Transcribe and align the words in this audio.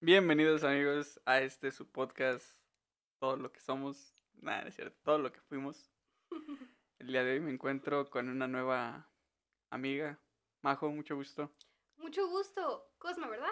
Bienvenidos 0.00 0.62
amigos 0.62 1.20
a 1.24 1.40
este 1.40 1.72
su 1.72 1.90
podcast, 1.90 2.46
todo 3.18 3.36
lo 3.36 3.50
que 3.50 3.58
somos, 3.58 4.14
nada, 4.34 4.62
es 4.68 4.76
cierto, 4.76 4.96
todo 5.02 5.18
lo 5.18 5.32
que 5.32 5.40
fuimos. 5.40 5.90
El 7.00 7.08
día 7.08 7.24
de 7.24 7.32
hoy 7.32 7.40
me 7.40 7.50
encuentro 7.50 8.08
con 8.08 8.28
una 8.28 8.46
nueva 8.46 9.10
amiga, 9.70 10.20
Majo, 10.62 10.88
mucho 10.90 11.16
gusto. 11.16 11.52
Mucho 11.96 12.28
gusto. 12.28 12.92
Cosma, 12.98 13.26
¿verdad? 13.26 13.50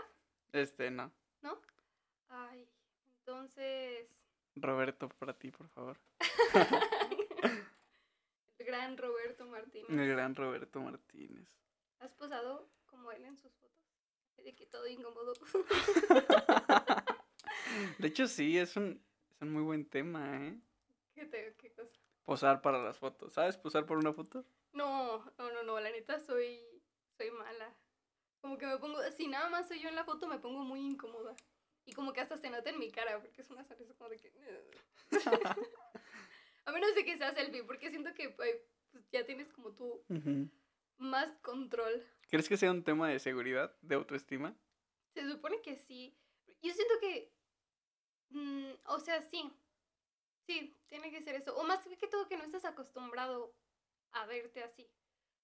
Este, 0.52 0.88
no, 0.92 1.12
¿No? 1.42 1.60
Ay, 2.28 2.70
entonces... 3.08 4.08
Roberto, 4.54 5.08
para 5.08 5.36
ti, 5.36 5.50
por 5.50 5.68
favor. 5.70 5.98
El 8.58 8.66
gran 8.66 8.96
Roberto 8.96 9.46
Martínez. 9.46 9.90
El 9.90 10.08
gran 10.10 10.36
Roberto 10.36 10.80
Martínez. 10.80 11.48
¿Has 11.98 12.14
posado 12.14 12.70
como 12.86 13.10
él 13.10 13.24
en 13.24 13.36
sus 13.36 13.52
fotos? 13.56 13.85
De 14.44 14.54
que 14.54 14.66
todo 14.66 14.86
incómodo. 14.86 15.32
De 17.98 18.08
hecho, 18.08 18.26
sí, 18.26 18.58
es 18.58 18.76
un, 18.76 19.02
es 19.30 19.42
un 19.42 19.52
muy 19.52 19.62
buen 19.62 19.88
tema, 19.88 20.46
¿eh? 20.46 20.58
¿Qué, 21.14 21.26
te, 21.26 21.54
¿Qué 21.56 21.72
cosa? 21.72 21.98
Posar 22.24 22.62
para 22.62 22.82
las 22.82 22.98
fotos. 22.98 23.32
¿Sabes 23.32 23.56
posar 23.56 23.86
por 23.86 23.98
una 23.98 24.12
foto? 24.12 24.44
No, 24.72 25.24
no, 25.38 25.52
no, 25.52 25.62
no, 25.62 25.80
la 25.80 25.90
neta 25.90 26.20
soy, 26.20 26.60
soy 27.16 27.30
mala. 27.30 27.74
Como 28.40 28.58
que 28.58 28.66
me 28.66 28.78
pongo, 28.78 29.02
si 29.16 29.26
nada 29.26 29.48
más 29.48 29.66
soy 29.68 29.80
yo 29.80 29.88
en 29.88 29.96
la 29.96 30.04
foto, 30.04 30.28
me 30.28 30.38
pongo 30.38 30.62
muy 30.64 30.80
incómoda. 30.80 31.34
Y 31.84 31.92
como 31.92 32.12
que 32.12 32.20
hasta 32.20 32.36
se 32.36 32.50
nota 32.50 32.70
en 32.70 32.78
mi 32.78 32.90
cara, 32.90 33.20
porque 33.20 33.40
es 33.40 33.50
una 33.50 33.64
sonrisa 33.64 33.94
como 33.94 34.10
de 34.10 34.18
que... 34.18 34.32
A 36.64 36.72
menos 36.72 36.94
de 36.96 37.04
que 37.04 37.16
sea 37.16 37.32
selfie, 37.32 37.62
porque 37.62 37.90
siento 37.90 38.12
que 38.12 38.28
pues, 38.30 38.56
ya 39.12 39.24
tienes 39.24 39.52
como 39.52 39.72
tú 39.72 40.04
más 40.98 41.30
control. 41.42 42.04
¿Crees 42.28 42.48
que 42.48 42.56
sea 42.56 42.70
un 42.70 42.82
tema 42.82 43.08
de 43.08 43.18
seguridad, 43.18 43.76
de 43.82 43.94
autoestima? 43.94 44.56
Se 45.14 45.28
supone 45.28 45.60
que 45.62 45.76
sí. 45.76 46.18
Yo 46.62 46.72
siento 46.72 46.94
que. 47.00 47.32
mm, 48.30 48.72
o 48.86 48.98
sea, 48.98 49.22
sí. 49.22 49.50
Sí, 50.46 50.76
tiene 50.86 51.10
que 51.10 51.22
ser 51.22 51.36
eso. 51.36 51.56
O 51.56 51.64
más 51.64 51.80
que 51.86 52.06
todo 52.06 52.28
que 52.28 52.36
no 52.36 52.44
estás 52.44 52.64
acostumbrado 52.64 53.54
a 54.12 54.26
verte 54.26 54.62
así. 54.62 54.88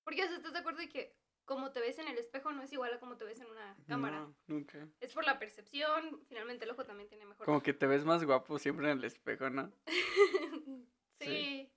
Porque, 0.05 0.25
o 0.25 0.27
sea, 0.27 0.37
¿estás 0.37 0.53
de 0.53 0.59
acuerdo 0.61 0.81
de 0.81 0.89
que 0.89 1.17
como 1.45 1.73
te 1.73 1.81
ves 1.81 1.99
en 1.99 2.09
el 2.09 2.19
espejo 2.19 2.53
no 2.53 2.63
es 2.63 2.73
igual 2.73 2.95
a 2.95 3.01
como 3.01 3.17
te 3.17 3.25
ves 3.25 3.41
en 3.41 3.51
una 3.51 3.77
cámara? 3.87 4.21
No, 4.21 4.37
nunca. 4.47 4.89
Es 5.01 5.13
por 5.13 5.25
la 5.25 5.39
percepción. 5.39 6.25
Finalmente, 6.29 6.65
el 6.65 6.71
ojo 6.71 6.85
también 6.85 7.09
tiene 7.09 7.27
mejor. 7.27 7.47
Como 7.47 7.63
que 7.63 7.73
te 7.73 7.87
ves 7.87 8.05
más 8.05 8.25
guapo 8.25 8.59
siempre 8.59 8.91
en 8.91 8.99
el 8.99 9.05
espejo, 9.05 9.51
¿no? 9.51 9.73
sí, 11.21 11.71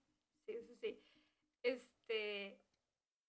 sí, 0.46 0.62
sí, 0.62 0.76
sí. 0.76 1.02
Este. 1.64 2.60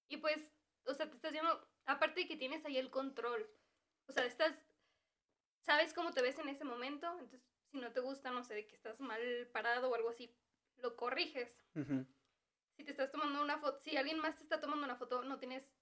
Y 0.09 0.19
pues, 0.19 0.56
o 0.87 0.95
sea, 0.95 1.09
te 1.09 1.17
estás 1.17 1.33
viendo. 1.33 1.69
Aparte 1.87 2.21
de 2.21 2.29
que 2.29 2.37
tienes 2.37 2.65
ahí 2.65 2.77
el 2.79 2.91
control. 2.91 3.49
O 4.07 4.13
sea, 4.13 4.25
estás. 4.25 4.55
Sabes 5.63 5.93
cómo 5.95 6.13
te 6.13 6.23
ves 6.23 6.39
en 6.39 6.49
ese 6.49 6.65
momento. 6.65 7.11
Entonces, 7.13 7.43
si 7.71 7.79
no 7.81 7.93
te 7.93 8.01
gusta, 8.01 8.31
no 8.31 8.43
sé, 8.45 8.55
de 8.55 8.67
que 8.67 8.77
estás 8.77 9.01
mal 9.01 9.21
parado 9.53 9.91
o 9.91 9.95
algo 9.95 10.11
así, 10.11 10.35
lo 10.77 10.97
corriges. 10.97 11.59
Si 12.77 12.85
te 12.85 12.91
estás 12.91 13.11
tomando 13.11 13.43
una 13.43 13.59
foto. 13.59 13.81
Si 13.81 13.97
alguien 13.97 14.19
más 14.21 14.37
te 14.37 14.43
está 14.43 14.61
tomando 14.61 14.85
una 14.85 14.97
foto, 14.97 15.23
no 15.23 15.39
tienes 15.39 15.73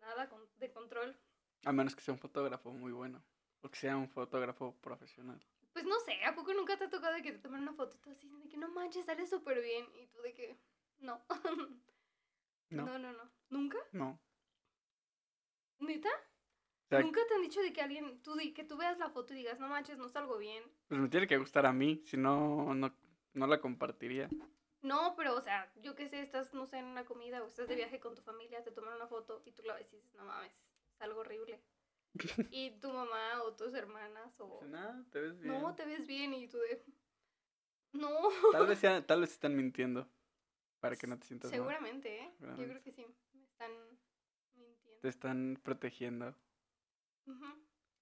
nada 0.00 0.28
con- 0.28 0.48
de 0.56 0.70
control. 0.72 1.18
A 1.64 1.72
menos 1.72 1.94
que 1.96 2.02
sea 2.02 2.14
un 2.14 2.20
fotógrafo 2.20 2.70
muy 2.72 2.92
bueno. 2.92 3.24
O 3.62 3.70
que 3.70 3.78
sea 3.78 3.96
un 3.96 4.08
fotógrafo 4.08 4.76
profesional. 4.80 5.40
Pues 5.72 5.84
no 5.86 5.98
sé, 6.00 6.22
¿a 6.24 6.34
poco 6.34 6.52
nunca 6.52 6.76
te 6.76 6.84
ha 6.84 6.90
tocado 6.90 7.14
de 7.14 7.22
que 7.22 7.32
te 7.32 7.38
tomen 7.38 7.62
una 7.62 7.72
foto 7.72 7.96
y 7.96 8.00
tú 8.00 8.10
así 8.10 8.28
de 8.28 8.48
que 8.48 8.56
no 8.58 8.68
manches, 8.68 9.06
sale 9.06 9.26
súper 9.26 9.60
bien? 9.62 9.86
Y 9.96 10.06
tú 10.08 10.20
de 10.20 10.34
que. 10.34 10.58
No. 10.98 11.24
No, 12.70 12.86
no, 12.86 12.98
no. 12.98 13.12
no. 13.12 13.30
¿Nunca? 13.50 13.76
no. 13.92 14.18
¿Neta? 15.92 16.08
O 16.08 16.88
sea, 16.88 17.00
¿Nunca 17.00 17.20
te 17.28 17.34
han 17.34 17.42
dicho 17.42 17.60
de 17.60 17.72
que 17.72 17.82
alguien, 17.82 18.22
tú 18.22 18.34
que 18.54 18.64
tú 18.64 18.76
veas 18.76 18.98
la 18.98 19.10
foto 19.10 19.34
y 19.34 19.36
digas, 19.38 19.58
no 19.60 19.68
manches, 19.68 19.98
no 19.98 20.08
salgo 20.08 20.38
bien? 20.38 20.62
pues 20.88 21.00
me 21.00 21.08
tiene 21.08 21.26
que 21.26 21.36
gustar 21.38 21.66
a 21.66 21.72
mí, 21.72 22.02
si 22.06 22.16
no, 22.16 22.74
no, 22.74 22.94
no 23.34 23.46
la 23.46 23.60
compartiría. 23.60 24.28
No, 24.82 25.14
pero, 25.16 25.36
o 25.36 25.40
sea, 25.40 25.70
yo 25.76 25.94
qué 25.94 26.08
sé, 26.08 26.20
estás, 26.20 26.52
no 26.54 26.66
sé, 26.66 26.78
en 26.78 26.86
una 26.86 27.04
comida 27.04 27.42
o 27.42 27.46
estás 27.46 27.68
de 27.68 27.76
viaje 27.76 28.00
con 28.00 28.14
tu 28.14 28.22
familia, 28.22 28.62
te 28.64 28.72
toman 28.72 28.94
una 28.94 29.06
foto 29.06 29.42
y 29.46 29.52
tú 29.52 29.62
la 29.62 29.74
ves 29.74 29.92
y 29.92 29.96
dices, 29.96 30.14
no 30.14 30.24
mames, 30.24 30.52
es 30.94 31.00
algo 31.02 31.20
horrible. 31.20 31.62
y 32.50 32.72
tu 32.80 32.90
mamá 32.92 33.42
o 33.42 33.54
tus 33.54 33.72
hermanas 33.74 34.38
o... 34.40 34.60
No, 34.64 35.04
te 35.10 35.20
ves 35.20 35.38
bien. 35.38 35.60
No, 35.62 35.74
te 35.74 35.84
ves 35.84 36.06
bien 36.06 36.34
y 36.34 36.48
tú 36.48 36.58
de... 36.58 36.82
No. 37.92 38.10
Tal 38.52 38.66
vez, 38.66 38.78
sea- 38.78 39.06
tal 39.06 39.20
vez 39.20 39.32
están 39.32 39.54
mintiendo. 39.54 40.08
Para 40.80 40.96
que 40.96 41.06
no 41.06 41.18
te 41.18 41.26
sientas 41.26 41.50
mal. 41.50 41.58
Seguramente, 41.60 42.18
¿eh? 42.22 42.34
Yo 42.40 42.56
creo 42.56 42.82
que 42.82 42.90
sí, 42.90 43.06
me 43.34 43.44
están. 43.44 43.70
Te 45.02 45.08
están 45.08 45.58
protegiendo. 45.64 46.32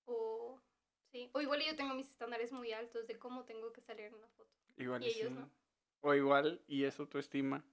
O... 0.05 0.61
Sí, 1.11 1.31
o 1.33 1.41
igual 1.41 1.63
yo 1.67 1.75
tengo 1.75 1.95
mis 1.95 2.11
estándares 2.11 2.53
muy 2.53 2.73
altos 2.73 3.07
de 3.07 3.19
cómo 3.19 3.45
tengo 3.47 3.73
que 3.73 3.81
salir 3.81 4.05
en 4.05 4.15
una 4.15 4.29
foto. 4.29 4.51
Igual 4.77 5.03
Y 5.03 5.07
ellos 5.07 5.29
sí. 5.29 5.35
no. 5.35 5.51
O 6.03 6.15
igual, 6.15 6.63
y 6.67 6.85
es 6.85 7.01
autoestima. 7.01 7.65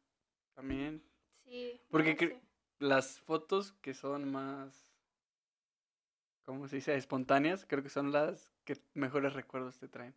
También. 0.56 1.04
Sí. 1.44 1.82
Porque 1.90 2.14
no 2.14 2.20
sé. 2.20 2.42
Las 2.80 3.20
fotos 3.20 3.74
que 3.74 3.94
son 3.94 4.32
más. 4.32 4.94
¿Cómo 6.46 6.70
se 6.70 6.78
dice? 6.78 6.96
Espontáneas, 6.96 7.66
creo 7.66 7.84
que 7.84 7.90
son 7.90 8.14
las 8.14 8.54
que 8.64 8.82
mejores 8.94 9.34
recuerdos 9.34 9.78
te 9.78 9.90
traen. 9.90 10.16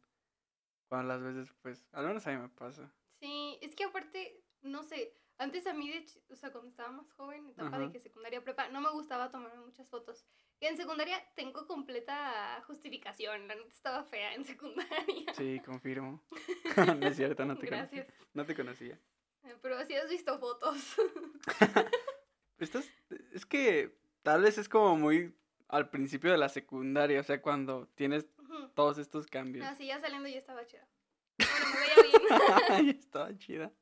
Cuando 0.88 1.08
las 1.08 1.20
ves 1.20 1.34
después. 1.34 1.84
Al 1.90 2.06
menos 2.06 2.24
a 2.26 2.30
mí 2.30 2.36
me 2.38 2.48
pasa. 2.48 2.92
Sí, 3.18 3.58
es 3.60 3.74
que 3.74 3.84
aparte, 3.84 4.44
no 4.62 4.84
sé, 4.84 5.16
antes 5.40 5.66
a 5.66 5.72
mí, 5.72 5.88
de, 5.90 6.04
o 6.28 6.36
sea, 6.36 6.52
cuando 6.52 6.68
estaba 6.68 6.90
más 6.92 7.10
joven, 7.12 7.48
etapa 7.48 7.78
de 7.78 7.90
que 7.90 7.98
secundaria 7.98 8.44
prepa, 8.44 8.68
no 8.68 8.80
me 8.82 8.90
gustaba 8.90 9.30
tomarme 9.30 9.58
muchas 9.64 9.88
fotos. 9.88 10.26
Y 10.60 10.66
en 10.66 10.76
secundaria 10.76 11.18
tengo 11.34 11.66
completa 11.66 12.62
justificación, 12.66 13.48
la 13.48 13.54
neta 13.54 13.72
estaba 13.72 14.04
fea 14.04 14.34
en 14.34 14.44
secundaria. 14.52 15.32
Sí, 15.34 15.60
confirmo. 15.64 16.22
no 17.00 17.06
es 17.06 17.16
cierto, 17.16 17.44
no 17.46 17.56
te 17.56 17.66
Gracias. 17.66 18.04
conocía. 18.06 18.26
No 18.34 18.44
te 18.44 18.54
conocía. 18.54 19.00
Eh, 19.44 19.56
Pero 19.62 19.78
así 19.78 19.94
has 19.94 20.10
visto 20.10 20.38
fotos. 20.38 20.76
Estás, 22.58 22.90
es 23.32 23.46
que 23.46 23.96
tal 24.22 24.42
vez 24.42 24.58
es 24.58 24.68
como 24.68 24.94
muy 24.96 25.34
al 25.68 25.88
principio 25.88 26.30
de 26.30 26.36
la 26.36 26.50
secundaria, 26.50 27.18
o 27.20 27.24
sea, 27.24 27.40
cuando 27.40 27.86
tienes 27.94 28.26
todos 28.74 28.98
estos 28.98 29.26
cambios. 29.26 29.66
Así 29.66 29.86
ya 29.86 29.98
saliendo 30.00 30.28
ya 30.28 30.36
estaba 30.38 30.66
chida. 30.66 30.86
Bueno, 31.38 31.54
me 31.72 31.80
veía 31.80 32.18
bien. 32.78 32.86
Ya 32.86 32.98
estaba 33.00 33.38
chida. 33.38 33.72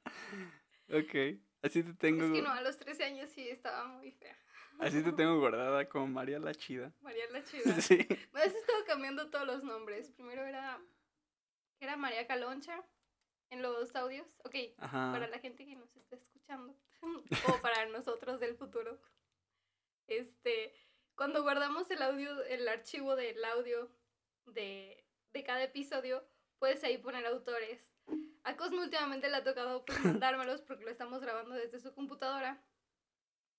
Ok, 0.91 1.41
así 1.63 1.83
te 1.83 1.95
tengo, 1.95 2.25
es 2.25 2.33
que 2.33 2.43
no, 2.43 2.51
a 2.51 2.61
los 2.63 2.77
13 2.77 3.05
años 3.05 3.31
sí 3.31 3.49
estaba 3.49 3.87
muy 3.87 4.13
fea. 4.13 4.37
así 4.79 5.03
te 5.03 5.13
tengo 5.13 5.39
guardada 5.41 5.89
como 5.89 6.07
María 6.07 6.39
la 6.39 6.55
chida. 6.55 6.93
María 7.01 7.25
la 7.31 7.43
chida. 7.45 7.81
Sí. 7.81 8.07
Me 8.33 8.41
has 8.41 8.55
estado 8.55 8.85
cambiando 8.87 9.31
todos 9.31 9.47
los 9.47 9.63
nombres. 9.65 10.11
Primero 10.13 10.45
era, 10.45 10.81
era 11.81 11.97
María 11.97 12.27
Caloncha 12.27 12.85
en 13.51 13.63
los 13.63 13.95
audios. 13.97 14.27
Ok, 14.45 14.55
Ajá. 14.79 15.11
para 15.13 15.27
la 15.29 15.39
gente 15.39 15.65
que 15.67 15.77
nos 15.77 15.95
está 15.97 16.17
escuchando 16.17 16.75
o 17.49 17.63
para 17.63 17.87
nosotros 17.87 18.41
del 18.41 18.57
futuro. 18.57 18.99
Este, 20.07 20.73
cuando 21.15 21.43
guardamos 21.43 21.91
el 21.91 22.03
audio, 22.03 22.43
el 22.45 22.67
archivo 22.69 23.17
del 23.17 23.45
audio 23.45 23.91
de, 24.47 25.05
de 25.33 25.45
cada 25.45 25.63
episodio, 25.65 26.27
puedes 26.59 26.83
ahí 26.85 26.97
poner 26.99 27.27
autores. 27.27 27.81
A 28.45 28.57
Cosmo 28.57 28.81
últimamente 28.81 29.29
le 29.29 29.37
ha 29.37 29.45
tocado 29.45 29.85
pues, 29.85 29.99
mandármelos 30.23 30.63
porque 30.63 30.85
lo 30.85 30.91
estamos 30.91 31.21
grabando 31.21 31.55
desde 31.55 31.81
su 31.81 31.95
computadora. 31.95 32.63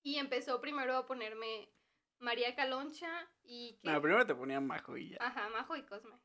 Y 0.02 0.16
empezó 0.16 0.60
primero 0.60 0.96
a 0.96 1.06
ponerme 1.06 1.72
María 2.18 2.54
Caloncha 2.54 3.08
y 3.42 3.78
que... 3.82 3.90
No, 3.90 4.00
primero 4.00 4.26
te 4.26 4.34
ponía 4.34 4.60
majo 4.60 4.96
y 4.96 5.10
ya. 5.10 5.18
Ajá, 5.20 5.48
Majo 5.50 5.76
y 5.76 5.84
Cosme. 5.84 6.18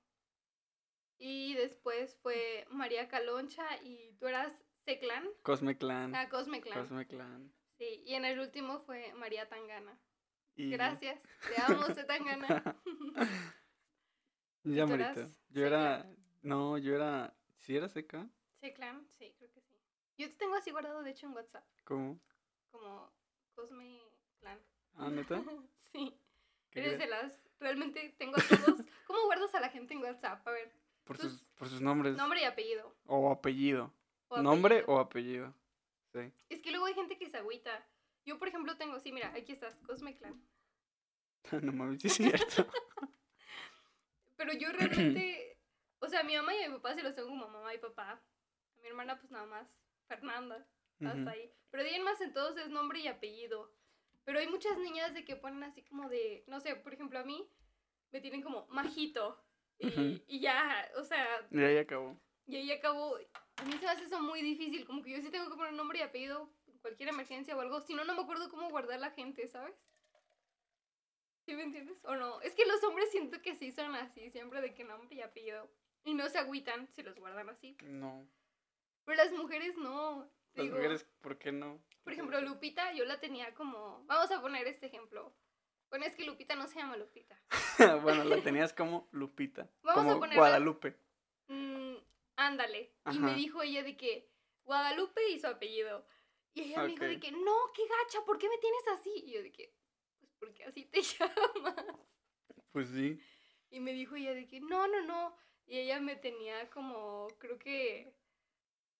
Y 1.17 1.53
después 1.55 2.17
fue 2.21 2.65
María 2.69 3.07
Caloncha 3.07 3.65
y 3.83 4.13
tú 4.19 4.27
eras 4.27 4.61
Ceclan. 4.85 5.27
Cosme 5.41 5.77
Clan. 5.77 6.13
Ah, 6.15 6.29
Cosme 6.29 6.61
Clan. 6.61 6.79
Cosme 6.79 7.07
Clan. 7.07 7.53
Sí, 7.77 8.03
y 8.05 8.13
en 8.13 8.25
el 8.25 8.39
último 8.39 8.79
fue 8.81 9.13
María 9.15 9.49
Tangana. 9.49 9.99
Y... 10.55 10.69
Gracias. 10.69 11.21
Te 11.47 11.61
amo, 11.61 11.83
C. 11.93 12.03
Tangana. 12.05 12.81
ya, 14.63 14.85
Marita. 14.85 15.29
Yo 15.49 15.65
era. 15.65 16.09
No, 16.41 16.77
yo 16.77 16.95
era. 16.95 17.34
¿Sí 17.65 17.75
era 17.75 17.89
seca? 17.89 18.29
Ceclan, 18.59 19.07
sí, 19.17 19.33
creo 19.39 19.51
que 19.51 19.59
sí. 19.61 19.75
Yo 20.19 20.29
te 20.29 20.35
tengo 20.35 20.53
así 20.53 20.69
guardado, 20.69 21.01
de 21.01 21.09
hecho, 21.09 21.25
en 21.25 21.33
WhatsApp. 21.33 21.65
¿Cómo? 21.83 22.19
Como 22.69 23.11
Cosme 23.55 23.99
Clan. 24.39 24.59
Ah, 24.97 25.09
neta. 25.09 25.41
sí. 25.91 26.15
¿Qué 26.69 26.81
Eres 26.81 26.93
crees? 26.95 26.99
de 26.99 27.07
las. 27.07 27.41
Realmente 27.59 28.13
tengo 28.19 28.35
todos. 28.37 28.81
¿Cómo 29.07 29.23
guardas 29.25 29.55
a 29.55 29.59
la 29.61 29.69
gente 29.69 29.95
en 29.95 30.01
WhatsApp? 30.01 30.47
A 30.47 30.51
ver, 30.51 30.71
Por 31.05 31.17
sus, 31.17 31.41
por 31.55 31.67
sus 31.67 31.81
nombres. 31.81 32.15
nombre 32.15 32.41
y 32.41 32.43
apellido. 32.43 32.95
O 33.07 33.31
apellido. 33.31 33.91
o 34.27 34.41
Nombre 34.43 34.75
apellido. 34.75 34.95
o 34.95 34.99
apellido. 34.99 35.53
Sí. 36.13 36.31
Es 36.49 36.61
que 36.61 36.69
luego 36.69 36.85
hay 36.85 36.93
gente 36.93 37.17
que 37.17 37.29
se 37.31 37.37
agüita. 37.37 37.83
Yo, 38.25 38.37
por 38.37 38.47
ejemplo, 38.47 38.77
tengo, 38.77 38.99
sí, 38.99 39.11
mira, 39.11 39.29
aquí 39.35 39.51
estás, 39.51 39.75
Cosme 39.87 40.15
Clan. 40.15 40.39
no 41.63 41.71
mames, 41.71 42.01
sí 42.01 42.07
es 42.09 42.13
cierto. 42.13 42.67
Pero 44.35 44.53
yo 44.53 44.71
realmente, 44.71 45.54
o 46.05 46.09
sea, 46.09 46.23
mi 46.23 46.35
mamá 46.35 46.53
y 46.55 46.69
mi 46.69 46.75
papá 46.75 46.93
sí 46.95 47.01
los 47.01 47.15
tengo 47.15 47.29
como 47.29 47.47
mamá 47.47 47.73
y 47.73 47.77
papá. 47.79 48.11
A 48.77 48.81
mi 48.81 48.87
hermana, 48.87 49.19
pues 49.19 49.31
nada 49.31 49.45
más, 49.45 49.67
Fernanda, 50.07 50.67
hasta 51.05 51.31
ahí. 51.31 51.51
Pero 51.71 51.83
de 51.83 51.89
ahí 51.89 51.95
en 51.95 52.03
más 52.03 52.21
entonces 52.21 52.65
es 52.65 52.71
nombre 52.71 52.99
y 52.99 53.07
apellido. 53.07 53.71
Pero 54.23 54.39
hay 54.39 54.47
muchas 54.47 54.77
niñas 54.77 55.13
de 55.13 55.23
que 55.25 55.35
ponen 55.35 55.63
así 55.63 55.83
como 55.83 56.09
de, 56.09 56.43
no 56.47 56.59
sé, 56.59 56.75
por 56.75 56.93
ejemplo, 56.93 57.19
a 57.19 57.23
mí 57.23 57.47
me 58.11 58.21
tienen 58.21 58.41
como 58.41 58.65
Majito. 58.67 59.41
Y, 59.77 60.23
y 60.27 60.39
ya, 60.39 60.89
o 60.95 61.03
sea, 61.03 61.27
Y 61.51 61.59
ahí 61.61 61.77
acabó. 61.77 62.17
y 62.47 62.55
ahí 62.55 62.71
acabó. 62.71 63.17
A 63.57 63.63
mí 63.65 63.73
se 63.73 63.85
me 63.85 63.91
hace 63.91 64.05
eso 64.05 64.21
muy 64.21 64.41
difícil, 64.41 64.85
como 64.85 65.01
que 65.03 65.11
yo 65.11 65.21
sí 65.21 65.29
tengo 65.29 65.49
que 65.49 65.57
poner 65.57 65.73
nombre 65.73 65.99
y 65.99 66.01
apellido 66.01 66.49
en 66.67 66.77
cualquier 66.79 67.09
emergencia 67.09 67.55
o 67.57 67.61
algo, 67.61 67.81
si 67.81 67.93
no, 67.93 68.03
no 68.05 68.15
me 68.15 68.21
acuerdo 68.21 68.49
cómo 68.49 68.69
guardar 68.69 68.99
la 68.99 69.11
gente, 69.11 69.47
¿sabes? 69.47 69.75
¿Sí 71.45 71.53
me 71.53 71.63
entiendes? 71.63 71.97
¿O 72.05 72.15
no? 72.15 72.41
Es 72.41 72.55
que 72.55 72.65
los 72.65 72.83
hombres 72.83 73.11
siento 73.11 73.41
que 73.41 73.55
sí 73.55 73.71
son 73.71 73.93
así, 73.95 74.31
siempre 74.31 74.61
de 74.61 74.73
que 74.73 74.83
nombre 74.83 75.15
y 75.15 75.21
apellido. 75.21 75.69
Y 76.05 76.13
no 76.13 76.29
se 76.29 76.37
agüitan 76.37 76.87
si 76.93 77.03
los 77.03 77.19
guardan 77.19 77.49
así. 77.49 77.75
No. 77.83 78.27
Pero 79.05 79.17
las 79.17 79.31
mujeres 79.33 79.75
no. 79.77 80.31
Las 80.53 80.65
Digo, 80.65 80.77
mujeres, 80.77 81.05
¿por 81.21 81.37
qué 81.37 81.51
no? 81.51 81.83
Por 82.03 82.13
ejemplo, 82.13 82.39
Lupita, 82.41 82.93
yo 82.93 83.03
la 83.05 83.19
tenía 83.19 83.53
como. 83.55 84.05
Vamos 84.05 84.31
a 84.31 84.39
poner 84.39 84.67
este 84.67 84.85
ejemplo. 84.85 85.35
Bueno, 85.89 86.05
es 86.05 86.15
que 86.15 86.25
Lupita 86.25 86.55
no 86.55 86.67
se 86.67 86.79
llama 86.79 86.95
Lupita. 86.97 87.39
bueno, 88.03 88.23
la 88.23 88.41
tenías 88.41 88.73
como 88.73 89.09
Lupita. 89.11 89.69
Vamos 89.83 90.05
a 90.05 90.07
como 90.09 90.19
ponerla- 90.21 90.37
Guadalupe. 90.37 90.97
Mm, 91.47 91.95
ándale. 92.37 92.95
Y 93.11 93.19
me 93.19 93.33
dijo 93.35 93.61
ella 93.61 93.83
de 93.83 93.97
que 93.97 94.29
Guadalupe 94.63 95.29
y 95.29 95.39
su 95.39 95.47
apellido. 95.47 96.07
Y 96.53 96.61
ella 96.63 96.83
me 96.83 96.87
dijo 96.89 97.03
de 97.05 97.19
que, 97.19 97.31
no, 97.31 97.55
qué 97.73 97.81
gacha, 97.87 98.23
¿por 98.25 98.37
qué 98.37 98.47
me 98.47 98.57
tienes 98.59 98.87
así? 98.93 99.11
Y 99.25 99.33
yo 99.33 99.43
de 99.43 99.51
que, 99.51 99.75
pues 100.19 100.31
porque 100.39 100.63
así 100.63 100.85
te 100.85 101.01
llamas. 101.19 101.75
Pues 102.71 102.89
sí. 102.89 103.19
Y 103.69 103.79
me 103.79 103.91
dijo 103.93 104.15
ella 104.15 104.33
de 104.33 104.47
que, 104.47 104.61
no, 104.61 104.87
no, 104.87 105.01
no. 105.03 105.35
Y 105.67 105.79
ella 105.79 105.99
me 105.99 106.15
tenía 106.15 106.69
como, 106.69 107.27
creo 107.39 107.57
que, 107.57 108.13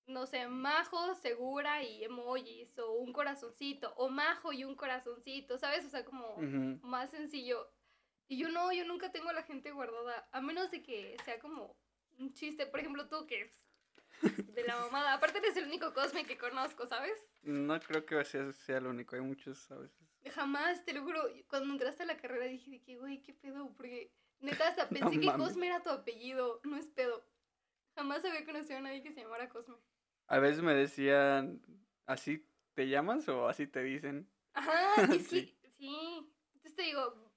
no 0.07 0.25
sé, 0.25 0.47
majo, 0.47 1.13
segura 1.15 1.83
y 1.83 2.03
emojis, 2.03 2.77
o 2.79 2.93
un 2.93 3.13
corazoncito, 3.13 3.93
o 3.97 4.09
majo 4.09 4.51
y 4.51 4.63
un 4.63 4.75
corazoncito, 4.75 5.57
¿sabes? 5.57 5.85
O 5.85 5.89
sea, 5.89 6.03
como 6.03 6.37
más 6.81 7.11
sencillo. 7.11 7.71
Y 8.27 8.37
yo 8.37 8.49
no, 8.49 8.71
yo 8.71 8.85
nunca 8.85 9.11
tengo 9.11 9.29
a 9.29 9.33
la 9.33 9.43
gente 9.43 9.71
guardada, 9.71 10.27
a 10.31 10.41
menos 10.41 10.71
de 10.71 10.81
que 10.81 11.15
sea 11.23 11.39
como 11.39 11.75
un 12.17 12.33
chiste. 12.33 12.65
Por 12.65 12.79
ejemplo, 12.79 13.07
tú 13.07 13.27
que 13.27 13.41
es 13.41 14.55
de 14.55 14.63
la 14.63 14.79
mamada. 14.79 15.13
Aparte 15.13 15.37
eres 15.37 15.55
el 15.57 15.65
único 15.65 15.93
Cosme 15.93 16.25
que 16.25 16.37
conozco, 16.37 16.87
¿sabes? 16.87 17.27
No 17.43 17.79
creo 17.79 18.05
que 18.05 18.23
sea, 18.25 18.51
sea 18.51 18.79
lo 18.79 18.89
único. 18.89 19.15
Hay 19.15 19.21
muchos 19.21 19.69
a 19.71 19.77
veces. 19.77 20.07
Jamás, 20.33 20.83
te 20.83 20.93
lo 20.93 21.03
juro, 21.03 21.21
cuando 21.47 21.71
entraste 21.71 22.03
a 22.03 22.07
la 22.07 22.17
carrera 22.17 22.45
dije 22.45 22.71
de 22.71 22.81
que, 22.81 22.97
güey, 22.97 23.21
qué 23.21 23.33
pedo, 23.33 23.71
porque 23.75 24.11
neta 24.39 24.67
hasta 24.67 24.89
pensé 24.89 25.19
que. 25.19 25.27
Cosme 25.33 25.67
era 25.67 25.81
tu 25.83 25.89
apellido, 25.89 26.61
no 26.63 26.77
es 26.77 26.87
pedo. 26.87 27.23
Jamás 27.95 28.25
había 28.25 28.45
conocido 28.45 28.79
a 28.79 28.81
nadie 28.81 29.01
que 29.01 29.11
se 29.11 29.21
llamara 29.21 29.49
Cosme. 29.49 29.75
A 30.27 30.39
veces 30.39 30.61
me 30.61 30.73
decían, 30.73 31.61
¿así 32.05 32.47
te 32.73 32.87
llamas 32.89 33.27
o 33.29 33.47
así 33.47 33.67
te 33.67 33.83
dicen? 33.83 34.29
Ajá, 34.53 34.73
Sí. 35.29 35.55
que, 35.61 35.69
sí. 35.69 36.33
Entonces 36.55 36.75
te 36.75 36.83
digo, 36.83 37.31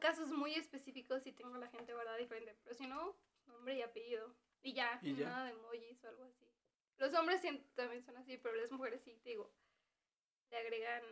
casos 0.00 0.30
muy 0.30 0.54
específicos 0.54 1.26
y 1.26 1.32
tengo 1.32 1.56
la 1.58 1.68
gente 1.68 1.92
guardada 1.92 2.16
diferente, 2.16 2.56
pero 2.64 2.74
si 2.74 2.86
no, 2.86 3.16
nombre 3.46 3.76
y 3.76 3.82
apellido. 3.82 4.34
Y 4.62 4.72
ya, 4.72 4.98
Y 5.02 5.14
ya. 5.14 5.28
nada 5.28 5.44
de 5.44 5.52
emojis 5.52 6.02
o 6.04 6.08
algo 6.08 6.24
así. 6.24 6.44
Los 6.96 7.14
hombres 7.14 7.40
sí 7.40 7.64
también 7.76 8.02
son 8.02 8.16
así, 8.16 8.38
pero 8.38 8.56
las 8.56 8.72
mujeres 8.72 9.00
sí, 9.02 9.16
te 9.22 9.30
digo, 9.30 9.52
le 10.50 10.56
agregan, 10.56 11.02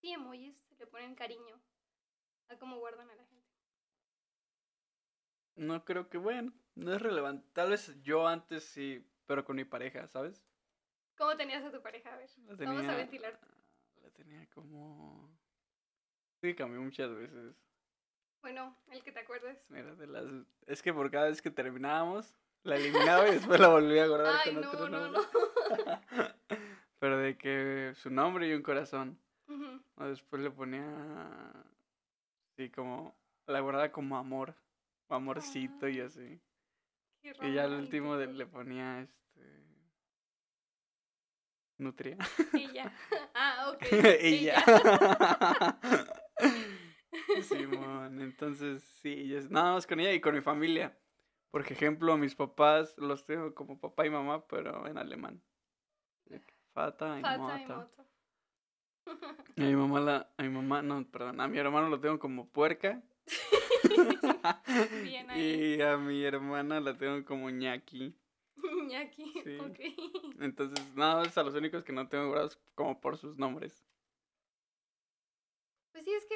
sí, 0.00 0.12
emojis, 0.12 0.54
le 0.78 0.86
ponen 0.86 1.14
cariño 1.14 1.58
a 2.48 2.56
cómo 2.58 2.78
guardan 2.78 3.08
a 3.10 3.14
la 3.14 3.24
gente. 3.24 3.46
No 5.56 5.84
creo 5.84 6.08
que, 6.08 6.18
bueno, 6.18 6.52
no 6.74 6.92
es 6.94 7.00
relevante. 7.00 7.46
Tal 7.52 7.70
vez 7.70 8.00
yo 8.02 8.26
antes 8.28 8.64
sí, 8.64 9.06
pero 9.26 9.44
con 9.44 9.56
mi 9.56 9.64
pareja, 9.64 10.06
¿sabes? 10.08 10.44
¿Cómo 11.16 11.36
tenías 11.36 11.64
a 11.64 11.70
tu 11.72 11.80
pareja? 11.82 12.12
A 12.12 12.16
ver, 12.18 12.28
La 12.38 12.44
vamos 12.44 12.58
a 12.60 12.80
tenía- 12.82 12.96
ventilar. 12.96 13.40
La 14.02 14.10
tenía 14.10 14.46
como... 14.54 15.30
Sí, 16.42 16.54
cambió 16.54 16.80
muchas 16.82 17.10
veces. 17.14 17.56
Bueno, 18.42 18.76
el 18.90 19.02
que 19.02 19.12
te 19.12 19.20
acuerdes. 19.20 19.58
Mira, 19.70 19.94
de 19.94 20.06
las... 20.06 20.24
Es 20.66 20.82
que 20.82 20.92
por 20.92 21.10
cada 21.10 21.28
vez 21.28 21.40
que 21.40 21.50
terminábamos, 21.50 22.34
la 22.62 22.76
eliminaba 22.76 23.26
y 23.28 23.32
después 23.32 23.58
la 23.58 23.68
volvía 23.68 24.04
a 24.04 24.08
guardar 24.08 24.34
Ay, 24.44 24.52
con 24.52 24.60
no, 24.62 24.70
otro 24.70 24.88
no, 24.90 25.00
nombre. 25.00 25.22
no. 25.32 26.28
Pero 26.98 27.18
de 27.18 27.36
que 27.38 27.92
su 27.96 28.10
nombre 28.10 28.46
y 28.48 28.52
un 28.52 28.62
corazón. 28.62 29.18
O 29.96 30.04
después 30.04 30.42
le 30.42 30.50
ponía... 30.50 30.84
Sí, 32.56 32.70
como... 32.70 33.14
La 33.46 33.60
guardaba 33.60 33.92
como 33.92 34.16
amor. 34.16 34.54
Amorcito 35.08 35.88
y 35.88 36.00
Ah. 36.00 36.06
así. 36.06 36.40
Y 37.22 37.54
ya 37.54 37.64
al 37.64 37.74
último 37.74 38.16
de- 38.16 38.32
le 38.32 38.46
ponía 38.46 39.02
este... 39.02 39.64
Nutria. 41.78 42.16
Y 42.54 42.72
ya. 42.72 42.92
Ah, 43.34 43.70
ok. 43.70 43.82
ya. 44.42 44.64
Simón, 47.42 48.20
entonces 48.20 48.82
sí, 49.02 49.34
es- 49.34 49.50
nada 49.50 49.72
más 49.74 49.86
con 49.86 50.00
ella 50.00 50.12
y 50.12 50.20
con 50.20 50.34
mi 50.34 50.40
familia. 50.40 50.96
Por 51.50 51.60
ejemplo, 51.62 52.16
mis 52.16 52.34
papás 52.34 52.94
los 52.98 53.24
tengo 53.24 53.54
como 53.54 53.78
papá 53.78 54.06
y 54.06 54.10
mamá, 54.10 54.46
pero 54.46 54.86
en 54.86 54.98
alemán. 54.98 55.42
Que 56.26 56.42
Fata 56.72 57.18
y 57.18 57.22
Fata 57.22 57.34
y 57.34 57.38
moto. 57.38 57.90
Y 59.56 59.62
a 59.62 59.66
mi 59.66 59.74
mamá 59.76 60.00
la, 60.00 60.30
a 60.36 60.42
mi 60.42 60.48
mamá, 60.50 60.82
no, 60.82 61.04
perdón, 61.10 61.40
a 61.40 61.48
mi 61.48 61.58
hermano 61.58 61.88
lo 61.88 62.00
tengo 62.00 62.18
como 62.18 62.48
puerca. 62.48 63.02
Bien 65.02 65.30
ahí. 65.30 65.74
y 65.76 65.80
a 65.82 65.96
mi 65.96 66.22
hermana 66.24 66.80
la 66.80 66.96
tengo 66.96 67.24
como 67.24 67.50
ñaki. 67.50 68.14
Ñaki, 68.88 69.32
Sí. 69.44 69.58
ok. 69.58 70.40
Entonces, 70.40 70.94
nada 70.94 71.22
más 71.22 71.36
a 71.38 71.42
los 71.42 71.54
únicos 71.54 71.84
que 71.84 71.92
no 71.92 72.08
tengo 72.08 72.26
guardados 72.28 72.58
como 72.74 73.00
por 73.00 73.16
sus 73.16 73.36
nombres. 73.38 73.84
Pues 75.92 76.04
sí, 76.04 76.12
es 76.12 76.26
que. 76.26 76.34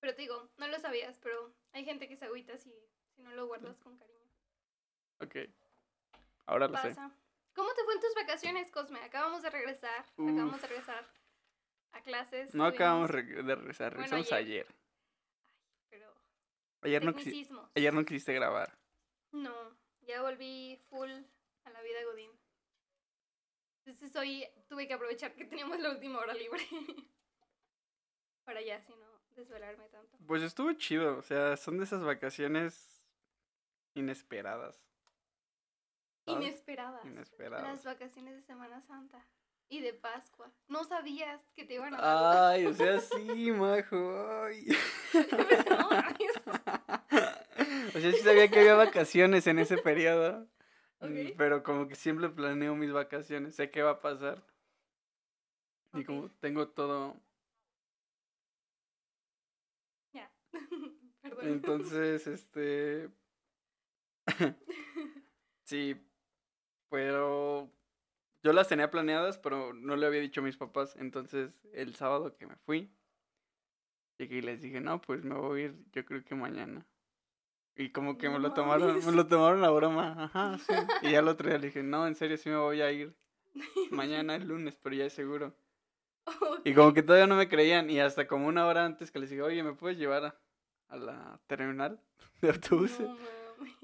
Pero 0.00 0.14
te 0.14 0.22
digo, 0.22 0.48
no 0.56 0.66
lo 0.68 0.78
sabías, 0.78 1.18
pero 1.18 1.52
hay 1.72 1.84
gente 1.84 2.08
que 2.08 2.16
se 2.16 2.24
agüita 2.24 2.56
si, 2.58 2.72
si 3.14 3.22
no 3.22 3.32
lo 3.32 3.46
guardas 3.46 3.78
con 3.80 3.96
cariño. 3.98 4.30
Ok. 5.20 5.36
Ahora 6.46 6.68
lo 6.68 6.76
sé. 6.78 6.94
¿Cómo 7.60 7.74
te 7.74 7.84
fue 7.84 7.92
en 7.92 8.00
tus 8.00 8.14
vacaciones, 8.14 8.70
Cosme? 8.70 9.00
Acabamos 9.02 9.42
de 9.42 9.50
regresar. 9.50 10.06
Acabamos 10.14 10.62
de 10.62 10.66
regresar 10.66 11.06
a 11.92 12.00
clases. 12.00 12.54
No 12.54 12.64
acabamos 12.64 13.08
de 13.10 13.12
regresar, 13.20 13.92
Bueno, 13.94 14.04
regresamos 14.08 14.32
ayer. 14.32 14.66
Pero. 15.90 16.10
Ayer 16.80 17.04
no, 17.04 17.12
quisi- 17.12 17.24
Tecnicismos. 17.24 17.70
ayer 17.74 17.92
no 17.92 18.02
quisiste 18.06 18.32
grabar. 18.32 18.78
No, 19.32 19.76
ya 20.00 20.22
volví 20.22 20.80
full 20.88 21.10
a 21.64 21.70
la 21.70 21.82
vida 21.82 22.02
Godín. 22.06 22.30
Entonces 23.84 24.16
hoy 24.16 24.46
tuve 24.66 24.88
que 24.88 24.94
aprovechar 24.94 25.34
que 25.34 25.44
teníamos 25.44 25.78
la 25.80 25.90
última 25.90 26.18
hora 26.20 26.32
libre. 26.32 26.66
Para 28.46 28.62
ya, 28.62 28.80
si 28.80 28.94
no, 28.96 29.20
desvelarme 29.36 29.86
tanto. 29.90 30.16
Pues 30.26 30.42
estuvo 30.42 30.72
chido, 30.72 31.18
o 31.18 31.22
sea, 31.22 31.58
son 31.58 31.76
de 31.76 31.84
esas 31.84 32.02
vacaciones 32.02 33.04
inesperadas. 33.92 34.82
¿Sabes? 36.32 37.04
Inesperadas. 37.04 37.62
Las 37.62 37.84
vacaciones 37.84 38.34
de 38.34 38.42
Semana 38.42 38.80
Santa 38.82 39.24
y 39.70 39.80
de 39.80 39.94
Pascua. 39.94 40.52
No 40.68 40.84
sabías 40.84 41.40
que 41.54 41.64
te 41.64 41.74
iban 41.74 41.94
a 41.94 42.00
dar. 42.00 42.52
Ay, 42.52 42.66
o 42.66 42.74
sea, 42.74 43.00
sí, 43.34 43.52
majo. 43.52 44.44
Ay. 44.44 44.66
O 47.94 48.00
sea, 48.00 48.12
sí 48.12 48.18
sabía 48.18 48.48
que 48.48 48.60
había 48.60 48.74
vacaciones 48.74 49.46
en 49.46 49.58
ese 49.58 49.76
periodo. 49.76 50.46
mm. 51.00 51.32
Pero 51.36 51.62
como 51.62 51.88
que 51.88 51.96
siempre 51.96 52.28
planeo 52.28 52.74
mis 52.74 52.92
vacaciones, 52.92 53.56
sé 53.56 53.70
qué 53.70 53.82
va 53.82 53.92
a 53.92 54.00
pasar. 54.00 54.42
Y 55.94 56.04
como 56.04 56.30
tengo 56.40 56.68
todo. 56.68 57.16
Ya. 60.12 60.30
Perdón. 61.22 61.48
Entonces, 61.48 62.26
este. 62.26 63.10
sí, 65.64 66.00
pero 66.90 67.70
yo 68.42 68.52
las 68.52 68.68
tenía 68.68 68.90
planeadas, 68.90 69.38
pero 69.38 69.72
no 69.72 69.96
le 69.96 70.06
había 70.06 70.20
dicho 70.20 70.40
a 70.40 70.44
mis 70.44 70.56
papás. 70.56 70.96
Entonces, 70.96 71.52
el 71.72 71.94
sábado 71.94 72.36
que 72.36 72.46
me 72.46 72.56
fui, 72.56 72.92
llegué 74.18 74.36
y 74.36 74.42
les 74.42 74.60
dije, 74.60 74.80
no, 74.80 75.00
pues 75.00 75.24
me 75.24 75.34
voy 75.34 75.62
a 75.62 75.64
ir, 75.66 75.84
yo 75.92 76.04
creo 76.04 76.24
que 76.24 76.34
mañana. 76.34 76.86
Y 77.76 77.90
como 77.90 78.18
que 78.18 78.28
me 78.28 78.38
lo 78.38 78.52
tomaron, 78.52 79.04
me 79.04 79.12
lo 79.12 79.26
tomaron 79.26 79.64
a 79.64 79.70
broma, 79.70 80.24
ajá, 80.24 80.58
sí. 80.66 80.74
Y 81.02 81.12
ya 81.12 81.20
el 81.20 81.28
otro 81.28 81.48
día 81.48 81.58
le 81.58 81.68
dije, 81.68 81.82
no, 81.82 82.06
en 82.06 82.14
serio, 82.14 82.36
sí 82.36 82.50
me 82.50 82.56
voy 82.56 82.82
a 82.82 82.92
ir. 82.92 83.14
Mañana 83.90 84.36
es 84.36 84.44
lunes, 84.44 84.76
pero 84.82 84.94
ya 84.94 85.06
es 85.06 85.12
seguro. 85.12 85.54
Y 86.64 86.74
como 86.74 86.92
que 86.92 87.02
todavía 87.02 87.26
no 87.26 87.36
me 87.36 87.48
creían, 87.48 87.88
y 87.88 88.00
hasta 88.00 88.26
como 88.26 88.46
una 88.46 88.66
hora 88.66 88.84
antes 88.84 89.10
que 89.10 89.18
les 89.18 89.30
dije, 89.30 89.40
oye, 89.40 89.62
¿me 89.62 89.72
puedes 89.72 89.96
llevar 89.96 90.24
a, 90.26 90.40
a 90.88 90.96
la 90.96 91.40
terminal 91.46 91.98
de 92.42 92.50
autobuses? 92.50 93.08
No. 93.08 93.16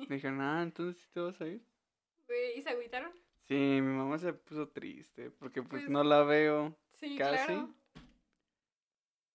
Me 0.09 0.17
dijeron, 0.17 0.41
ah, 0.43 0.63
entonces 0.63 1.03
sí 1.03 1.09
te 1.13 1.21
vas 1.21 1.41
a 1.41 1.47
ir. 1.47 1.63
Güey, 2.37 2.59
¿Y 2.59 2.62
se 2.62 2.71
agüitaron? 2.71 3.12
Sí, 3.49 3.55
mi 3.55 3.81
mamá 3.97 4.19
se 4.19 4.33
puso 4.33 4.69
triste 4.69 5.31
porque 5.31 5.62
pues, 5.62 5.83
Pues- 5.83 5.90
no 5.90 6.02
la 6.05 6.23
veo. 6.25 6.76
Sí, 6.93 7.16
Casi. 7.16 7.47
claro. 7.47 7.75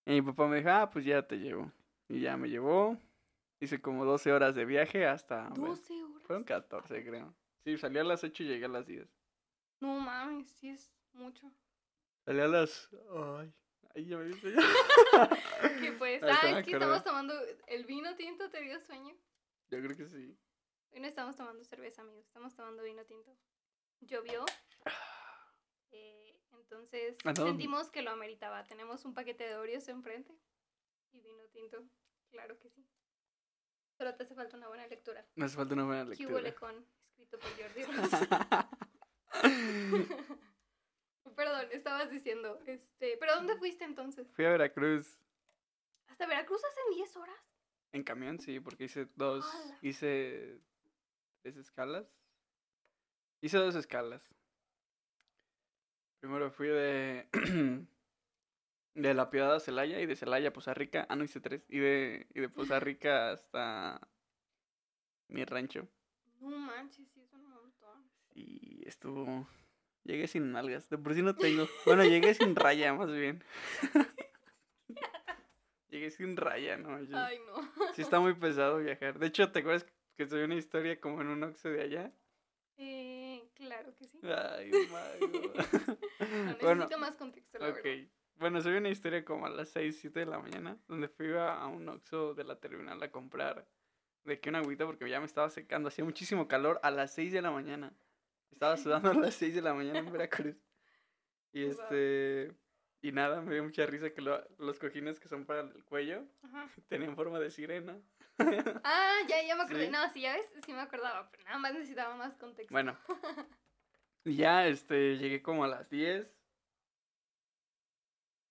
Y 0.06 0.12
mi 0.14 0.22
papá 0.22 0.48
me 0.48 0.58
dijo, 0.58 0.70
ah, 0.70 0.90
pues 0.90 1.06
ya 1.06 1.26
te 1.26 1.38
llevo. 1.38 1.72
Y 2.10 2.22
ya 2.22 2.36
me 2.38 2.50
llevó. 2.50 2.98
Hice 3.60 3.80
como 3.82 4.04
12 4.06 4.32
horas 4.34 4.56
de 4.56 4.66
viaje 4.66 5.06
hasta... 5.06 5.50
bueno, 5.50 5.68
12 5.76 6.04
horas. 6.04 6.24
fueron 6.24 6.44
14, 6.44 7.06
creo. 7.06 7.34
Sí, 7.64 7.78
salí 7.78 8.00
a 8.00 8.04
las 8.04 8.24
8 8.24 8.44
y 8.44 8.48
llegué 8.48 8.66
a 8.66 8.70
las 8.70 8.88
10. 8.88 9.08
No 9.80 10.00
mames, 10.00 10.50
sí 10.50 10.70
es 10.70 10.92
mucho. 11.14 11.52
Salí 12.26 12.40
a 12.40 12.48
las... 12.48 12.90
Ay. 13.40 13.54
Ahí 13.94 14.06
ya 14.06 14.18
me 14.18 14.34
sueño. 14.34 14.58
¿Qué 15.82 15.92
pues? 15.94 16.24
Ahorita 16.24 16.40
Ah, 16.44 16.50
es 16.60 16.66
que 16.66 16.76
acordé. 16.76 16.76
estamos 16.76 17.04
tomando 17.04 17.34
el 17.68 17.86
vino 17.86 18.16
tinto, 18.16 18.50
¿te 18.50 18.62
dio 18.62 18.80
sueño? 18.80 19.14
Yo 19.70 19.80
creo 19.82 19.96
que 19.98 20.08
sí. 20.08 20.36
Hoy 20.92 21.00
no 21.00 21.08
estamos 21.08 21.36
tomando 21.36 21.64
cerveza, 21.64 22.02
amigos, 22.02 22.26
estamos 22.26 22.54
tomando 22.56 22.84
vino 22.84 23.06
tinto. 23.06 23.36
Llovió. 24.02 24.44
eh, 25.92 26.40
entonces 26.52 27.16
sentimos 27.36 27.90
que 27.90 28.02
lo 28.02 28.12
ameritaba. 28.12 28.64
Tenemos 28.66 29.06
un 29.06 29.14
paquete 29.14 29.46
de 29.46 29.56
Oreos 29.56 29.88
enfrente 29.88 30.34
y 31.12 31.22
vino 31.22 31.44
tinto. 31.54 31.84
Claro 32.30 32.60
que 32.60 32.70
sí. 32.70 32.86
Solo 33.98 34.16
te 34.16 34.24
hace 34.24 34.36
falta 34.36 34.58
una 34.58 34.68
buena 34.68 34.88
lectura. 34.88 35.26
Me 35.36 35.46
hace 35.46 35.56
falta 35.56 35.74
una 35.74 35.86
buena 35.86 36.04
¿Qué 36.04 36.24
lectura. 36.24 36.56
con? 36.56 36.86
Escrito 37.10 37.40
por 37.40 37.50
Jordi. 37.58 37.86
Perdón, 41.36 41.68
estabas 41.72 42.10
diciendo, 42.12 42.60
este, 42.66 43.18
¿pero 43.18 43.36
dónde 43.36 43.56
fuiste 43.58 43.86
entonces? 43.86 44.30
Fui 44.34 44.46
a 44.46 44.50
Veracruz 44.50 45.18
¿Hasta 46.08 46.28
Veracruz 46.28 46.64
hacen 46.64 46.84
10 46.96 47.16
horas? 47.18 47.38
en 47.94 48.04
camión, 48.04 48.40
sí, 48.40 48.60
porque 48.60 48.86
hice 48.86 49.08
dos, 49.16 49.46
¡Hala! 49.54 49.80
hice 49.82 50.62
tres 51.42 51.58
escalas. 51.58 52.06
Hice 53.42 53.58
dos 53.58 53.76
escalas. 53.76 54.22
Primero 56.20 56.52
fui 56.52 56.68
de 56.68 57.28
de 58.96 59.14
La 59.14 59.30
Piedad 59.30 59.56
a 59.56 59.60
Celaya 59.60 60.00
y 60.00 60.06
de 60.06 60.16
Celaya 60.16 60.50
a 60.50 60.54
Poza 60.54 60.74
Rica. 60.74 61.06
Ah, 61.10 61.16
no 61.16 61.24
hice 61.24 61.40
tres. 61.42 61.66
Y 61.70 61.80
de, 61.80 62.28
y 62.34 62.40
de 62.42 62.50
Poza 62.50 62.80
Rica 62.80 63.32
hasta 63.32 64.00
mi 65.30 65.44
rancho. 65.46 65.88
No 66.40 66.58
manches, 66.58 67.08
sí 67.10 67.22
es 67.22 67.34
un 67.34 67.50
montón. 67.50 68.10
Y 68.34 68.88
estuvo. 68.88 69.48
Llegué 70.04 70.28
sin 70.28 70.52
nalgas. 70.52 70.90
De 70.90 70.98
por 70.98 71.14
sí 71.14 71.22
no 71.22 71.36
tengo. 71.36 71.68
Bueno, 71.86 72.04
llegué 72.04 72.34
sin 72.36 72.56
raya, 72.56 72.94
más 72.94 73.12
bien. 73.12 73.44
llegué 75.90 76.12
sin 76.12 76.38
raya, 76.38 76.78
¿no? 76.78 77.02
Yo- 77.04 77.18
Ay, 77.18 77.40
no. 77.48 77.94
Sí 77.94 78.02
está 78.02 78.20
muy 78.20 78.34
pesado 78.36 78.78
viajar. 78.78 79.18
De 79.20 79.28
hecho, 79.28 79.52
¿te 79.52 79.60
acuerdas 79.60 79.86
que 80.16 80.28
soy 80.28 80.44
una 80.44 80.56
historia 80.56 81.00
como 81.00 81.22
en 81.22 81.28
un 81.28 81.44
Oxxo 81.44 81.70
de 81.70 81.82
allá? 81.82 82.12
Eh, 82.78 83.50
claro 83.54 83.96
que 83.96 84.06
sí. 84.06 84.20
Ay, 84.24 84.72
mago. 84.92 85.28
No, 85.30 86.58
bueno, 86.62 86.76
necesito 86.76 87.00
más 87.00 87.16
contexto, 87.16 87.60
la 87.60 87.70
ok. 87.70 87.84
verdad. 87.84 88.08
Bueno, 88.36 88.62
soy 88.62 88.74
una 88.74 88.90
historia 88.90 89.24
como 89.24 89.46
a 89.46 89.50
las 89.50 89.70
6, 89.70 90.00
7 90.02 90.22
de 90.22 90.26
la 90.26 90.40
mañana, 90.40 90.78
donde 90.88 91.08
fui 91.08 91.32
a, 91.38 91.66
un 91.68 91.88
Oxxo 91.88 92.34
de 92.34 92.44
la 92.44 92.60
terminal 92.60 93.02
a 93.04 93.12
comprar 93.12 93.68
de 94.24 94.40
que 94.40 94.50
una 94.50 94.60
agüita 94.60 94.86
porque 94.86 95.08
ya 95.08 95.20
me 95.20 95.28
estaba 95.28 95.50
secando. 95.50 95.90
Hacía 95.90 96.06
muchísimo 96.06 96.48
calor 96.48 96.80
a 96.82 96.90
las 96.90 97.14
6 97.14 97.34
de 97.34 97.42
la 97.42 97.52
mañana. 97.52 97.94
Estaba 98.52 98.78
sudando 98.78 99.12
a 99.12 99.14
las 99.14 99.36
6 99.36 99.56
de 99.56 99.62
la 99.62 99.74
mañana 99.74 100.00
en 100.00 100.12
Veracruz. 100.12 100.56
Y 101.54 101.66
este... 101.66 102.52
Y 103.02 103.12
nada, 103.12 103.42
me 103.42 103.54
dio 103.56 103.64
mucha 103.64 103.86
risa 103.86 104.12
que 104.14 104.22
lo- 104.22 104.48
los 104.60 104.78
cojines 104.80 105.20
que 105.20 105.28
son 105.28 105.46
para 105.46 105.62
el 105.62 105.84
cuello 105.86 106.24
Ajá. 106.44 106.70
tenían 106.88 107.16
forma 107.16 107.40
de 107.40 107.52
sirena. 107.52 108.00
Ah, 108.84 109.18
ya, 109.28 109.44
ya 109.46 109.56
me 109.56 109.64
acordé. 109.64 109.86
Sí. 109.86 109.92
No, 109.92 110.10
sí, 110.14 110.22
ya 110.22 110.34
ves, 110.34 110.46
sí 110.66 110.74
me 110.74 110.80
acordaba, 110.82 111.30
pero 111.32 111.44
nada 111.44 111.58
más 111.60 111.74
necesitaba 111.74 112.16
más 112.16 112.36
contexto. 112.38 112.72
Bueno, 112.74 112.98
ya 114.26 114.68
este, 114.68 115.18
llegué 115.18 115.42
como 115.44 115.64
a 115.64 115.68
las 115.68 115.90
10. 115.90 116.28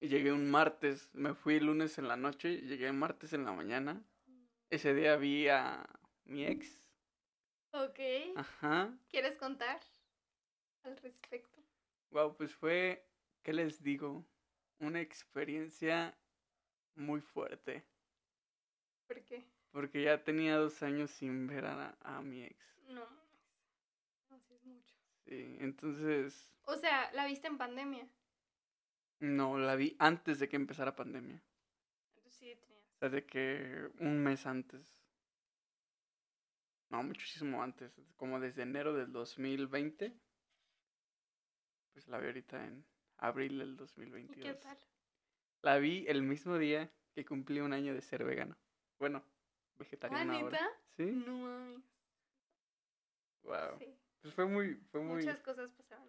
Y 0.03 0.09
llegué 0.09 0.33
un 0.33 0.51
martes. 0.51 1.11
Me 1.13 1.35
fui 1.35 1.59
lunes 1.61 1.99
en 1.99 2.09
la 2.09 2.17
noche 2.17 2.59
llegué 2.63 2.91
martes 2.93 3.33
en 3.33 3.45
la 3.45 3.53
mañana. 3.53 4.03
Ese 4.71 4.95
día 4.95 5.17
vi 5.17 5.49
a 5.49 5.85
mi 6.25 6.47
ex. 6.47 6.83
Ok, 7.73 7.99
Ajá. 8.37 8.97
¿quieres 9.09 9.37
contar 9.37 9.81
al 10.85 10.97
respecto? 10.99 11.59
Wow, 12.11 12.37
pues 12.37 12.55
fue, 12.55 13.09
¿qué 13.43 13.53
les 13.53 13.83
digo? 13.83 14.25
Una 14.81 15.01
experiencia 15.01 16.19
muy 16.97 17.21
fuerte. 17.21 17.85
¿Por 19.07 19.23
qué? 19.25 19.45
Porque 19.73 20.03
ya 20.05 20.23
tenía 20.23 20.57
dos 20.57 20.83
años 20.83 21.11
sin 21.11 21.47
ver 21.49 21.65
a, 21.67 21.97
a 22.03 22.23
mi 22.23 22.43
ex. 22.45 22.57
No, 22.89 23.07
no 24.29 24.39
sí 24.41 24.55
es 24.55 24.65
mucho. 24.65 24.95
Sí, 25.25 25.57
entonces, 25.61 26.51
O 26.65 26.77
sea, 26.77 27.11
¿la 27.13 27.27
viste 27.27 27.47
en 27.49 27.59
pandemia? 27.59 28.09
no, 29.21 29.59
la 29.59 29.77
vi 29.77 29.97
antes 29.99 30.39
de 30.41 30.49
que 30.49 30.57
empezara 30.57 30.97
pandemia. 30.97 31.43
Entonces 32.17 32.35
sí 32.35 32.55
tenías. 32.57 32.85
O 32.95 32.99
sea, 32.99 33.09
de 33.09 33.25
que 33.27 33.91
un 33.99 34.23
mes 34.23 34.47
antes. 34.47 34.83
No, 36.91 37.03
muchísimo 37.03 37.63
antes. 37.63 37.93
Como 38.17 38.41
desde 38.41 38.63
enero 38.63 38.93
del 38.95 39.13
2020. 39.13 40.13
Pues 41.93 42.09
la 42.09 42.19
vi 42.19 42.27
ahorita 42.27 42.65
en 42.67 42.85
abril 43.21 43.59
del 43.59 43.73
¿Y 43.73 43.77
2022. 43.77 44.45
qué 44.45 44.55
tal? 44.55 44.79
La 45.63 45.79
vi 45.79 46.05
el 46.09 46.23
mismo 46.23 46.59
día 46.59 46.91
que 47.15 47.25
cumplí 47.25 47.61
un 47.61 47.73
año 47.73 47.95
de 47.95 48.01
ser 48.01 48.25
vegano. 48.25 48.57
Bueno, 48.99 49.23
¿Ah, 49.25 49.75
vegetariano 49.79 50.33
ahora. 50.33 50.51
neta? 50.51 50.71
Sí, 50.97 51.05
No 51.27 51.39
mames. 51.39 51.83
wow. 53.43 53.79
Sí, 53.79 53.95
Pues 54.23 54.35
fue 54.35 54.47
muy, 54.47 54.75
fue 54.91 55.01
muy, 55.01 55.17
muchas 55.17 55.41
cosas 55.41 55.71
pasaron. 55.73 56.09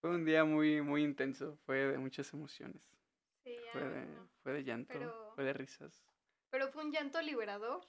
fue 0.00 0.10
un 0.10 0.24
día 0.24 0.44
muy, 0.44 0.80
muy 0.82 1.02
intenso. 1.04 1.56
Fue 1.66 1.76
de 1.76 1.98
muchas 1.98 2.32
emociones. 2.32 2.82
Sí, 3.44 3.56
Fue 3.72 3.80
de, 3.82 4.06
fue 4.42 4.52
de 4.52 4.64
llanto, 4.64 4.92
Pero- 4.92 5.32
fue 5.34 5.44
de 5.44 5.52
risas. 5.52 6.04
Pero 6.50 6.68
fue 6.68 6.84
un 6.84 6.90
llanto 6.92 7.20
liberador, 7.22 7.84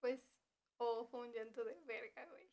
pues, 0.00 0.34
o 0.78 1.04
fue 1.06 1.20
un 1.20 1.32
llanto 1.32 1.64
de 1.64 1.74
verga, 1.84 2.24
güey. 2.26 2.48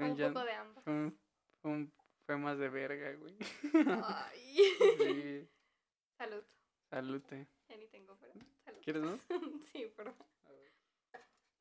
Un 0.00 0.10
un 0.10 0.16
poco 0.32 0.44
de 0.44 0.52
ambas. 0.52 0.84
fue 0.84 0.92
un- 0.92 1.20
fue 1.60 1.70
un- 1.72 1.92
fue 2.28 2.36
más 2.36 2.58
de 2.58 2.68
verga, 2.68 3.10
güey. 3.14 3.34
Ay. 4.04 4.58
Sí, 4.98 5.48
Salud. 6.18 6.44
salute. 6.90 7.46
Ya 7.70 7.76
ni 7.78 7.86
tengo, 7.86 8.18
pero 8.20 8.34
salud. 8.66 8.80
¿Quieres 8.82 9.02
más? 9.02 9.26
sí, 9.72 9.90
pero. 9.96 10.14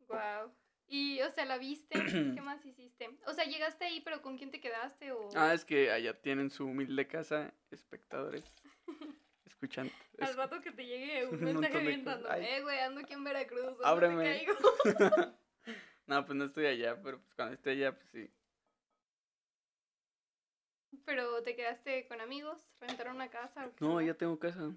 Wow. 0.09 0.53
Y, 0.88 1.21
o 1.21 1.31
sea, 1.31 1.45
¿la 1.45 1.57
viste? 1.57 1.97
¿Qué 2.36 2.41
más 2.41 2.65
hiciste? 2.65 3.17
O 3.27 3.33
sea, 3.33 3.45
¿llegaste 3.45 3.86
ahí, 3.86 4.01
pero 4.01 4.21
con 4.21 4.38
quién 4.38 4.51
te 4.51 4.59
quedaste? 4.59 5.13
O... 5.13 5.29
Ah, 5.36 5.53
es 5.53 5.63
que 5.63 5.89
allá 5.89 6.19
tienen 6.21 6.50
su 6.50 6.65
humilde 6.65 7.07
casa, 7.07 7.53
espectadores, 7.71 8.43
escuchantes. 9.45 9.95
Al 10.19 10.36
rato 10.36 10.59
que 10.59 10.71
te 10.74 10.86
llegue 10.86 11.27
un 11.31 11.41
mensaje 11.45 11.79
bien 11.79 12.05
random. 12.05 12.29
Eh, 12.41 12.62
güey, 12.62 12.79
ando 12.79 13.00
aquí 13.00 13.13
en 13.13 13.24
Veracruz. 13.24 13.63
¿dónde 13.63 13.83
te 13.83 13.88
Ábreme. 13.88 14.45
no, 16.07 16.25
pues 16.25 16.36
no 16.38 16.43
estoy 16.43 16.65
allá, 16.65 17.01
pero 17.01 17.21
pues 17.21 17.33
cuando 17.36 17.53
esté 17.53 17.69
allá, 17.69 17.95
pues 17.95 18.09
sí. 18.09 18.29
Pero 21.07 21.41
te 21.41 21.55
quedaste 21.55 22.05
con 22.09 22.19
amigos, 22.19 22.59
rentaron 22.81 23.15
una 23.15 23.29
casa. 23.29 23.65
o 23.65 23.73
qué 23.73 23.85
No, 23.85 24.01
ya 24.01 24.13
tengo 24.13 24.37
casa. 24.37 24.73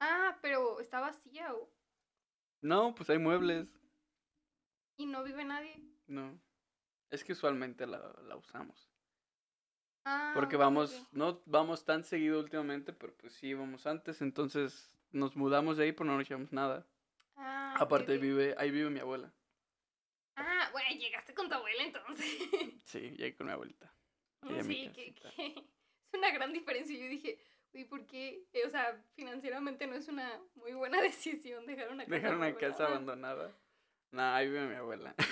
Ah, 0.00 0.36
pero 0.42 0.80
está 0.80 1.00
vacía 1.00 1.54
o... 1.54 1.70
No, 2.60 2.94
pues 2.94 3.08
hay 3.08 3.18
muebles. 3.18 3.66
y 4.98 5.06
no 5.06 5.24
vive 5.24 5.44
nadie. 5.46 5.82
No. 6.08 6.38
Es 7.10 7.24
que 7.24 7.32
usualmente 7.32 7.86
la, 7.86 8.12
la 8.28 8.36
usamos. 8.36 8.90
Ah, 10.04 10.32
Porque 10.34 10.56
vamos, 10.58 11.08
no 11.12 11.40
vamos 11.46 11.86
tan 11.86 12.04
seguido 12.04 12.38
últimamente, 12.38 12.92
pero 12.92 13.14
pues 13.16 13.32
sí 13.32 13.48
íbamos 13.48 13.86
antes, 13.86 14.20
entonces 14.20 14.90
nos 15.10 15.36
mudamos 15.36 15.78
de 15.78 15.84
ahí, 15.84 15.92
pero 15.92 16.04
no 16.04 16.18
nos 16.18 16.28
llevamos 16.28 16.52
nada. 16.52 16.86
Ah, 17.36 17.76
Aparte 17.80 18.16
ok. 18.16 18.20
vive, 18.20 18.54
ahí 18.58 18.70
vive 18.70 18.90
mi 18.90 19.00
abuela. 19.00 19.32
Ah, 20.36 20.68
güey, 20.70 20.98
llegaste 20.98 21.32
con 21.34 21.48
tu 21.48 21.54
abuela 21.54 21.82
entonces. 21.82 22.26
Sí, 22.84 23.00
llegué 23.12 23.34
con 23.34 23.46
mi 23.46 23.52
abuelita. 23.54 23.90
Sí, 24.62 24.90
que, 24.94 25.14
que 25.14 25.46
es 26.12 26.18
una 26.18 26.30
gran 26.30 26.52
diferencia. 26.52 26.96
Yo 26.96 27.08
dije, 27.08 27.38
uy, 27.72 27.84
¿por 27.84 28.06
qué? 28.06 28.44
Eh, 28.52 28.62
o 28.66 28.70
sea, 28.70 29.02
financieramente 29.14 29.86
no 29.86 29.94
es 29.96 30.08
una 30.08 30.40
muy 30.54 30.72
buena 30.72 31.00
decisión 31.02 31.66
dejar 31.66 31.90
una 31.90 32.04
casa 32.04 32.14
Dejar 32.14 32.36
una 32.36 32.54
casa 32.56 32.86
abandonada. 32.86 33.52
No, 34.12 34.22
ahí 34.22 34.48
vive 34.48 34.66
mi 34.66 34.76
abuela. 34.76 35.14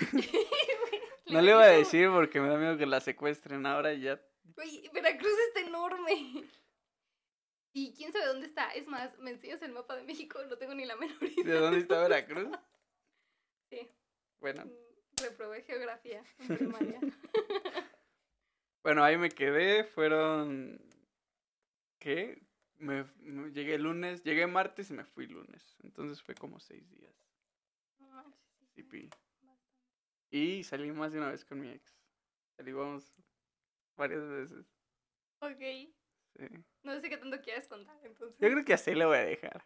No 1.27 1.41
le 1.41 1.49
iba 1.51 1.63
a 1.63 1.67
decir 1.67 2.09
porque 2.11 2.39
me 2.39 2.47
da 2.47 2.55
miedo 2.55 2.77
que 2.77 2.85
la 2.85 3.01
secuestren 3.01 3.65
ahora 3.65 3.91
y 3.93 4.01
ya. 4.01 4.21
Güey, 4.43 4.87
Veracruz 4.93 5.33
está 5.47 5.61
enorme. 5.61 6.45
Y 7.73 7.93
quién 7.95 8.13
sabe 8.13 8.27
dónde 8.27 8.45
está. 8.45 8.69
Es 8.69 8.87
más, 8.87 9.17
me 9.17 9.31
enseñas 9.31 9.59
el 9.63 9.71
mapa 9.71 9.95
de 9.95 10.03
México, 10.03 10.39
no 10.47 10.57
tengo 10.57 10.75
ni 10.75 10.85
la 10.85 10.95
menor 10.95 11.23
idea. 11.23 11.43
¿De 11.43 11.59
dónde 11.59 11.79
está 11.79 11.99
Veracruz? 11.99 12.49
Sí, 13.71 13.89
Bueno, 14.39 14.65
mm, 14.65 15.23
reprobé 15.23 15.63
geografía 15.63 16.23
en 16.37 16.57
primaria. 16.57 16.99
Bueno, 18.85 19.03
ahí 19.03 19.17
me 19.17 19.29
quedé. 19.31 19.83
Fueron. 19.83 20.79
¿Qué? 21.99 22.39
Me, 22.77 23.03
me- 23.17 23.51
llegué 23.51 23.79
lunes, 23.79 24.23
llegué 24.23 24.45
martes 24.45 24.91
y 24.91 24.93
me 24.93 25.03
fui 25.05 25.25
lunes. 25.25 25.75
Entonces 25.81 26.21
fue 26.21 26.35
como 26.35 26.59
seis 26.59 26.87
días. 26.91 27.11
Y 30.29 30.63
salí 30.63 30.91
más 30.91 31.11
de 31.13 31.17
una 31.17 31.31
vez 31.31 31.43
con 31.45 31.59
mi 31.61 31.69
ex. 31.69 31.97
Salimos 32.57 33.11
varias 33.95 34.27
veces. 34.27 34.65
Ok, 35.39 35.61
Sí. 36.37 36.47
no 36.83 36.99
sé 36.99 37.09
qué 37.09 37.17
tanto 37.17 37.41
quieras 37.41 37.67
contar, 37.67 37.97
entonces. 38.03 38.37
Yo 38.39 38.49
creo 38.51 38.65
que 38.65 38.73
así 38.73 38.93
le 38.93 39.05
voy 39.05 39.17
a 39.17 39.21
dejar. 39.25 39.63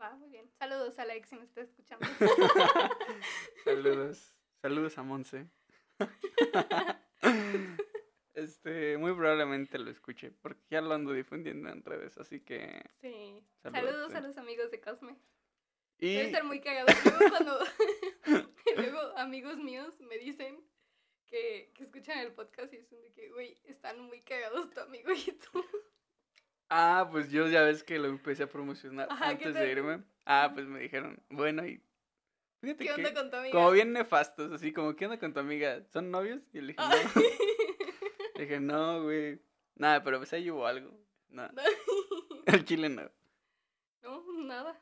Va, 0.00 0.14
muy 0.16 0.28
bien. 0.30 0.50
Saludos 0.58 0.98
a 0.98 1.04
la 1.04 1.14
ex 1.14 1.28
si 1.28 1.36
me 1.36 1.44
está 1.44 1.60
escuchando. 1.60 2.04
Saludos. 3.64 4.34
Saludos 4.62 4.98
a 4.98 5.02
Monse. 5.04 5.46
este. 8.36 8.96
muy 8.98 9.12
probablemente 9.12 9.78
lo 9.78 9.90
escuche, 9.90 10.30
porque 10.30 10.62
ya 10.70 10.80
lo 10.80 10.94
ando 10.94 11.12
difundiendo 11.12 11.68
en 11.68 11.82
redes, 11.82 12.16
así 12.18 12.40
que... 12.40 12.82
Sí. 13.00 13.42
Saludos, 13.62 13.92
Saludos 13.92 14.12
sí. 14.12 14.16
a 14.18 14.20
los 14.20 14.38
amigos 14.38 14.70
de 14.70 14.80
Cosme. 14.80 15.16
Y 15.98 16.14
Debe 16.14 16.30
ser 16.30 16.44
muy 16.44 16.60
cagado. 16.60 16.86
Luego 17.04 17.30
cuando 17.30 17.58
luego 18.76 19.00
amigos 19.16 19.56
míos 19.56 19.98
me 20.00 20.18
dicen 20.18 20.62
que, 21.26 21.72
que 21.74 21.84
escuchan 21.84 22.18
el 22.18 22.32
podcast 22.32 22.72
y 22.72 22.78
dicen 22.78 23.00
de 23.02 23.12
que, 23.12 23.30
güey, 23.30 23.58
están 23.64 24.00
muy 24.00 24.20
cagados 24.22 24.70
tu 24.70 24.80
amigo 24.80 25.10
y 25.12 25.32
tú. 25.32 25.64
Ah, 26.68 27.08
pues 27.10 27.30
yo 27.30 27.48
ya 27.48 27.62
ves 27.62 27.82
que 27.84 27.98
lo 27.98 28.08
empecé 28.08 28.42
a 28.42 28.48
promocionar 28.48 29.08
Ajá, 29.10 29.38
¿qué 29.38 29.46
antes 29.46 29.54
de 29.54 29.70
irme. 29.70 30.02
Ah, 30.24 30.50
pues 30.52 30.66
me 30.66 30.80
dijeron, 30.80 31.22
bueno, 31.30 31.64
y 31.64 31.80
fíjate 32.60 32.84
¿Qué 32.84 32.92
onda 32.92 33.08
que 33.10 33.14
con 33.14 33.30
tu 33.30 33.36
amiga? 33.36 33.52
como 33.52 33.70
bien 33.70 33.92
nefastos, 33.92 34.52
así 34.52 34.72
como, 34.72 34.96
¿qué 34.96 35.06
onda 35.06 35.18
con 35.18 35.32
tu 35.32 35.40
amiga? 35.40 35.84
¿Son 35.92 36.10
novios? 36.10 36.42
Y 36.52 36.60
le 36.60 36.74
dije, 36.74 36.82
no. 36.82 37.22
Le 38.36 38.42
dije, 38.44 38.60
no, 38.60 39.02
güey. 39.02 39.40
Nada, 39.74 40.02
pero 40.02 40.18
pues 40.18 40.32
ahí 40.32 40.50
hubo 40.50 40.66
algo. 40.66 40.90
Nada, 41.28 41.52
el 42.46 42.64
chile 42.64 42.88
no. 42.88 43.10
no, 44.02 44.44
nada. 44.44 44.80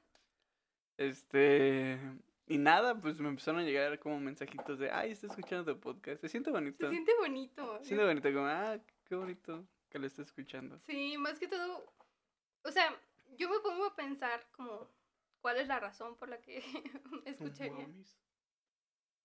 Este, 0.96 1.98
y 2.46 2.58
nada, 2.58 3.00
pues 3.00 3.18
me 3.18 3.28
empezaron 3.28 3.60
a 3.60 3.64
llegar 3.64 3.98
como 3.98 4.20
mensajitos 4.20 4.78
de, 4.78 4.90
ay, 4.90 5.12
estoy 5.12 5.30
escuchando 5.30 5.74
tu 5.74 5.80
podcast. 5.80 6.20
Se 6.20 6.28
siente 6.28 6.50
bonito. 6.50 6.86
Se 6.86 6.92
siente 6.92 7.12
bonito. 7.18 7.78
Se 7.78 7.84
siente 7.86 8.04
bonito, 8.04 8.32
como, 8.32 8.46
ah, 8.46 8.78
qué 9.06 9.14
bonito 9.14 9.66
que 9.88 9.98
lo 9.98 10.06
estés 10.06 10.26
escuchando. 10.26 10.78
Sí, 10.80 11.16
más 11.18 11.38
que 11.38 11.48
todo, 11.48 11.84
o 12.64 12.70
sea, 12.70 12.96
yo 13.36 13.48
me 13.48 13.60
pongo 13.60 13.86
a 13.86 13.94
pensar 13.94 14.46
como 14.52 14.88
cuál 15.40 15.58
es 15.58 15.68
la 15.68 15.78
razón 15.78 16.16
por 16.16 16.28
la 16.28 16.40
que 16.40 16.58
escucharía. 17.24 17.86
Mamis. 17.86 18.18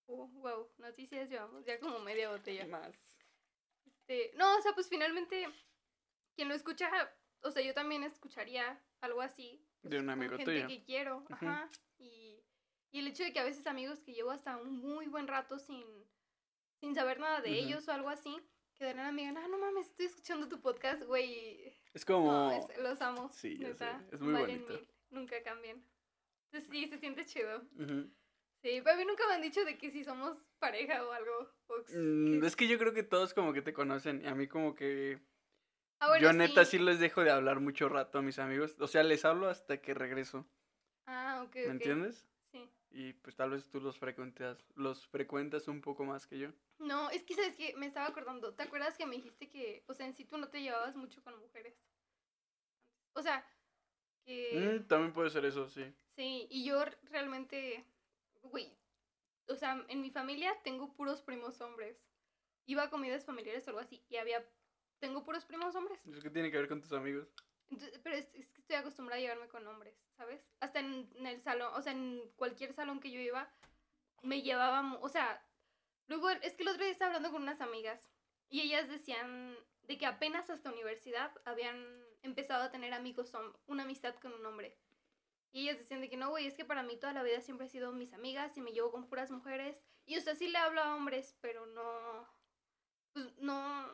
Oh, 0.06 0.26
wow, 0.28 0.68
noticias 0.78 1.28
llevamos 1.28 1.64
ya 1.64 1.78
como 1.78 1.98
media 2.00 2.30
botella. 2.30 2.66
Más. 2.66 2.94
Este, 4.10 4.36
no, 4.36 4.56
o 4.56 4.60
sea, 4.60 4.72
pues 4.72 4.88
finalmente 4.88 5.46
quien 6.34 6.48
lo 6.48 6.54
escucha, 6.54 6.90
o 7.42 7.50
sea, 7.52 7.62
yo 7.62 7.72
también 7.74 8.02
escucharía 8.02 8.82
algo 9.00 9.22
así. 9.22 9.64
De 9.82 9.98
un 9.98 10.06
con 10.06 10.10
amigo 10.10 10.36
gente 10.36 10.52
tuyo. 10.52 10.66
que 10.66 10.82
quiero, 10.84 11.24
ajá. 11.30 11.70
Y, 11.98 12.42
y 12.90 12.98
el 12.98 13.06
hecho 13.06 13.22
de 13.22 13.32
que 13.32 13.38
a 13.38 13.44
veces 13.44 13.66
amigos 13.68 14.00
que 14.00 14.12
llevo 14.12 14.32
hasta 14.32 14.56
un 14.56 14.78
muy 14.78 15.06
buen 15.06 15.28
rato 15.28 15.58
sin, 15.60 15.84
sin 16.80 16.94
saber 16.94 17.20
nada 17.20 17.40
de 17.40 17.50
ellos 17.50 17.86
o 17.86 17.92
algo 17.92 18.08
así, 18.08 18.36
que 18.74 18.84
de 18.84 18.94
la 18.94 19.12
me 19.12 19.22
digan, 19.22 19.36
ah, 19.38 19.46
no 19.46 19.58
mames, 19.58 19.86
estoy 19.86 20.06
escuchando 20.06 20.48
tu 20.48 20.60
podcast, 20.60 21.04
güey. 21.04 21.72
Es 21.94 22.04
como... 22.04 22.32
No, 22.32 22.52
es- 22.52 22.78
los 22.78 23.00
amo. 23.00 23.30
Sí, 23.32 23.58
neta, 23.58 24.04
es 24.10 24.20
muy 24.20 24.32
valen 24.32 24.62
bonito. 24.66 24.72
mil, 24.72 24.88
nunca. 25.10 25.36
Entonces 25.36 26.68
sí, 26.68 26.88
se 26.88 26.98
siente 26.98 27.24
chido. 27.26 27.60
Sí, 28.62 28.80
pero 28.82 28.90
a 28.92 28.96
mí 28.96 29.04
nunca 29.04 29.26
me 29.28 29.34
han 29.34 29.42
dicho 29.42 29.64
de 29.64 29.78
que 29.78 29.90
si 29.92 30.02
somos 30.02 30.49
pareja 30.60 31.04
o 31.06 31.12
algo. 31.12 31.48
o 31.68 31.74
Mm, 31.88 32.44
es 32.44 32.56
que 32.56 32.68
yo 32.68 32.78
creo 32.78 32.94
que 32.94 33.02
todos 33.02 33.34
como 33.34 33.52
que 33.52 33.62
te 33.62 33.72
conocen 33.72 34.22
y 34.24 34.28
a 34.28 34.34
mí 34.34 34.46
como 34.48 34.74
que 34.74 35.20
Ah, 36.00 36.08
bueno, 36.08 36.22
yo 36.22 36.32
neta 36.32 36.64
sí. 36.64 36.78
les 36.78 36.98
dejo 37.00 37.22
de 37.24 37.30
hablar 37.30 37.60
mucho 37.60 37.88
rato 37.88 38.18
a 38.18 38.22
mis 38.22 38.38
amigos, 38.38 38.76
o 38.80 38.86
sea, 38.86 39.02
les 39.02 39.24
hablo 39.24 39.48
hasta 39.48 39.80
que 39.82 39.94
regreso, 39.94 40.46
Ah, 41.06 41.42
ok, 41.44 41.56
¿me 41.66 41.72
entiendes? 41.72 42.26
Sí. 42.52 42.68
Y 42.92 43.12
pues 43.14 43.36
tal 43.36 43.50
vez 43.50 43.68
tú 43.70 43.80
los 43.80 43.98
frecuentas, 43.98 44.64
los 44.76 45.06
frecuentas 45.06 45.68
un 45.68 45.80
poco 45.80 46.04
más 46.04 46.26
que 46.26 46.38
yo. 46.38 46.48
No, 46.78 47.10
es 47.10 47.22
que 47.22 47.34
sabes 47.34 47.56
que 47.56 47.74
me 47.76 47.86
estaba 47.86 48.06
acordando. 48.08 48.54
¿Te 48.54 48.62
acuerdas 48.64 48.96
que 48.96 49.06
me 49.06 49.16
dijiste 49.16 49.48
que, 49.48 49.84
o 49.86 49.94
sea, 49.94 50.06
en 50.06 50.14
sí 50.14 50.24
tú 50.24 50.38
no 50.38 50.48
te 50.48 50.62
llevabas 50.62 50.96
mucho 50.96 51.22
con 51.22 51.38
mujeres? 51.38 51.74
O 53.14 53.22
sea, 53.22 53.44
que 54.24 54.80
Mm, 54.82 54.86
también 54.88 55.12
puede 55.12 55.30
ser 55.30 55.44
eso, 55.44 55.68
sí. 55.68 55.84
sí, 56.16 56.46
y 56.50 56.64
yo 56.64 56.84
realmente, 57.10 57.84
güey, 58.42 58.72
o 59.50 59.56
sea, 59.56 59.84
en 59.88 60.00
mi 60.00 60.10
familia 60.10 60.56
tengo 60.62 60.92
puros 60.94 61.22
primos 61.22 61.60
hombres. 61.60 62.08
Iba 62.66 62.84
a 62.84 62.90
comidas 62.90 63.24
familiares 63.24 63.66
o 63.66 63.70
algo 63.70 63.80
así 63.80 64.04
y 64.08 64.16
había, 64.16 64.44
tengo 64.98 65.24
puros 65.24 65.44
primos 65.44 65.74
hombres. 65.74 66.00
¿Eso 66.06 66.20
qué 66.20 66.30
tiene 66.30 66.50
que 66.50 66.58
ver 66.58 66.68
con 66.68 66.80
tus 66.80 66.92
amigos? 66.92 67.28
Entonces, 67.70 68.00
pero 68.02 68.16
es, 68.16 68.28
es 68.34 68.50
que 68.50 68.60
estoy 68.60 68.76
acostumbrada 68.76 69.18
a 69.18 69.22
llevarme 69.22 69.48
con 69.48 69.66
hombres, 69.66 69.94
¿sabes? 70.16 70.44
Hasta 70.60 70.80
en, 70.80 71.08
en 71.14 71.26
el 71.26 71.40
salón, 71.40 71.72
o 71.74 71.82
sea, 71.82 71.92
en 71.92 72.22
cualquier 72.36 72.72
salón 72.72 73.00
que 73.00 73.10
yo 73.10 73.20
iba, 73.20 73.52
me 74.22 74.42
llevaban, 74.42 74.98
o 75.00 75.08
sea, 75.08 75.44
luego 76.08 76.30
es 76.30 76.54
que 76.54 76.62
el 76.62 76.68
otro 76.68 76.82
día 76.82 76.92
estaba 76.92 77.10
hablando 77.10 77.30
con 77.30 77.42
unas 77.42 77.60
amigas 77.60 78.10
y 78.48 78.60
ellas 78.60 78.88
decían 78.88 79.56
de 79.82 79.98
que 79.98 80.06
apenas 80.06 80.50
hasta 80.50 80.72
universidad 80.72 81.32
habían 81.44 82.04
empezado 82.22 82.64
a 82.64 82.70
tener 82.70 82.92
amigos, 82.92 83.32
una 83.66 83.84
amistad 83.84 84.14
con 84.16 84.32
un 84.32 84.44
hombre. 84.44 84.69
Y 85.52 85.62
ellas 85.62 85.78
decían 85.78 86.00
de 86.00 86.08
que 86.08 86.16
no, 86.16 86.30
güey, 86.30 86.46
es 86.46 86.54
que 86.56 86.64
para 86.64 86.82
mí 86.82 86.96
toda 86.98 87.12
la 87.12 87.22
vida 87.22 87.40
siempre 87.40 87.66
he 87.66 87.70
sido 87.70 87.92
mis 87.92 88.12
amigas 88.12 88.56
y 88.56 88.60
me 88.62 88.72
llevo 88.72 88.90
con 88.92 89.08
puras 89.08 89.30
mujeres. 89.30 89.82
Y 90.06 90.16
o 90.16 90.20
sea, 90.20 90.34
sí 90.34 90.48
le 90.48 90.58
hablo 90.58 90.80
a 90.82 90.94
hombres, 90.96 91.36
pero 91.40 91.66
no, 91.66 92.28
pues 93.12 93.26
no, 93.38 93.86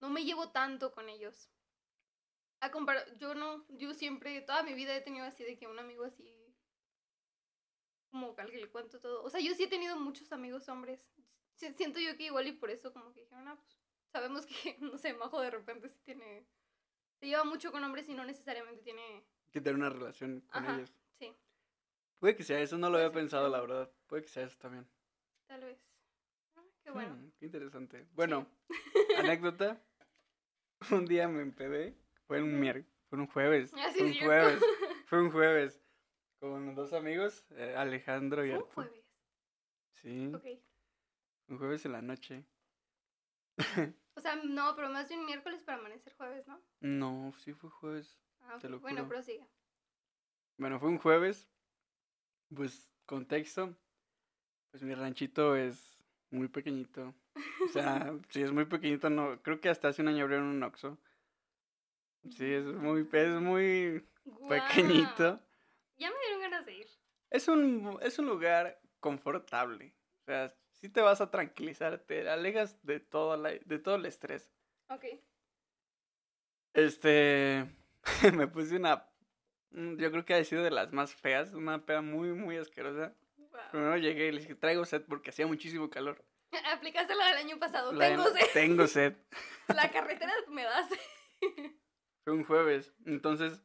no 0.00 0.10
me 0.10 0.24
llevo 0.24 0.50
tanto 0.52 0.92
con 0.92 1.08
ellos. 1.08 1.50
A 2.60 2.70
comparar, 2.70 3.16
yo 3.18 3.34
no, 3.34 3.66
yo 3.68 3.94
siempre, 3.94 4.40
toda 4.42 4.62
mi 4.62 4.72
vida 4.74 4.94
he 4.94 5.00
tenido 5.00 5.26
así 5.26 5.42
de 5.42 5.58
que 5.58 5.66
un 5.66 5.80
amigo 5.80 6.04
así, 6.04 6.54
como 8.10 8.34
que 8.34 8.44
le 8.44 8.70
cuento 8.70 9.00
todo. 9.00 9.22
O 9.24 9.30
sea, 9.30 9.40
yo 9.40 9.54
sí 9.54 9.64
he 9.64 9.68
tenido 9.68 9.96
muchos 9.96 10.32
amigos 10.32 10.68
hombres. 10.68 11.00
Si- 11.54 11.72
Siento 11.74 12.00
yo 12.00 12.16
que 12.16 12.24
igual 12.24 12.46
y 12.46 12.52
por 12.52 12.70
eso 12.70 12.92
como 12.92 13.12
que 13.12 13.22
dijeron, 13.22 13.48
ah, 13.48 13.56
pues 13.56 13.78
sabemos 14.12 14.46
que, 14.46 14.76
no 14.80 14.98
sé, 14.98 15.12
Majo 15.14 15.40
de 15.40 15.50
repente 15.50 15.88
sí 15.88 15.98
tiene, 16.04 16.46
se 17.20 17.26
lleva 17.26 17.44
mucho 17.44 17.72
con 17.72 17.84
hombres 17.84 18.08
y 18.08 18.14
no 18.14 18.24
necesariamente 18.24 18.82
tiene, 18.82 19.26
Que 19.50 19.60
tener 19.60 19.76
una 19.76 19.90
relación 19.90 20.40
con 20.52 20.64
Ajá. 20.64 20.76
ellos. 20.76 20.92
sí, 21.18 21.34
Puede 22.18 22.36
que 22.36 22.42
sea 22.44 22.60
eso, 22.60 22.76
no 22.76 22.88
lo 22.88 22.92
Puede 22.94 23.04
había 23.04 23.12
ser, 23.14 23.22
pensado, 23.22 23.48
la 23.48 23.60
verdad. 23.60 23.90
Puede 24.06 24.22
que 24.22 24.28
sea 24.28 24.44
eso 24.44 24.58
también. 24.58 24.86
tal 25.46 25.60
vez. 25.62 25.78
Ah, 26.56 26.62
qué 26.82 26.90
bueno. 26.90 27.14
Mm, 27.16 27.30
qué 27.38 27.46
interesante. 27.46 28.06
Bueno, 28.12 28.46
anécdota. 29.18 29.80
Un 30.92 31.06
día 31.06 31.28
me 31.28 31.42
empedé. 31.42 31.96
Fue 32.26 32.42
un 32.42 32.58
miércoles. 32.60 32.86
Fue 33.08 33.18
un 33.18 33.26
jueves. 33.26 33.72
Ah, 33.74 33.90
fue 33.96 34.10
es 34.10 34.16
un 34.20 34.26
jueves. 34.26 34.60
Fue 35.06 35.22
un 35.22 35.30
jueves. 35.32 35.82
Con 36.40 36.74
dos 36.74 36.92
amigos, 36.92 37.44
eh, 37.52 37.74
Alejandro 37.76 38.44
y 38.44 38.50
Fue 38.50 38.58
un 38.58 38.64
jueves. 38.66 39.04
Sí, 39.94 40.32
Ok. 40.34 40.44
un 41.48 41.58
jueves 41.58 41.84
en 41.86 41.92
la 41.92 42.02
noche. 42.02 42.44
O 44.14 44.20
sea, 44.20 44.36
no, 44.36 44.76
pero 44.76 44.88
más 44.90 45.08
bien 45.08 45.24
miércoles 45.24 45.62
para 45.64 45.78
amanecer 45.78 46.14
jueves, 46.14 46.46
¿no? 46.46 46.60
No, 46.80 47.32
sí 47.38 47.54
fue 47.54 47.70
jueves. 47.70 48.20
Ah, 48.48 48.58
Bueno, 48.80 49.06
prosiga. 49.06 49.46
Bueno, 50.56 50.80
fue 50.80 50.88
un 50.88 50.98
jueves. 50.98 51.48
Pues, 52.54 52.90
contexto. 53.04 53.76
Pues 54.70 54.82
mi 54.82 54.94
ranchito 54.94 55.54
es 55.54 56.02
muy 56.30 56.48
pequeñito. 56.48 57.14
O 57.64 57.68
sea, 57.68 58.12
sí 58.30 58.42
es 58.42 58.52
muy 58.52 58.64
pequeñito, 58.64 59.10
no. 59.10 59.40
Creo 59.42 59.60
que 59.60 59.68
hasta 59.68 59.88
hace 59.88 60.02
un 60.02 60.08
año 60.08 60.24
abrieron 60.24 60.46
un 60.46 60.62
Oxxo. 60.62 60.98
Sí, 62.30 62.52
es 62.52 62.64
muy, 62.64 63.08
es 63.12 63.40
muy 63.40 64.06
pequeñito. 64.48 65.40
Ya 65.96 66.10
me 66.10 66.16
dieron 66.20 66.40
ganas 66.40 66.66
de 66.66 66.74
ir. 66.74 66.86
Es 67.30 67.48
un, 67.48 67.98
es 68.02 68.18
un 68.18 68.26
lugar 68.26 68.80
confortable. 69.00 69.94
O 70.22 70.24
sea, 70.24 70.54
si 70.72 70.88
te 70.88 71.00
vas 71.00 71.20
a 71.20 71.30
tranquilizar, 71.30 71.98
te 71.98 72.28
alejas 72.28 72.84
de 72.84 73.00
todo, 73.00 73.36
la, 73.36 73.50
de 73.50 73.78
todo 73.78 73.96
el 73.96 74.06
estrés. 74.06 74.50
Ok. 74.88 75.04
Este, 76.74 77.66
me 78.34 78.46
puse 78.48 78.76
una, 78.76 79.06
mm, 79.70 79.96
yo 79.96 80.10
creo 80.10 80.24
que 80.24 80.34
ha 80.34 80.44
sido 80.44 80.62
de 80.62 80.70
las 80.70 80.92
más 80.92 81.14
feas, 81.14 81.52
una 81.54 81.84
peda 81.84 82.02
muy, 82.02 82.32
muy 82.32 82.56
asquerosa. 82.56 83.14
Guau. 83.36 83.70
Primero 83.70 83.96
llegué 83.96 84.28
y 84.28 84.32
le 84.32 84.40
dije, 84.40 84.54
traigo 84.54 84.84
sed 84.84 85.02
porque 85.08 85.30
hacía 85.30 85.46
muchísimo 85.46 85.90
calor. 85.90 86.24
Aplicaste 86.72 87.14
la 87.14 87.28
del 87.28 87.38
año 87.38 87.58
pasado. 87.58 87.92
La- 87.92 88.08
Tengo 88.08 88.24
sed. 88.30 88.46
Tengo 88.52 88.86
sed. 88.86 89.14
La 89.74 89.90
carretera 89.90 90.32
me 90.48 90.62
da 90.64 90.86
sed. 90.88 90.98
Fue 92.24 92.32
un 92.32 92.44
jueves. 92.44 92.94
Entonces, 93.04 93.62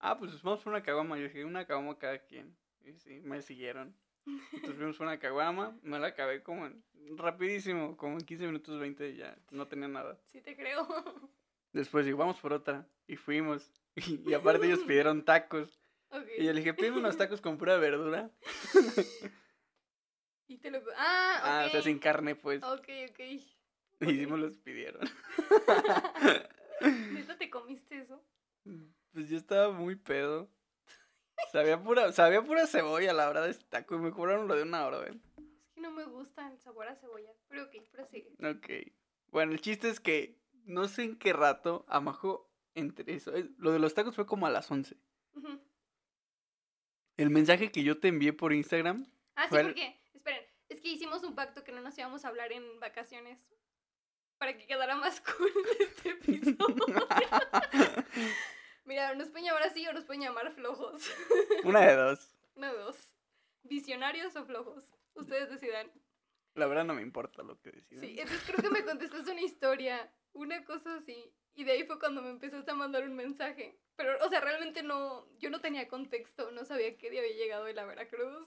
ah, 0.00 0.18
pues 0.18 0.42
vamos 0.42 0.62
por 0.62 0.72
una 0.72 0.82
caguama. 0.82 1.16
Yo 1.16 1.24
dije, 1.24 1.44
una 1.44 1.64
caguama 1.66 1.98
cada 1.98 2.18
quien. 2.24 2.56
Y 2.84 2.92
sí, 2.94 3.20
me 3.20 3.40
siguieron. 3.42 3.96
Entonces 4.26 4.76
fuimos 4.76 4.96
por 4.96 5.06
una 5.06 5.18
caguama. 5.20 5.78
Me 5.82 5.98
la 6.00 6.08
acabé 6.08 6.42
como 6.42 6.66
en- 6.66 6.84
rapidísimo, 7.16 7.96
como 7.96 8.18
en 8.18 8.24
15 8.24 8.46
minutos 8.46 8.80
20 8.80 9.10
y 9.10 9.16
ya 9.18 9.36
no 9.50 9.68
tenía 9.68 9.86
nada. 9.88 10.18
Sí 10.26 10.40
te 10.40 10.56
creo. 10.56 10.86
Después 11.76 12.06
digo, 12.06 12.16
vamos 12.16 12.40
por 12.40 12.54
otra. 12.54 12.88
Y 13.06 13.16
fuimos. 13.16 13.70
Y, 13.96 14.34
aparte 14.34 14.66
ellos 14.66 14.80
pidieron 14.86 15.24
tacos. 15.24 15.80
Ok. 16.10 16.26
Y 16.38 16.44
yo 16.44 16.52
le 16.52 16.60
dije, 16.60 16.74
pídeme 16.74 16.98
unos 16.98 17.16
tacos 17.16 17.40
con 17.40 17.56
pura 17.58 17.76
verdura. 17.76 18.30
Y 20.48 20.58
te 20.58 20.70
lo... 20.70 20.78
Ah. 20.96 21.40
Ah, 21.42 21.64
o 21.66 21.70
sea, 21.70 21.82
sin 21.82 21.98
carne, 21.98 22.36
pues. 22.36 22.62
Ok, 22.62 22.88
ok. 23.10 23.18
Y 23.18 23.40
sí 23.98 24.26
me 24.28 24.36
los 24.38 24.56
pidieron. 24.58 25.02
¿Neta 26.80 27.36
te 27.36 27.50
comiste 27.50 27.98
eso? 27.98 28.24
Pues 29.12 29.28
yo 29.28 29.36
estaba 29.36 29.72
muy 29.72 29.96
pedo. 29.96 30.48
Sabía 31.50 31.82
pura, 31.82 32.12
sabía 32.12 32.42
pura 32.42 32.68
cebolla 32.68 33.12
la 33.12 33.28
hora 33.28 33.40
de 33.40 33.50
este 33.50 33.64
taco 33.64 33.96
y 33.96 33.98
me 33.98 34.12
cobraron 34.12 34.46
lo 34.46 34.54
de 34.54 34.62
una 34.62 34.86
hora, 34.86 34.98
¿ven? 34.98 35.20
Es 35.36 35.72
que 35.74 35.80
no 35.80 35.90
me 35.90 36.04
gusta 36.04 36.48
el 36.48 36.60
sabor 36.60 36.86
a 36.86 36.94
cebolla. 36.94 37.32
Pero 37.48 37.64
ok, 37.64 37.74
prosigue. 37.90 38.30
Ok. 38.48 38.92
Bueno, 39.32 39.50
el 39.50 39.60
chiste 39.60 39.88
es 39.88 39.98
que 39.98 40.38
no 40.66 40.88
sé 40.88 41.04
en 41.04 41.18
qué 41.18 41.32
rato 41.32 41.84
Amajo 41.88 42.50
entre 42.74 43.14
eso. 43.14 43.34
eh, 43.34 43.48
Lo 43.58 43.72
de 43.72 43.78
los 43.78 43.94
tacos 43.94 44.14
fue 44.14 44.26
como 44.26 44.46
a 44.46 44.50
las 44.50 44.70
11. 44.70 44.96
Ujú. 45.34 45.60
El 47.16 47.30
mensaje 47.30 47.72
que 47.72 47.82
yo 47.82 47.98
te 47.98 48.08
envié 48.08 48.32
por 48.32 48.52
Instagram. 48.52 49.06
Ah, 49.36 49.44
sí, 49.44 49.48
Fue 49.50 49.60
el- 49.60 49.66
porque, 49.68 49.98
esperen, 50.12 50.44
es 50.68 50.80
que 50.80 50.88
hicimos 50.88 51.22
un 51.24 51.34
pacto 51.34 51.64
que 51.64 51.72
no 51.72 51.80
nos 51.80 51.96
íbamos 51.96 52.24
a 52.24 52.28
hablar 52.28 52.52
en 52.52 52.78
vacaciones. 52.80 53.38
para 54.38 54.54
que 54.58 54.66
quedara 54.66 54.96
más 54.96 55.22
cool 55.38 55.50
este 55.80 56.10
episodio. 56.10 56.66
Mira, 58.84 59.14
nos 59.14 59.28
pueden 59.30 59.46
llamar 59.46 59.62
así 59.64 59.86
o 59.88 59.92
nos 59.94 60.04
pueden 60.04 60.22
llamar 60.22 60.52
flojos. 60.52 61.10
Una 61.64 61.80
de 61.80 61.96
dos. 61.96 62.36
Una 62.54 62.70
de 62.72 62.78
dos. 62.78 63.14
Visionarios 63.62 64.36
o 64.36 64.44
flojos. 64.44 64.84
Ustedes 65.14 65.48
decidan. 65.50 65.90
La 66.54 66.66
verdad 66.66 66.84
no 66.84 66.94
me 66.94 67.02
importa 67.02 67.42
lo 67.42 67.58
que 67.60 67.72
decidan. 67.72 68.04
Sí, 68.04 68.16
entonces 68.20 68.44
creo 68.46 68.62
que 68.62 68.70
me 68.70 68.84
contestaste 68.84 69.30
una 69.32 69.40
historia, 69.42 70.12
una 70.36 70.64
cosa 70.64 70.96
así. 70.96 71.32
Y 71.54 71.64
de 71.64 71.72
ahí 71.72 71.84
fue 71.84 71.98
cuando 71.98 72.22
me 72.22 72.30
empezaste 72.30 72.70
a 72.70 72.74
mandar 72.74 73.04
un 73.04 73.14
mensaje. 73.16 73.78
Pero, 73.96 74.12
o 74.24 74.28
sea, 74.28 74.40
realmente 74.40 74.82
no, 74.82 75.26
yo 75.38 75.48
no 75.50 75.60
tenía 75.60 75.88
contexto, 75.88 76.50
no 76.50 76.64
sabía 76.64 76.96
qué 76.98 77.10
día 77.10 77.20
había 77.20 77.34
llegado 77.34 77.66
él 77.66 77.78
a 77.78 77.84
Veracruz. 77.86 78.46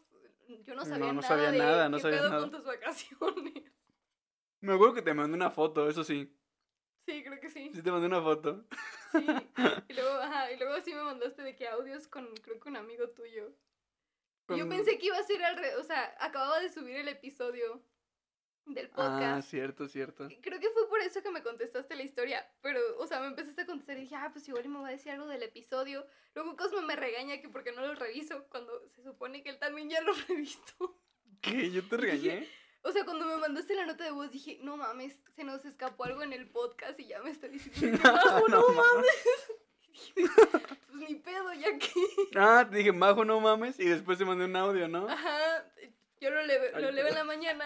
Yo 0.65 0.75
no 0.75 0.83
sabía 0.85 1.07
No, 1.07 1.13
no 1.13 1.21
nada 1.21 1.27
sabía 1.27 1.51
de 1.51 1.57
nada, 1.57 1.89
no 1.89 1.97
qué 1.97 2.01
sabía 2.03 2.17
pedo 2.19 2.29
nada. 2.29 2.41
con 2.41 2.51
tus 2.51 2.63
vacaciones. 2.65 3.63
Me 4.61 4.73
acuerdo 4.73 4.93
que 4.95 5.01
te 5.01 5.13
mandé 5.13 5.35
una 5.35 5.51
foto, 5.51 5.89
eso 5.89 6.03
sí. 6.03 6.35
Sí, 7.05 7.23
creo 7.23 7.39
que 7.39 7.49
sí. 7.49 7.71
Sí 7.73 7.81
te 7.81 7.91
mandé 7.91 8.07
una 8.07 8.21
foto. 8.21 8.65
Sí. 9.11 9.25
Y 9.87 9.93
luego, 9.93 10.11
ajá, 10.21 10.51
y 10.51 10.57
luego 10.57 10.79
sí 10.81 10.93
me 10.93 11.01
mandaste 11.03 11.41
de 11.41 11.55
que 11.55 11.67
audios 11.67 12.07
con, 12.07 12.27
creo 12.37 12.59
que 12.59 12.69
un 12.69 12.75
amigo 12.77 13.09
tuyo. 13.09 13.51
Y 14.49 14.57
Yo 14.57 14.67
Con- 14.67 14.69
pensé 14.69 14.97
que 14.99 15.07
iba 15.07 15.17
a 15.17 15.23
ser 15.23 15.43
al 15.43 15.55
revés, 15.55 15.75
o 15.79 15.83
sea, 15.83 16.15
acababa 16.19 16.59
de 16.59 16.69
subir 16.71 16.95
el 16.97 17.07
episodio 17.07 17.81
del 18.73 18.87
Ah, 18.93 18.95
podcast. 18.95 19.49
cierto, 19.49 19.87
cierto. 19.87 20.27
Creo 20.41 20.59
que 20.59 20.69
fue 20.69 20.87
por 20.89 20.99
eso 21.01 21.21
que 21.21 21.31
me 21.31 21.41
contestaste 21.43 21.95
la 21.95 22.03
historia, 22.03 22.47
pero, 22.61 22.79
o 22.97 23.07
sea, 23.07 23.19
me 23.19 23.27
empezaste 23.27 23.61
a 23.61 23.65
contestar 23.65 23.97
y 23.97 24.01
dije, 24.01 24.15
ah, 24.15 24.29
pues 24.31 24.47
igual 24.47 24.67
me 24.69 24.79
va 24.79 24.87
a 24.87 24.91
decir 24.91 25.11
algo 25.11 25.27
del 25.27 25.43
episodio. 25.43 26.05
Luego 26.35 26.55
Cosmo 26.55 26.81
me 26.81 26.95
regaña 26.95 27.39
que 27.41 27.49
porque 27.49 27.71
no 27.71 27.81
lo 27.85 27.95
reviso, 27.95 28.45
cuando 28.49 28.71
se 28.95 29.03
supone 29.03 29.43
que 29.43 29.49
él 29.49 29.59
también 29.59 29.89
ya 29.89 30.01
lo 30.01 30.13
revisó. 30.27 30.97
¿Qué? 31.41 31.71
¿Yo 31.71 31.87
te 31.87 31.97
regañé? 31.97 32.47
O 32.81 32.91
sea, 32.93 33.03
cuando 33.03 33.25
me 33.25 33.35
mandaste 33.37 33.75
la 33.75 33.85
nota 33.85 34.05
de 34.05 34.11
voz 34.11 34.31
dije, 34.31 34.57
no 34.61 34.77
mames, 34.77 35.19
se 35.35 35.43
nos 35.43 35.65
escapó 35.65 36.05
algo 36.05 36.23
en 36.23 36.31
el 36.33 36.47
podcast 36.49 36.97
y 36.99 37.07
ya 37.07 37.21
me 37.21 37.29
está 37.31 37.47
diciendo, 37.47 37.97
que, 38.01 38.03
"Majo, 38.07 38.47
no, 38.47 38.61
No 38.61 38.69
mames. 38.71 39.49
Pues 40.15 41.09
ni 41.09 41.15
pedo, 41.15 41.53
ya 41.53 41.77
que... 41.77 41.91
Ah, 42.37 42.65
te 42.69 42.77
dije, 42.77 42.91
Majo, 42.93 43.25
no 43.25 43.39
mames. 43.41 43.79
Y 43.79 43.85
después 43.85 44.17
te 44.17 44.23
mandé 44.25 44.45
un 44.45 44.55
audio, 44.55 44.87
¿no? 44.87 45.09
Ajá, 45.09 45.65
yo 46.21 46.29
lo 46.29 46.39
Ay, 46.39 46.47
lo 46.81 46.91
leve 46.91 47.09
en 47.09 47.15
la 47.15 47.23
mañana 47.25 47.65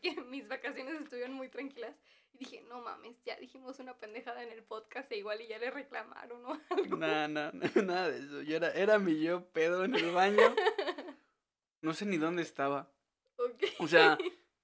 porque 0.00 0.20
mis 0.30 0.48
vacaciones 0.48 1.00
estuvieron 1.00 1.34
muy 1.34 1.48
tranquilas. 1.48 1.94
Y 2.32 2.38
dije, 2.38 2.64
no 2.68 2.80
mames, 2.80 3.16
ya 3.24 3.36
dijimos 3.36 3.78
una 3.80 3.98
pendejada 3.98 4.42
en 4.42 4.52
el 4.52 4.62
podcast 4.62 5.10
e 5.10 5.16
igual 5.16 5.40
y 5.40 5.48
ya 5.48 5.58
le 5.58 5.70
reclamaron 5.70 6.44
o 6.44 6.60
algo. 6.70 6.96
No, 6.96 7.28
no, 7.28 7.52
no, 7.52 7.82
nada 7.82 8.08
de 8.08 8.18
eso. 8.18 8.42
Yo 8.42 8.56
era, 8.56 8.70
era 8.72 8.98
mi 8.98 9.20
yo 9.20 9.44
pedo 9.50 9.84
en 9.84 9.94
el 9.94 10.12
baño. 10.12 10.42
No 11.82 11.94
sé 11.94 12.04
ni 12.04 12.18
dónde 12.18 12.42
estaba. 12.42 12.92
Ok. 13.36 13.64
O 13.78 13.88
sea, 13.88 14.18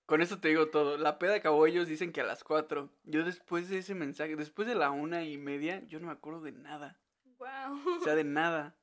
con 0.04 0.20
esto 0.20 0.38
te 0.38 0.48
digo 0.48 0.68
todo. 0.68 0.98
La 0.98 1.18
peda 1.18 1.36
acabó, 1.36 1.66
ellos 1.66 1.88
dicen 1.88 2.12
que 2.12 2.20
a 2.20 2.24
las 2.24 2.44
4. 2.44 2.92
Yo 3.04 3.24
después 3.24 3.70
de 3.70 3.78
ese 3.78 3.94
mensaje, 3.94 4.36
después 4.36 4.68
de 4.68 4.74
la 4.74 4.90
una 4.90 5.24
y 5.24 5.38
media, 5.38 5.82
yo 5.86 5.98
no 5.98 6.08
me 6.08 6.12
acuerdo 6.12 6.42
de 6.42 6.52
nada. 6.52 7.00
Wow. 7.38 7.96
O 7.98 8.04
sea, 8.04 8.14
de 8.14 8.24
nada. 8.24 8.76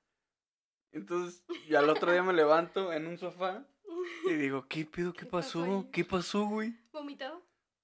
Entonces, 0.92 1.46
y 1.68 1.76
al 1.76 1.88
otro 1.92 2.12
día 2.12 2.24
me 2.24 2.34
levanto 2.34 2.92
en 2.92 3.06
un 3.06 3.20
sofá 3.20 3.68
y 4.30 4.34
digo, 4.34 4.66
¿qué 4.68 4.86
pedo? 4.86 5.13
¿Qué, 5.13 5.20
¿Qué 5.20 5.26
pasó? 5.26 5.88
¿Qué 5.92 6.06
pasó, 6.06 6.46
güey? 6.46 6.74
¿Vomitado? 6.92 7.42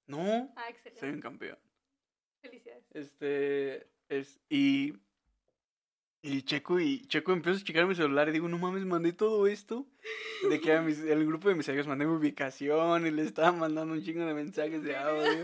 No, 0.07 0.51
Ah, 0.55 0.63
soy 0.65 0.71
excelente. 0.71 1.15
un 1.15 1.21
campeón. 1.21 1.57
Felicidades. 2.41 2.83
Este, 2.91 3.87
es, 4.09 4.39
y, 4.49 4.93
y 6.21 6.41
checo, 6.43 6.79
y 6.79 7.05
checo, 7.07 7.31
empiezo 7.31 7.59
a 7.59 7.63
checar 7.63 7.85
mi 7.85 7.95
celular 7.95 8.27
y 8.29 8.31
digo, 8.31 8.47
no 8.49 8.57
mames, 8.57 8.85
mandé 8.85 9.13
todo 9.13 9.47
esto. 9.47 9.85
De 10.49 10.59
que 10.59 10.73
a 10.73 10.81
mis, 10.81 10.99
el 10.99 11.25
grupo 11.25 11.49
de 11.49 11.55
mis 11.55 11.67
amigos 11.69 11.87
mandé 11.87 12.05
mi 12.05 12.13
ubicación 12.13 13.05
y 13.05 13.11
le 13.11 13.23
estaba 13.23 13.51
mandando 13.51 13.93
un 13.93 14.03
chingo 14.03 14.25
de 14.25 14.33
mensajes 14.33 14.83
de 14.83 14.95
audio. 14.95 15.43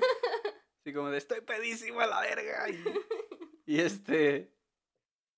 Así 0.81 0.93
como 0.93 1.09
de, 1.09 1.17
estoy 1.17 1.41
pedísimo 1.41 1.99
a 2.01 2.07
la 2.07 2.21
verga. 2.21 2.69
Y, 2.69 3.73
y 3.73 3.79
este, 3.81 4.51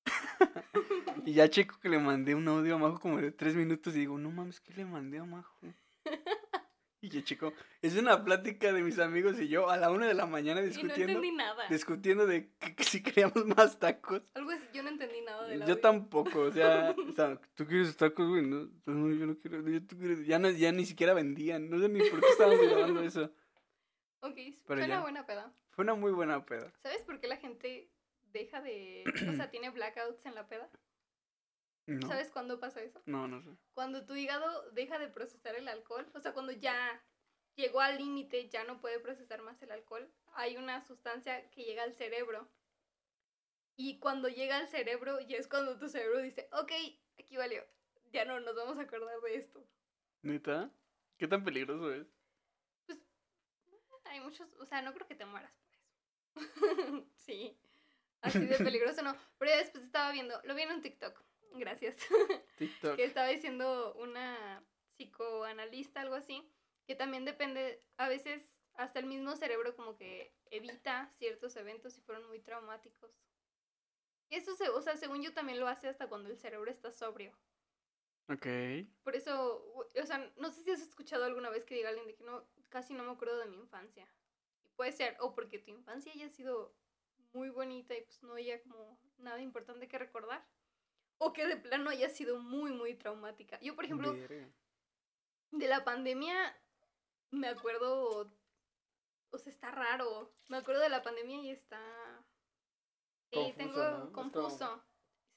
y 1.25 1.33
ya 1.33 1.49
checo 1.49 1.79
que 1.79 1.89
le 1.89 1.99
mandé 1.99 2.35
un 2.35 2.47
audio 2.47 2.75
a 2.75 2.77
Majo 2.77 2.99
como 2.99 3.17
de 3.21 3.31
tres 3.31 3.55
minutos 3.55 3.95
y 3.95 3.99
digo, 3.99 4.17
no 4.17 4.31
mames, 4.31 4.59
¿qué 4.59 4.73
le 4.73 4.85
mandé 4.85 5.19
a 5.19 5.23
Majo? 5.25 5.57
Y 6.99 7.09
yo 7.09 7.21
checo, 7.21 7.53
es 7.83 7.95
una 7.95 8.25
plática 8.25 8.73
de 8.73 8.81
mis 8.81 8.97
amigos 8.97 9.39
y 9.39 9.47
yo 9.47 9.69
a 9.69 9.77
la 9.77 9.91
una 9.91 10.07
de 10.07 10.15
la 10.15 10.25
mañana 10.25 10.61
Y 10.61 10.63
no 10.63 10.69
discutiendo 10.69 11.13
entendí 11.13 11.31
nada. 11.31 11.67
discutiendo 11.69 12.25
de 12.25 12.49
que, 12.57 12.75
que 12.75 12.83
si 12.83 13.03
queríamos 13.03 13.45
más 13.55 13.77
tacos. 13.77 14.23
Algo 14.33 14.49
así, 14.49 14.65
yo 14.73 14.81
no 14.81 14.89
entendí 14.89 15.21
nada 15.21 15.47
de 15.47 15.57
la 15.57 15.65
Yo 15.67 15.77
tampoco, 15.79 16.39
o 16.41 16.51
sea, 16.51 16.95
o 17.07 17.11
sea, 17.11 17.39
tú 17.53 17.67
quieres 17.67 17.95
tacos, 17.95 18.27
güey, 18.27 18.41
no, 18.41 18.67
no, 18.87 19.13
yo 19.13 19.27
no 19.27 19.37
quiero, 19.37 19.61
yo- 19.69 19.85
tú 19.85 19.95
quieres- 19.95 20.25
ya, 20.25 20.39
no, 20.39 20.49
ya 20.49 20.71
ni 20.71 20.87
siquiera 20.87 21.13
vendían, 21.13 21.69
no 21.69 21.79
sé 21.79 21.87
ni 21.87 21.99
por 22.09 22.19
qué 22.19 22.27
estábamos 22.29 22.67
grabando 22.67 23.03
eso. 23.03 23.31
Ok, 24.21 24.35
Pero 24.65 24.79
suena 24.81 24.87
ya. 24.87 25.01
buena 25.01 25.25
peda. 25.27 25.53
Fue 25.69 25.83
una 25.83 25.93
muy 25.93 26.11
buena 26.11 26.43
peda. 26.47 26.73
¿Sabes 26.81 27.03
por 27.03 27.19
qué 27.19 27.27
la 27.27 27.37
gente 27.37 27.91
deja 28.37 28.61
de... 28.61 29.03
o 29.29 29.33
sea, 29.33 29.49
tiene 29.51 29.69
blackouts 29.69 30.25
en 30.25 30.35
la 30.35 30.47
peda? 30.47 30.69
No, 31.87 32.07
¿Sabes 32.07 32.29
cuándo 32.31 32.59
pasa 32.59 32.81
eso? 32.81 33.01
no, 33.05 33.27
no 33.27 33.41
sé. 33.41 33.49
Cuando 33.73 34.05
tu 34.05 34.15
hígado 34.15 34.69
deja 34.71 34.99
de 34.99 35.07
procesar 35.07 35.55
el 35.55 35.67
alcohol, 35.69 36.05
o 36.13 36.19
sea, 36.19 36.33
cuando 36.33 36.51
ya 36.51 37.01
llegó 37.55 37.79
al 37.79 37.97
límite, 37.97 38.49
ya 38.49 38.63
no 38.65 38.81
puede 38.81 38.99
procesar 38.99 39.41
más 39.41 39.61
el 39.61 39.71
alcohol, 39.71 40.09
hay 40.33 40.57
una 40.57 40.81
sustancia 40.81 41.49
que 41.49 41.63
llega 41.63 41.83
al 41.83 41.93
cerebro. 41.93 42.49
Y 43.75 43.99
cuando 43.99 44.27
llega 44.27 44.57
al 44.57 44.67
cerebro, 44.67 45.19
ya 45.21 45.37
es 45.37 45.47
cuando 45.47 45.77
tu 45.77 45.87
cerebro 45.87 46.21
dice, 46.21 46.49
ok, 46.51 46.71
aquí 47.19 47.37
valió, 47.37 47.63
ya 48.11 48.25
no 48.25 48.39
nos 48.39 48.55
vamos 48.55 48.77
a 48.77 48.81
acordar 48.81 49.19
de 49.21 49.35
esto. 49.35 49.65
¿Neta? 50.23 50.71
¿Qué 51.17 51.27
tan 51.27 51.43
peligroso 51.43 51.93
es? 51.93 52.07
Hay 54.05 54.21
muchos, 54.21 54.47
o 54.59 54.65
sea, 54.65 54.81
no 54.81 54.93
creo 54.93 55.07
que 55.07 55.15
te 55.15 55.25
mueras 55.25 55.51
por 55.63 55.73
eso. 55.73 55.91
sí, 57.15 57.59
así 58.21 58.39
de 58.39 58.57
peligroso 58.57 59.01
no. 59.01 59.15
Pero 59.37 59.51
ya 59.51 59.57
después 59.57 59.83
estaba 59.83 60.11
viendo, 60.11 60.39
lo 60.43 60.55
vi 60.55 60.63
en 60.63 60.71
un 60.71 60.81
TikTok, 60.81 61.23
gracias. 61.53 61.97
TikTok. 62.57 62.95
que 62.95 63.03
estaba 63.03 63.27
diciendo 63.27 63.95
una 63.95 64.63
psicoanalista, 64.95 66.01
algo 66.01 66.15
así, 66.15 66.49
que 66.85 66.95
también 66.95 67.25
depende, 67.25 67.83
a 67.97 68.07
veces 68.09 68.49
hasta 68.75 68.99
el 68.99 69.07
mismo 69.07 69.35
cerebro 69.35 69.75
como 69.75 69.95
que 69.95 70.33
evita 70.51 71.09
ciertos 71.17 71.55
eventos 71.55 71.93
si 71.93 72.01
fueron 72.01 72.27
muy 72.27 72.39
traumáticos. 72.39 73.11
Y 74.29 74.35
eso, 74.35 74.55
se, 74.55 74.69
o 74.69 74.81
sea, 74.81 74.97
según 74.97 75.21
yo 75.21 75.33
también 75.33 75.59
lo 75.59 75.67
hace 75.67 75.87
hasta 75.87 76.07
cuando 76.07 76.29
el 76.29 76.37
cerebro 76.37 76.69
está 76.69 76.91
sobrio. 76.91 77.37
Ok. 78.29 78.45
Por 79.03 79.15
eso, 79.15 79.63
o 79.73 80.05
sea, 80.05 80.31
no 80.37 80.51
sé 80.51 80.63
si 80.63 80.71
has 80.71 80.81
escuchado 80.81 81.23
alguna 81.23 81.49
vez 81.49 81.63
que 81.63 81.75
diga 81.75 81.89
alguien 81.89 82.07
de 82.07 82.15
que 82.15 82.23
no, 82.23 82.45
casi 82.69 82.93
no 82.93 83.03
me 83.03 83.11
acuerdo 83.11 83.39
de 83.39 83.47
mi 83.47 83.57
infancia. 83.57 84.07
Puede 84.75 84.91
ser, 84.91 85.15
o 85.21 85.33
porque 85.33 85.59
tu 85.59 85.71
infancia 85.71 86.11
haya 86.11 86.29
sido 86.29 86.75
muy 87.33 87.49
bonita 87.49 87.95
y 87.95 88.01
pues 88.01 88.21
no 88.23 88.33
haya 88.35 88.61
como 88.63 88.99
nada 89.17 89.41
importante 89.41 89.87
que 89.87 89.97
recordar. 89.97 90.45
O 91.19 91.33
que 91.33 91.47
de 91.47 91.57
plano 91.57 91.89
haya 91.89 92.09
sido 92.09 92.39
muy, 92.39 92.71
muy 92.71 92.93
traumática. 92.95 93.59
Yo, 93.61 93.75
por 93.75 93.85
ejemplo, 93.85 94.13
Verga. 94.13 94.49
de 95.51 95.67
la 95.67 95.83
pandemia 95.83 96.55
me 97.31 97.47
acuerdo, 97.47 98.31
o 99.31 99.37
sea, 99.37 99.51
está 99.51 99.71
raro. 99.71 100.33
Me 100.49 100.57
acuerdo 100.57 100.81
de 100.81 100.89
la 100.89 101.01
pandemia 101.03 101.41
y 101.41 101.49
está... 101.51 101.81
Sí, 103.31 103.35
Confuso, 103.35 103.57
tengo 103.57 104.11
confuso. 104.13 104.83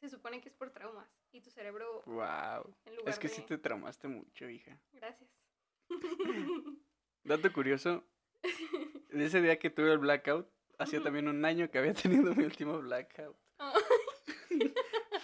Se 0.00 0.08
supone 0.08 0.40
que 0.40 0.48
es 0.48 0.54
por 0.54 0.70
traumas. 0.70 1.08
Y 1.32 1.40
tu 1.40 1.50
cerebro, 1.50 2.02
Wow. 2.06 2.76
en 2.84 2.96
lugar 2.96 3.08
Es 3.12 3.18
que 3.18 3.28
de... 3.28 3.34
sí 3.34 3.42
te 3.42 3.58
traumaste 3.58 4.06
mucho, 4.08 4.48
hija. 4.48 4.78
Gracias. 4.92 5.30
Dato 7.24 7.52
curioso, 7.52 8.04
de 9.08 9.24
ese 9.26 9.40
día 9.42 9.58
que 9.58 9.70
tuve 9.70 9.92
el 9.92 9.98
blackout, 9.98 10.48
hacía 10.80 11.02
también 11.02 11.28
un 11.28 11.44
año 11.44 11.70
que 11.70 11.78
había 11.78 11.94
tenido 11.94 12.34
mi 12.34 12.44
último 12.44 12.78
blackout. 12.80 13.36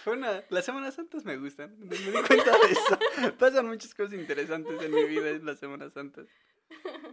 Fue 0.03 0.13
una... 0.13 0.43
Las 0.49 0.65
Semanas 0.65 0.95
Santas 0.95 1.25
me 1.25 1.37
gustan, 1.37 1.77
me 1.79 1.97
di 1.97 2.11
cuenta 2.11 2.51
de 2.51 2.71
eso. 2.71 3.35
Pasan 3.39 3.67
muchas 3.67 3.93
cosas 3.93 4.13
interesantes 4.13 4.81
en 4.81 4.91
mi 4.91 5.03
vida 5.05 5.29
en 5.31 5.45
las 5.45 5.59
Semanas 5.59 5.93
Santas. 5.93 6.27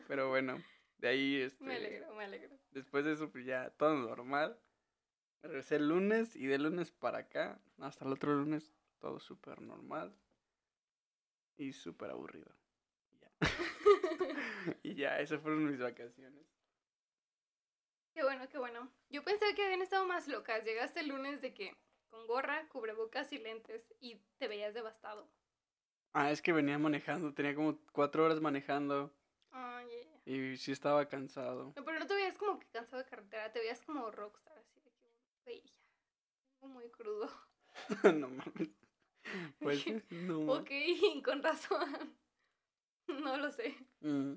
Pero 0.07 0.29
bueno, 0.29 0.63
de 0.99 1.09
ahí, 1.09 1.37
este... 1.41 1.65
Me 1.65 1.77
alegro, 1.77 2.15
me 2.15 2.25
alegro. 2.25 2.57
Después 2.71 3.05
de 3.05 3.13
eso, 3.15 3.31
pues 3.31 3.47
ya 3.47 3.71
todo 3.71 3.95
normal. 3.95 4.59
Regresé 5.43 5.77
el 5.77 5.89
lunes 5.89 6.37
y 6.37 6.47
de 6.47 6.59
lunes 6.59 6.93
para 6.93 7.19
acá, 7.19 7.61
hasta 7.79 8.05
el 8.05 8.13
otro 8.13 8.35
lunes, 8.35 8.73
todo 9.01 9.19
súper 9.19 9.61
normal. 9.61 10.15
Y 11.57 11.73
súper 11.73 12.11
aburrido. 12.11 12.51
Y 13.11 13.19
ya. 13.19 13.31
y 14.83 14.95
ya, 14.95 15.21
esas 15.21 15.41
fueron 15.41 15.69
mis 15.71 15.79
vacaciones. 15.79 16.54
Qué 18.15 18.23
bueno, 18.23 18.49
qué 18.49 18.59
bueno. 18.59 18.89
Yo 19.11 19.25
pensé 19.25 19.55
que 19.57 19.65
habían 19.65 19.83
estado 19.83 20.07
más 20.07 20.29
locas. 20.29 20.65
Llegaste 20.65 21.01
el 21.01 21.09
lunes 21.09 21.43
de 21.43 21.53
que 21.53 21.77
con 22.11 22.29
gorra, 22.29 22.69
cubrebocas 22.69 23.33
y 23.33 23.39
lentes 23.39 23.93
y 24.01 24.21
te 24.39 24.47
veías 24.47 24.73
devastado. 24.73 25.29
Ah, 26.13 26.31
es 26.31 26.41
que 26.41 26.53
venía 26.53 26.79
manejando, 26.79 27.35
tenía 27.35 27.57
como 27.57 27.77
cuatro 27.91 28.25
horas 28.25 28.41
manejando 28.41 29.13
Ay, 29.51 30.09
y 30.25 30.57
sí 30.57 30.71
estaba 30.71 31.09
cansado. 31.09 31.73
No, 31.75 31.85
pero 31.85 31.99
no 31.99 32.07
te 32.07 32.15
veías 32.15 32.39
como 32.39 32.61
que 32.61 32.69
cansado 32.69 33.03
de 33.03 33.09
carretera, 33.09 33.53
te 33.53 33.59
veías 33.59 33.83
como 33.83 34.09
rockstar, 34.13 34.57
así 34.59 34.81
de 34.81 34.93
que, 34.93 35.11
güey, 35.45 35.63
ya, 36.63 36.69
muy 36.69 36.89
crudo. 36.91 37.29
no 38.15 38.29
mames. 38.29 38.69
Pues 39.59 39.83
no. 40.11 40.41
Ok, 40.53 40.71
con 41.25 41.43
razón. 41.43 42.15
No 43.09 43.39
lo 43.39 43.51
sé. 43.51 43.75
Mm. 44.01 44.35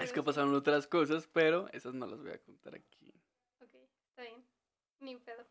Es 0.00 0.12
que 0.12 0.22
pasaron 0.22 0.54
otras 0.54 0.86
cosas, 0.86 1.28
pero 1.32 1.68
esas 1.72 1.94
no 1.94 2.06
las 2.06 2.20
voy 2.20 2.30
a 2.32 2.38
contar 2.42 2.74
aquí. 2.74 3.12
Ok, 3.60 3.74
está 4.08 4.22
bien. 4.22 4.44
Ni 5.00 5.16
pedo. 5.16 5.46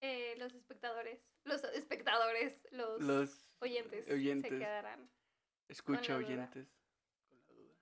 Eh, 0.00 0.36
los 0.38 0.54
espectadores, 0.54 1.20
los 1.44 1.64
espectadores, 1.64 2.68
los, 2.70 3.00
Los 3.00 3.50
oyentes, 3.60 4.06
se 4.06 4.14
oyentes. 4.14 4.50
quedarán. 4.52 5.10
Escucha 5.68 6.14
Con 6.14 6.24
oyentes. 6.24 6.68
Con 7.28 7.38
la 7.38 7.52
duda. 7.54 7.74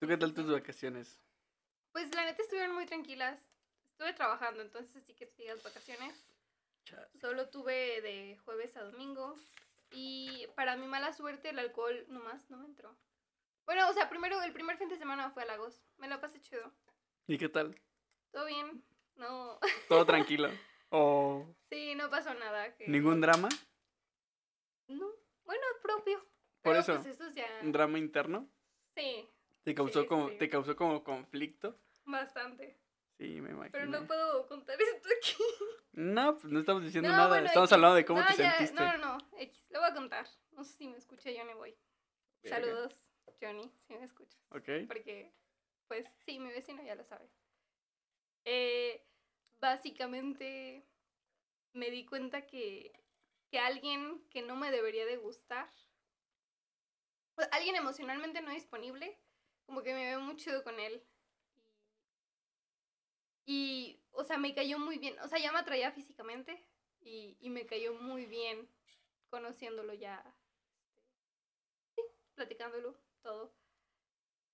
¿Tú 0.00 0.06
qué 0.08 0.16
tal 0.16 0.34
tus 0.34 0.50
vacaciones? 0.50 1.20
Pues 1.92 2.12
la 2.14 2.24
neta 2.24 2.42
estuvieron 2.42 2.74
muy 2.74 2.86
tranquilas. 2.86 3.38
Estuve 3.86 4.12
trabajando, 4.12 4.62
entonces 4.62 5.04
sí 5.04 5.14
que 5.14 5.26
digas 5.38 5.62
vacaciones. 5.62 6.26
Chale. 6.84 7.08
Solo 7.20 7.48
tuve 7.48 8.02
de 8.02 8.36
jueves 8.44 8.76
a 8.76 8.82
domingo. 8.82 9.38
Y 9.92 10.46
para 10.56 10.76
mi 10.76 10.86
mala 10.86 11.12
suerte, 11.12 11.50
el 11.50 11.58
alcohol 11.58 12.04
nomás 12.08 12.50
no 12.50 12.58
me 12.58 12.66
entró. 12.66 12.94
Bueno, 13.66 13.88
o 13.88 13.92
sea, 13.92 14.08
primero, 14.08 14.40
el 14.42 14.52
primer 14.52 14.76
fin 14.78 14.88
de 14.88 14.96
semana 14.96 15.30
fue 15.30 15.42
a 15.42 15.46
Lagos. 15.46 15.82
Me 15.98 16.08
lo 16.08 16.20
pasé 16.20 16.40
chido. 16.40 16.72
¿Y 17.26 17.36
qué 17.38 17.48
tal? 17.48 17.78
Todo 18.30 18.46
bien. 18.46 18.84
No. 19.16 19.58
¿Todo 19.88 20.06
tranquilo? 20.06 20.48
¿O 20.90 21.44
sí, 21.70 21.94
no 21.96 22.08
pasó 22.08 22.32
nada. 22.34 22.74
que- 22.76 22.86
ningún 22.88 23.20
drama? 23.20 23.48
No. 24.88 25.06
Bueno, 25.44 25.62
propio. 25.82 26.18
Por 26.62 26.74
Pero, 26.74 26.78
eso, 26.80 27.02
Pues 27.02 27.34
ya. 27.34 27.46
¿Un 27.62 27.72
drama 27.72 27.98
interno? 27.98 28.48
Sí, 28.94 29.28
¿Te 29.62 29.74
causó, 29.74 30.02
Sí, 30.02 30.06
como, 30.06 30.28
sí. 30.28 30.38
¿Te 30.38 30.48
causó 30.48 30.76
como 30.76 31.02
conflicto? 31.02 31.78
bastante. 32.04 32.78
Sí, 33.18 33.40
me 33.40 33.50
imagino. 33.50 33.72
Pero 33.72 33.86
no 33.86 34.06
puedo 34.06 34.46
contar 34.46 34.76
esto 34.80 35.08
aquí. 35.18 35.42
No, 35.92 36.38
pues 36.38 36.52
no 36.52 36.60
estamos 36.60 36.84
diciendo 36.84 37.08
No, 37.10 37.16
nada. 37.16 37.28
bueno, 37.28 37.46
estamos 37.46 37.68
X. 37.68 37.72
hablando 37.74 37.96
de 37.96 38.04
cómo 38.04 38.20
No, 38.20 38.26
te 38.28 38.36
ya, 38.36 38.52
sentiste. 38.58 38.74
No, 38.80 38.96
no, 38.98 39.18
no. 39.18 39.38
X. 39.38 39.66
Lo 39.70 39.80
voy 39.80 39.88
a 39.90 39.94
contar. 39.94 40.26
No 40.52 40.62
sé 40.62 40.72
si 40.76 40.86
me 40.88 40.96
escucha 40.98 41.30
Johnny 41.36 41.54
Boy. 41.54 41.76
Verga. 42.42 42.56
Saludos, 42.58 43.00
Johnny, 43.40 43.70
si 43.86 43.94
me 43.94 44.04
escuchas. 44.04 44.40
Ok. 44.50 44.68
Porque, 44.88 45.32
pues, 45.88 46.06
sí, 46.24 46.38
mi 46.38 46.50
vecino 46.50 46.82
ya 46.82 46.94
lo 46.94 47.04
sabe. 47.04 47.28
Eh, 48.44 49.04
básicamente, 49.60 50.86
me 51.72 51.90
di 51.90 52.06
cuenta 52.06 52.46
que, 52.46 52.92
que 53.50 53.58
alguien 53.58 54.26
que 54.30 54.42
no 54.42 54.56
me 54.56 54.70
debería 54.70 55.04
de 55.06 55.16
gustar, 55.16 55.68
pues, 57.34 57.48
alguien 57.52 57.76
emocionalmente 57.76 58.40
no 58.40 58.50
disponible, 58.50 59.18
como 59.66 59.82
que 59.82 59.92
me 59.92 60.04
veo 60.04 60.20
muy 60.20 60.36
chido 60.36 60.64
con 60.64 60.80
él. 60.80 61.02
Y, 63.44 64.00
o 64.12 64.24
sea, 64.24 64.38
me 64.38 64.54
cayó 64.54 64.78
muy 64.78 64.98
bien. 64.98 65.18
O 65.20 65.28
sea, 65.28 65.38
ya 65.38 65.52
me 65.52 65.58
atraía 65.58 65.92
físicamente 65.92 66.66
y, 67.00 67.36
y 67.40 67.50
me 67.50 67.66
cayó 67.66 67.94
muy 67.94 68.26
bien 68.26 68.68
conociéndolo 69.30 69.92
ya. 69.94 70.24
Sí, 71.94 72.02
platicándolo, 72.34 72.96
todo. 73.26 73.52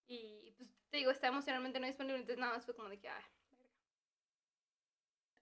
Y 0.07 0.53
pues 0.57 0.69
te 0.91 0.97
digo, 0.99 1.11
está 1.11 1.29
emocionalmente 1.29 1.79
no 1.79 1.87
disponible, 1.87 2.19
entonces 2.19 2.39
nada 2.39 2.55
más 2.55 2.65
fue 2.65 2.75
como 2.75 2.89
de 2.89 2.99
que, 2.99 3.09
ah. 3.09 3.31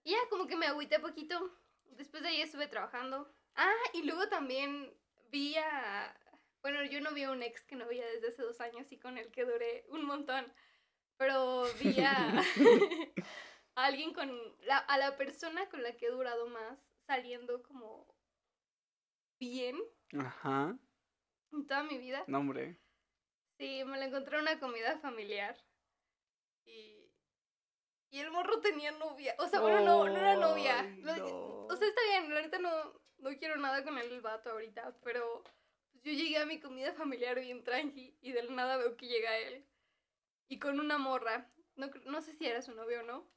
Y 0.03 0.11
ya 0.11 0.17
como 0.29 0.47
que 0.47 0.55
me 0.55 0.65
agüité 0.65 0.99
poquito. 0.99 1.57
Después 1.85 2.23
de 2.23 2.29
ahí 2.29 2.41
estuve 2.41 2.67
trabajando. 2.67 3.33
Ah, 3.55 3.83
y 3.93 4.03
luego 4.03 4.27
también 4.27 4.93
vi 5.31 5.55
a. 5.57 6.17
Bueno, 6.61 6.83
yo 6.85 7.01
no 7.01 7.13
vi 7.13 7.23
a 7.23 7.31
un 7.31 7.43
ex 7.43 7.63
que 7.63 7.75
no 7.75 7.87
veía 7.87 8.05
desde 8.05 8.29
hace 8.29 8.41
dos 8.41 8.61
años 8.61 8.91
y 8.91 8.97
con 8.97 9.17
el 9.17 9.31
que 9.31 9.45
duré 9.45 9.85
un 9.89 10.05
montón. 10.05 10.51
Pero 11.17 11.65
vi 11.79 11.99
a, 12.01 12.39
a 13.75 13.85
alguien 13.85 14.13
con. 14.13 14.31
La, 14.65 14.77
a 14.77 14.97
la 14.97 15.17
persona 15.17 15.69
con 15.69 15.83
la 15.83 15.95
que 15.97 16.07
he 16.07 16.11
durado 16.11 16.47
más 16.47 16.87
saliendo 17.05 17.61
como 17.63 18.07
bien 19.39 19.77
Ajá. 20.17 20.77
en 21.51 21.67
toda 21.67 21.83
mi 21.83 21.97
vida. 21.97 22.23
No, 22.27 22.39
hombre. 22.39 22.77
Sí, 23.61 23.83
me 23.85 23.99
la 23.99 24.05
encontré 24.05 24.37
en 24.37 24.41
una 24.41 24.59
comida 24.59 24.97
familiar. 24.97 25.55
Y, 26.65 27.13
y 28.09 28.19
el 28.19 28.31
morro 28.31 28.59
tenía 28.59 28.91
novia. 28.91 29.35
O 29.37 29.47
sea, 29.47 29.59
bueno, 29.61 29.81
no, 29.81 30.05
no 30.09 30.17
era 30.17 30.35
novia. 30.35 30.81
No. 31.03 31.13
O 31.67 31.75
sea, 31.75 31.87
está 31.87 32.01
bien, 32.09 32.29
neta 32.29 32.57
no, 32.57 32.99
no 33.19 33.29
quiero 33.37 33.57
nada 33.57 33.83
con 33.83 33.99
el 33.99 34.19
vato 34.21 34.49
ahorita, 34.49 34.97
pero 35.03 35.43
pues, 35.91 36.03
yo 36.03 36.11
llegué 36.11 36.39
a 36.39 36.47
mi 36.47 36.59
comida 36.59 36.93
familiar 36.93 37.39
bien 37.39 37.63
tranqui 37.63 38.17
y 38.19 38.31
de 38.31 38.41
la 38.41 38.51
nada 38.51 38.77
veo 38.77 38.97
que 38.97 39.07
llega 39.07 39.37
él. 39.37 39.63
Y 40.47 40.57
con 40.57 40.79
una 40.79 40.97
morra. 40.97 41.47
No, 41.75 41.91
no 42.05 42.21
sé 42.23 42.33
si 42.33 42.47
era 42.47 42.63
su 42.63 42.73
novio 42.73 43.01
o 43.01 43.03
no. 43.03 43.31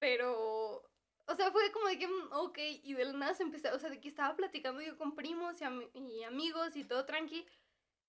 Pero, 0.00 0.90
o 1.26 1.34
sea, 1.36 1.52
fue 1.52 1.70
como 1.70 1.86
de 1.86 1.98
que, 2.00 2.08
mm, 2.08 2.32
ok, 2.32 2.58
y 2.82 2.94
de 2.94 3.04
la 3.04 3.12
nada 3.12 3.34
se 3.34 3.44
empezó, 3.44 3.72
o 3.74 3.78
sea, 3.78 3.90
de 3.90 4.00
que 4.00 4.08
estaba 4.08 4.34
platicando 4.34 4.80
yo 4.82 4.98
con 4.98 5.14
primos 5.14 5.60
y, 5.60 5.64
ami- 5.64 5.90
y 5.94 6.24
amigos 6.24 6.74
y 6.74 6.84
todo 6.84 7.06
tranqui. 7.06 7.46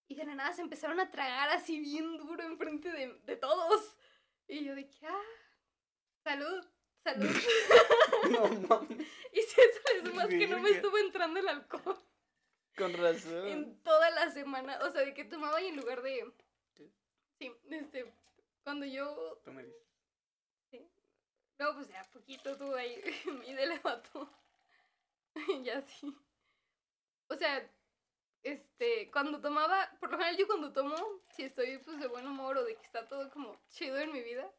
Y 0.08 0.15
de 0.15 0.26
la 0.26 0.36
nada 0.36 0.54
se 0.54 0.62
empezaron 0.62 1.00
a 1.00 1.10
tragar 1.10 1.50
así 1.50 1.80
bien 1.80 2.18
duro 2.18 2.44
enfrente 2.44 2.91
de, 2.91 3.13
de 3.26 3.36
todos. 3.38 3.96
Y 4.48 4.63
yo 4.63 4.76
de 4.76 4.88
que, 4.88 5.08
ah, 5.08 5.24
salud, 6.24 6.65
salud. 7.04 7.28
No 8.32 8.48
mames. 8.48 9.08
y 9.34 9.41
si 9.41 9.62
eso 9.62 9.80
le 9.94 10.10
sumas 10.10 10.28
que 10.28 10.48
no 10.48 10.60
me 10.60 10.70
estuvo 10.72 10.98
entrando 10.98 11.39
el 11.39 11.48
alcohol 11.48 11.98
Con 12.76 12.94
razón. 12.94 13.48
en 13.48 13.84
toda 13.84 14.10
la 14.12 14.32
semana. 14.32 14.80
O 14.84 14.91
sea, 14.91 15.02
de 15.02 15.13
que 15.13 15.26
tomaba 15.26 15.62
y 15.62 15.68
en 15.68 15.78
lugar 15.78 16.02
de... 16.02 16.34
¿Qué? 16.74 16.91
Sí, 17.38 17.52
este, 17.70 18.12
cuando 18.63 18.86
yo... 18.86 19.39
Tú 19.44 19.52
me 19.52 19.63
dices. 19.63 19.86
No, 21.58 21.74
pues 21.74 21.88
ya, 21.88 22.04
poquito 22.12 22.58
tú 22.58 22.74
ahí, 22.76 23.02
y 23.48 23.54
de 23.54 23.65
le 23.65 23.80
mató. 23.80 24.30
ya 25.63 25.82
sí. 25.82 26.13
O 27.30 27.36
sea, 27.36 27.70
este, 28.45 29.10
cuando 29.12 29.41
tomaba, 29.41 29.89
por 29.99 30.12
lo 30.12 30.17
general 30.17 30.38
yo 30.38 30.45
cuando 30.47 30.71
tomo, 30.71 30.95
si 31.31 31.43
estoy 31.43 31.79
pues 31.79 31.99
de 31.99 32.08
buen 32.08 32.27
humor 32.27 32.58
o 32.58 32.63
de 32.63 32.75
que 32.75 32.86
está 32.86 33.08
todo 33.08 33.29
como 33.31 33.60
chido 33.69 33.97
en 33.97 34.12
mi 34.13 34.21
vida, 34.21 34.49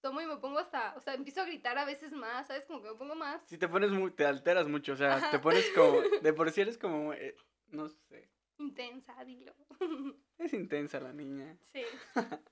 tomo 0.00 0.20
y 0.22 0.26
me 0.26 0.38
pongo 0.38 0.58
hasta, 0.58 0.94
o 0.96 1.00
sea, 1.00 1.14
empiezo 1.14 1.42
a 1.42 1.44
gritar 1.44 1.76
a 1.78 1.84
veces 1.84 2.12
más, 2.12 2.46
¿sabes? 2.46 2.64
Como 2.64 2.82
que 2.82 2.88
me 2.90 2.94
pongo 2.96 3.14
más. 3.14 3.44
Si 3.46 3.58
te 3.58 3.68
pones 3.68 3.90
muy, 3.90 4.10
te 4.10 4.24
alteras 4.24 4.66
mucho, 4.68 4.94
o 4.94 4.96
sea, 4.96 5.16
Ajá. 5.16 5.30
te 5.30 5.38
pones 5.38 5.68
como, 5.74 6.00
de 6.22 6.32
por 6.32 6.50
sí 6.50 6.62
eres 6.62 6.78
como, 6.78 7.12
eh, 7.12 7.36
no 7.68 7.88
sé, 7.88 8.30
Intensa, 8.58 9.22
dilo. 9.24 9.54
es 10.38 10.54
intensa 10.54 10.98
la 10.98 11.12
niña. 11.12 11.56
sí. 11.60 11.82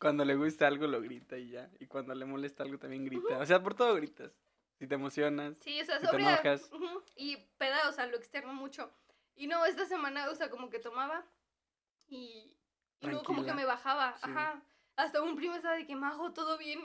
Cuando 0.00 0.24
le 0.24 0.34
gusta 0.34 0.66
algo 0.66 0.86
lo 0.88 1.00
grita 1.00 1.38
y 1.38 1.50
ya, 1.50 1.70
y 1.78 1.86
cuando 1.86 2.12
le 2.12 2.24
molesta 2.24 2.64
algo 2.64 2.78
también 2.78 3.04
grita, 3.04 3.38
o 3.38 3.46
sea, 3.46 3.62
por 3.62 3.74
todo 3.74 3.94
gritas. 3.94 4.32
Si 4.80 4.86
te 4.88 4.96
emocionas, 4.96 5.58
Sí, 5.60 5.80
o 5.80 5.84
sea, 5.84 6.00
Si 6.00 6.08
te 6.08 6.16
enojas. 6.16 6.68
Y 7.14 7.36
peda, 7.56 7.88
o 7.88 7.92
sea, 7.92 8.06
lo 8.06 8.16
externo 8.16 8.52
mucho. 8.52 8.90
Y 9.34 9.46
no, 9.46 9.64
esta 9.64 9.86
semana, 9.86 10.28
o 10.30 10.34
sea, 10.34 10.50
como 10.50 10.70
que 10.70 10.78
tomaba 10.78 11.24
y, 12.06 12.56
y 13.00 13.06
luego 13.06 13.22
como 13.22 13.44
que 13.44 13.54
me 13.54 13.64
bajaba. 13.64 14.16
Sí. 14.18 14.30
Ajá. 14.30 14.62
Hasta 14.96 15.22
un 15.22 15.36
primo 15.36 15.54
estaba 15.54 15.76
de 15.76 15.86
que 15.86 15.96
majo, 15.96 16.32
todo 16.32 16.58
bien. 16.58 16.80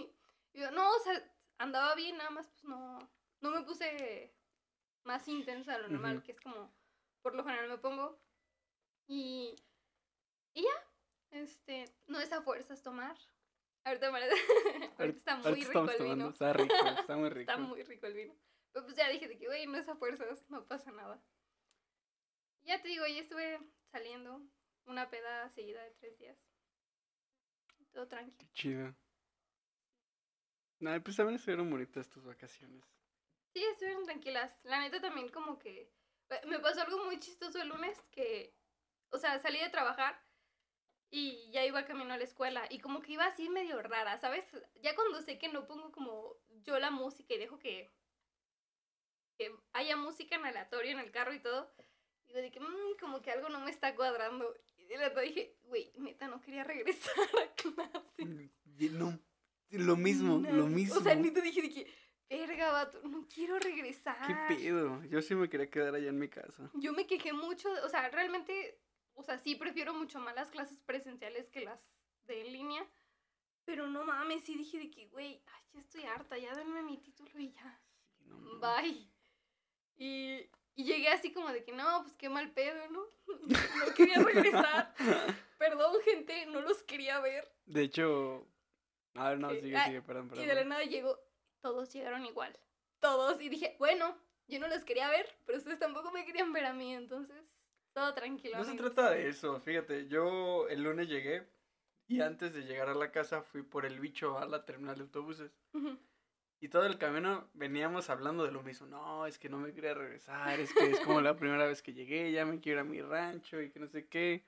Y 0.54 0.62
yo, 0.62 0.72
no, 0.72 0.90
o 0.90 1.00
sea, 1.00 1.22
andaba 1.58 1.96
bien, 1.96 2.18
nada 2.18 2.30
más, 2.30 2.48
pues 2.48 2.64
no. 2.64 3.00
No 3.42 3.52
me 3.52 3.62
puse 3.62 4.34
más 5.04 5.28
intensa 5.28 5.74
de 5.74 5.80
lo 5.80 5.90
normal, 5.90 6.24
que 6.24 6.32
es 6.32 6.40
como 6.40 6.74
por 7.22 7.36
lo 7.36 7.44
general 7.44 7.68
me 7.70 7.78
pongo. 7.78 8.20
Y, 9.08 9.56
y 10.54 10.64
ya. 10.64 10.92
Este, 11.32 11.86
no 12.08 12.20
es 12.20 12.32
a 12.32 12.42
fuerzas 12.42 12.82
tomar. 12.82 13.18
Ahorita, 13.84 14.08
ahorita 14.98 15.18
está 15.18 15.36
muy 15.36 15.46
ahorita 15.48 15.68
rico 15.68 15.92
el 15.92 15.98
tomando, 15.98 16.04
vino. 16.16 16.30
está 16.30 16.54
rico, 16.54 16.76
está 16.98 17.16
muy 17.18 17.30
rico. 17.32 17.52
Está 17.52 17.58
muy 17.58 17.84
rico 17.84 18.08
el 18.08 18.14
vino. 18.14 18.36
Pero 18.72 18.86
pues 18.86 18.96
ya 18.98 19.10
dije 19.10 19.28
de 19.28 19.38
que, 19.38 19.46
güey, 19.46 19.68
no 19.68 19.78
es 19.78 19.88
a 19.88 19.96
fuerzas, 19.96 20.50
no 20.50 20.66
pasa 20.66 20.92
nada. 20.92 21.22
Ya 22.65 22.82
te 22.82 22.88
digo, 22.88 23.06
ya 23.06 23.21
estuve 23.21 23.60
saliendo 23.91 24.41
una 24.86 25.10
peda 25.10 25.49
seguida 25.49 25.84
de 25.84 25.91
tres 25.91 26.17
días. 26.17 26.38
Todo 27.93 28.08
tranquilo. 28.08 28.38
Qué 28.38 28.47
chido. 28.54 28.95
Nah, 30.80 30.99
pues 30.99 31.15
también 31.15 31.36
estuvieron 31.38 31.69
bonitas 31.69 32.10
tus 32.10 32.23
vacaciones. 32.25 32.84
Sí, 33.54 33.63
estuvieron 33.63 34.04
tranquilas. 34.06 34.51
La 34.63 34.80
neta 34.82 34.99
también 34.99 35.30
como 35.30 35.58
que... 35.60 35.89
eh, 36.30 36.41
Me 36.47 36.60
pasó 36.60 36.82
algo 36.82 37.06
muy 37.06 37.19
chistoso 37.19 37.62
el 37.62 37.69
lunes 37.69 38.01
que... 38.12 38.54
O 39.12 39.17
sea, 39.17 39.39
salí 39.39 39.60
de 39.60 39.69
trabajar 39.69 40.21
y 41.10 41.49
ya 41.51 41.63
iba 41.63 41.86
camino 41.86 42.13
a 42.13 42.17
la 42.17 42.23
escuela 42.25 42.65
y 42.69 42.80
como 42.80 43.01
que 43.01 43.13
iba 43.13 43.25
así 43.25 43.47
medio 43.47 43.82
rara, 43.82 44.17
¿sabes? 44.17 44.45
Ya 44.82 44.95
cuando 44.95 45.21
sé 45.21 45.38
que 45.38 45.47
no 45.47 45.67
pongo 45.67 45.91
como 45.91 46.36
yo 46.63 46.78
la 46.80 46.91
música 46.91 47.34
y 47.34 47.38
dejo 47.38 47.60
que... 47.60 47.93
Que 49.38 49.54
haya 49.73 49.95
música 49.95 50.36
en 50.36 50.45
aleatorio 50.45 50.91
en 50.91 50.99
el 50.99 51.12
carro 51.12 51.34
y 51.34 51.39
todo. 51.39 51.73
Digo 52.28 52.40
de 52.40 52.52
que 52.52 52.60
"Mm, 52.60 52.98
como 53.00 53.22
que 53.22 53.32
algo 53.32 53.50
no 53.50 53.60
me 53.62 53.72
está 53.72 53.96
cuadrando. 53.96 54.54
Y 54.78 54.86
de 54.86 54.98
la 54.98 55.10
dije, 55.22 55.58
güey, 55.64 55.92
neta, 55.98 56.28
no 56.28 56.42
quería 56.42 56.64
regresar 56.64 57.14
a 57.44 57.56
clase. 57.56 58.52
Y 58.78 58.90
No, 58.90 59.18
lo 59.72 59.96
mismo, 59.96 60.38
lo 60.40 60.68
mismo. 60.68 60.96
O 61.00 61.02
sea, 61.02 61.16
neta 61.16 61.42
dije 61.42 61.62
de 61.62 61.70
que, 61.70 61.94
verga, 62.30 62.72
vato, 62.72 63.02
no 63.04 63.28
quiero 63.28 63.58
regresar. 63.60 64.18
¿Qué 64.28 64.56
pedo? 64.56 65.04
Yo 65.06 65.22
sí 65.22 65.36
me 65.36 65.50
quería 65.50 65.70
quedar 65.70 65.96
allá 65.96 66.10
en 66.10 66.20
mi 66.20 66.30
casa. 66.30 66.70
Yo 66.74 66.94
me 66.94 67.08
quejé 67.08 67.34
mucho, 67.34 67.70
o 67.84 67.90
sea, 67.90 68.10
realmente, 68.10 68.80
o 69.14 69.24
sea, 69.24 69.38
sí 69.38 69.56
prefiero 69.56 69.94
mucho 69.94 70.20
más 70.20 70.36
las 70.36 70.50
clases 70.50 70.80
presenciales 70.82 71.50
que 71.50 71.62
las 71.62 71.80
de 72.28 72.42
en 72.42 72.54
línea. 72.54 72.88
Pero 73.66 73.88
no 73.88 74.06
mames, 74.06 74.44
sí 74.44 74.56
dije 74.56 74.78
de 74.78 74.92
que, 74.92 75.08
güey, 75.08 75.42
ay, 75.48 75.64
ya 75.74 75.80
estoy 75.80 76.04
harta, 76.04 76.38
ya 76.38 76.54
denme 76.54 76.84
mi 76.84 76.98
título 76.98 77.32
y 77.40 77.52
ya. 77.52 77.82
Sí, 78.18 78.26
no 78.28 78.38
mames. 78.38 78.62
Bye. 78.84 79.12
Y, 79.98 80.50
y 80.76 80.84
llegué 80.84 81.10
así 81.10 81.32
como 81.32 81.50
de 81.52 81.64
que, 81.64 81.72
no, 81.72 82.04
pues 82.04 82.14
qué 82.16 82.30
mal 82.30 82.52
pedo, 82.52 82.88
¿no? 82.90 83.06
No 83.88 83.94
quería 83.96 84.20
regresar. 84.20 84.94
Perdón, 85.58 85.96
gente, 86.04 86.46
no 86.48 86.62
los 86.62 86.84
quería 86.84 87.20
ver. 87.20 87.50
De 87.66 87.84
hecho. 87.84 88.48
A 89.16 89.30
ver, 89.30 89.40
no, 89.40 89.52
Eh, 89.52 89.62
sigue, 89.62 89.78
ah, 89.78 89.86
sigue, 89.86 90.02
perdón, 90.02 90.28
perdón. 90.28 90.44
Y 90.44 90.48
de 90.48 90.56
la 90.56 90.64
nada 90.66 90.84
llegó, 90.84 91.18
todos 91.62 91.92
llegaron 91.94 92.26
igual. 92.26 92.58
Todos. 93.00 93.42
Y 93.42 93.48
dije, 93.48 93.76
bueno, 93.80 94.18
yo 94.48 94.60
no 94.60 94.68
los 94.68 94.84
quería 94.84 95.10
ver, 95.10 95.28
pero 95.46 95.58
ustedes 95.58 95.80
tampoco 95.80 96.12
me 96.12 96.26
querían 96.26 96.52
ver 96.52 96.66
a 96.66 96.74
mí, 96.74 96.94
entonces, 96.94 97.42
todo 97.94 98.14
tranquilo. 98.14 98.58
No 98.58 98.66
se 98.66 98.76
trata 98.76 99.12
de 99.12 99.30
eso, 99.30 99.60
fíjate, 99.62 100.08
yo 100.08 100.68
el 100.68 100.84
lunes 100.84 101.08
llegué 101.08 101.48
y 102.08 102.20
antes 102.22 102.54
de 102.54 102.64
llegar 102.64 102.90
a 102.90 102.96
la 102.96 103.12
casa 103.12 103.42
fui 103.42 103.64
por 103.64 103.86
el 103.86 104.00
bicho 104.00 104.38
a 104.38 104.46
la 104.46 104.66
terminal 104.66 104.98
de 104.98 105.04
autobuses. 105.04 105.52
Ujú. 105.74 105.98
Y 106.65 106.67
todo 106.67 106.88
el 106.88 106.97
camino 106.97 107.47
veníamos 107.54 108.10
hablando 108.10 108.43
de 108.43 108.51
lo 108.51 108.63
mismo. 108.63 108.88
No, 108.88 109.28
es 109.28 109.38
que 109.38 109.49
no 109.49 109.60
me 109.60 109.71
quería 109.71 109.93
regresar, 109.93 110.60
es 110.60 110.73
que 110.73 110.89
es 110.89 110.99
como 111.01 111.21
la 111.21 111.36
primera 111.36 111.67
vez 111.67 111.84
que 111.84 111.93
llegué, 111.93 112.32
ya 112.32 112.43
me 112.43 112.60
quiero 112.60 112.80
ir 112.80 112.88
a 112.88 112.89
mi 112.89 113.01
rancho 113.04 113.62
y 113.62 113.69
que 113.69 113.80
no 113.80 113.88
sé 113.88 114.08
qué. 114.08 114.43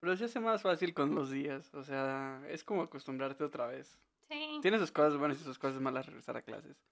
Pero 0.00 0.16
se 0.16 0.24
hace 0.24 0.40
más 0.40 0.62
fácil 0.62 0.94
con 0.94 1.14
los 1.14 1.30
días, 1.30 1.74
o 1.74 1.84
sea, 1.84 2.42
es 2.48 2.64
como 2.64 2.80
acostumbrarte 2.80 3.44
otra 3.44 3.66
vez. 3.66 4.00
Sí. 4.30 4.58
Tiene 4.62 4.78
sus 4.78 4.90
cosas 4.90 5.18
buenas 5.18 5.38
y 5.38 5.44
sus 5.44 5.58
cosas 5.58 5.82
malas 5.82 6.06
regresar 6.06 6.38
a 6.38 6.40
clases. 6.40 6.82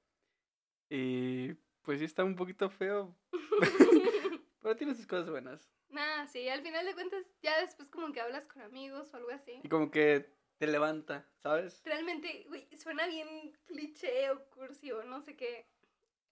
Y 0.90 1.54
pues 1.80 1.98
sí 2.00 2.04
está 2.04 2.24
un 2.24 2.36
poquito 2.36 2.68
feo, 2.68 3.16
pero 4.60 4.76
tiene 4.76 4.94
sus 4.94 5.06
cosas 5.06 5.30
buenas. 5.30 5.66
Nah, 5.88 6.26
sí, 6.26 6.46
al 6.46 6.60
final 6.60 6.84
de 6.84 6.92
cuentas, 6.92 7.24
ya 7.42 7.58
después 7.62 7.88
como 7.88 8.12
que 8.12 8.20
hablas 8.20 8.46
con 8.48 8.60
amigos 8.60 9.14
o 9.14 9.16
algo 9.16 9.30
así. 9.30 9.60
Y 9.62 9.68
como 9.70 9.90
que 9.90 10.30
te 10.62 10.68
levanta, 10.68 11.26
¿sabes? 11.42 11.82
Realmente, 11.84 12.44
güey, 12.46 12.68
suena 12.76 13.08
bien 13.08 13.50
cliché 13.66 14.30
o 14.30 14.48
cursi 14.50 14.92
o 14.92 15.02
no 15.02 15.20
sé 15.20 15.34
qué. 15.34 15.66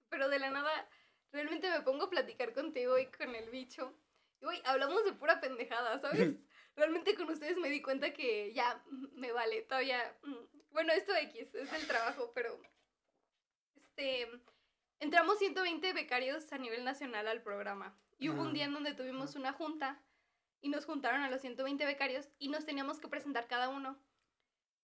Pero 0.08 0.28
de 0.28 0.38
la 0.38 0.50
nada, 0.50 0.88
realmente 1.32 1.68
me 1.68 1.80
pongo 1.80 2.04
a 2.04 2.10
platicar 2.10 2.52
contigo 2.52 2.96
y 2.96 3.06
con 3.06 3.34
el 3.34 3.50
bicho. 3.50 3.92
Y, 4.40 4.44
güey, 4.44 4.62
hablamos 4.66 5.04
de 5.04 5.14
pura 5.14 5.40
pendejada, 5.40 5.98
¿sabes? 5.98 6.46
Realmente 6.76 7.16
con 7.16 7.28
ustedes 7.28 7.56
me 7.56 7.70
di 7.70 7.82
cuenta 7.82 8.12
que 8.12 8.52
ya 8.52 8.80
me 9.14 9.32
vale, 9.32 9.62
todavía. 9.62 10.16
mm, 10.22 10.70
Bueno, 10.70 10.92
esto 10.92 11.12
X, 11.12 11.52
es 11.52 11.72
el 11.72 11.88
trabajo, 11.88 12.30
pero. 12.32 12.56
Este. 13.74 14.28
Entramos 15.00 15.38
120 15.40 15.92
becarios 15.92 16.52
a 16.52 16.58
nivel 16.58 16.84
nacional 16.84 17.26
al 17.26 17.42
programa. 17.42 17.98
Y 18.20 18.28
hubo 18.28 18.42
un 18.42 18.52
día 18.52 18.66
en 18.66 18.74
donde 18.74 18.94
tuvimos 18.94 19.34
una 19.34 19.52
junta 19.52 20.00
y 20.60 20.68
nos 20.68 20.84
juntaron 20.84 21.22
a 21.22 21.30
los 21.30 21.40
120 21.40 21.84
becarios 21.84 22.28
y 22.38 22.48
nos 22.48 22.64
teníamos 22.64 23.00
que 23.00 23.08
presentar 23.08 23.48
cada 23.48 23.70
uno. 23.70 23.98